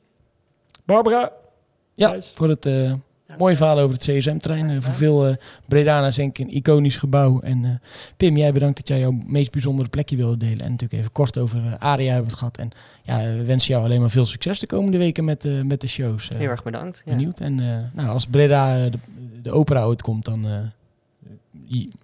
Barbara, 0.85 1.33
Ja, 1.95 2.09
Thijs. 2.11 2.33
voor 2.35 2.49
het 2.49 2.67
eh, 2.67 2.93
mooie 3.39 3.57
verhaal 3.57 3.79
over 3.79 3.95
het 3.97 4.05
CSM-trein. 4.11 4.71
Eh, 4.71 4.77
voor 4.81 4.93
veel 4.93 5.27
eh 5.27 5.35
Bredana's 5.69 6.17
denk 6.17 6.39
ik 6.39 6.47
een 6.47 6.55
iconisch 6.55 6.97
gebouw. 6.97 7.41
En 7.41 7.65
eh, 7.65 7.71
Pim, 8.17 8.37
jij 8.37 8.53
bedankt 8.53 8.77
dat 8.77 8.89
jij 8.89 8.99
jouw 8.99 9.11
meest 9.27 9.51
bijzondere 9.53 9.89
plekje 9.89 10.17
wilde 10.17 10.37
delen. 10.37 10.59
En 10.61 10.71
natuurlijk 10.71 11.01
even 11.01 11.13
kort 11.13 11.39
over 11.39 11.59
eh, 11.67 11.73
Aria 11.79 12.07
hebben 12.13 12.25
we 12.25 12.31
het 12.31 12.39
gehad. 12.39 12.57
En 12.59 12.71
ja, 13.03 13.19
we 13.37 13.45
wensen 13.45 13.73
jou 13.73 13.85
alleen 13.85 14.01
maar 14.01 14.11
veel 14.11 14.27
succes 14.27 14.59
de 14.59 14.67
komende 14.67 14.99
weken 14.99 15.25
met, 15.25 15.45
eh, 15.45 15.61
met 15.63 15.81
de 15.81 15.89
shows. 15.89 16.29
Eh, 16.29 16.39
Heel 16.39 16.49
erg 16.49 16.63
bedankt. 16.63 17.03
Ja. 17.05 17.11
benieuwd. 17.13 17.41
En 17.41 17.61
eh, 17.61 17.79
nou, 17.93 18.09
als 18.09 18.27
Breda 18.27 18.77
eh, 18.85 18.91
de, 18.91 18.99
de 19.43 19.51
opera 19.51 19.81
uitkomt, 19.83 20.25
dan 20.25 20.47
eh, 20.47 20.59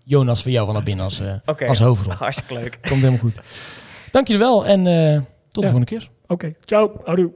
Jonas 0.04 0.42
voor 0.42 0.50
jou 0.50 0.64
van 0.66 0.74
naar 0.74 0.84
binnen 0.84 1.04
als, 1.04 1.20
eh, 1.20 1.34
Oké, 1.46 1.66
als 1.66 1.78
hoofdrol. 1.78 2.12
hartstikke 2.26 2.54
leuk. 2.54 2.78
Komt 2.80 2.94
helemaal 3.00 3.18
goed. 3.18 3.40
Dank 4.10 4.26
jullie 4.26 4.42
wel 4.42 4.66
en 4.66 4.86
eh, 4.86 5.14
tot 5.48 5.62
de 5.64 5.70
volgende 5.70 5.86
keer. 5.86 6.10
Oké, 6.26 6.54
ciao. 6.64 7.00
Houdoe. 7.04 7.30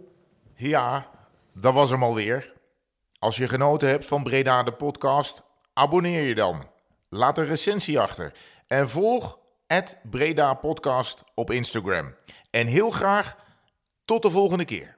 Ja, 0.57 1.07
dat 1.55 1.75
was 1.75 1.91
hem 1.91 2.03
alweer. 2.03 2.53
Als 3.19 3.37
je 3.37 3.49
genoten 3.49 3.89
hebt 3.89 4.07
van 4.07 4.23
Breda 4.23 4.63
de 4.63 4.73
podcast, 4.73 5.43
abonneer 5.73 6.23
je 6.23 6.35
dan. 6.35 6.71
Laat 7.09 7.39
een 7.39 7.47
recensie 7.47 8.01
achter. 8.01 8.33
En 8.67 8.91
volg 8.91 9.39
het 9.67 9.99
Breda 10.11 10.55
podcast 10.55 11.25
op 11.35 11.51
Instagram. 11.51 12.15
En 12.51 12.67
heel 12.67 12.91
graag 12.91 13.37
tot 14.05 14.23
de 14.23 14.31
volgende 14.31 14.65
keer. 14.65 14.94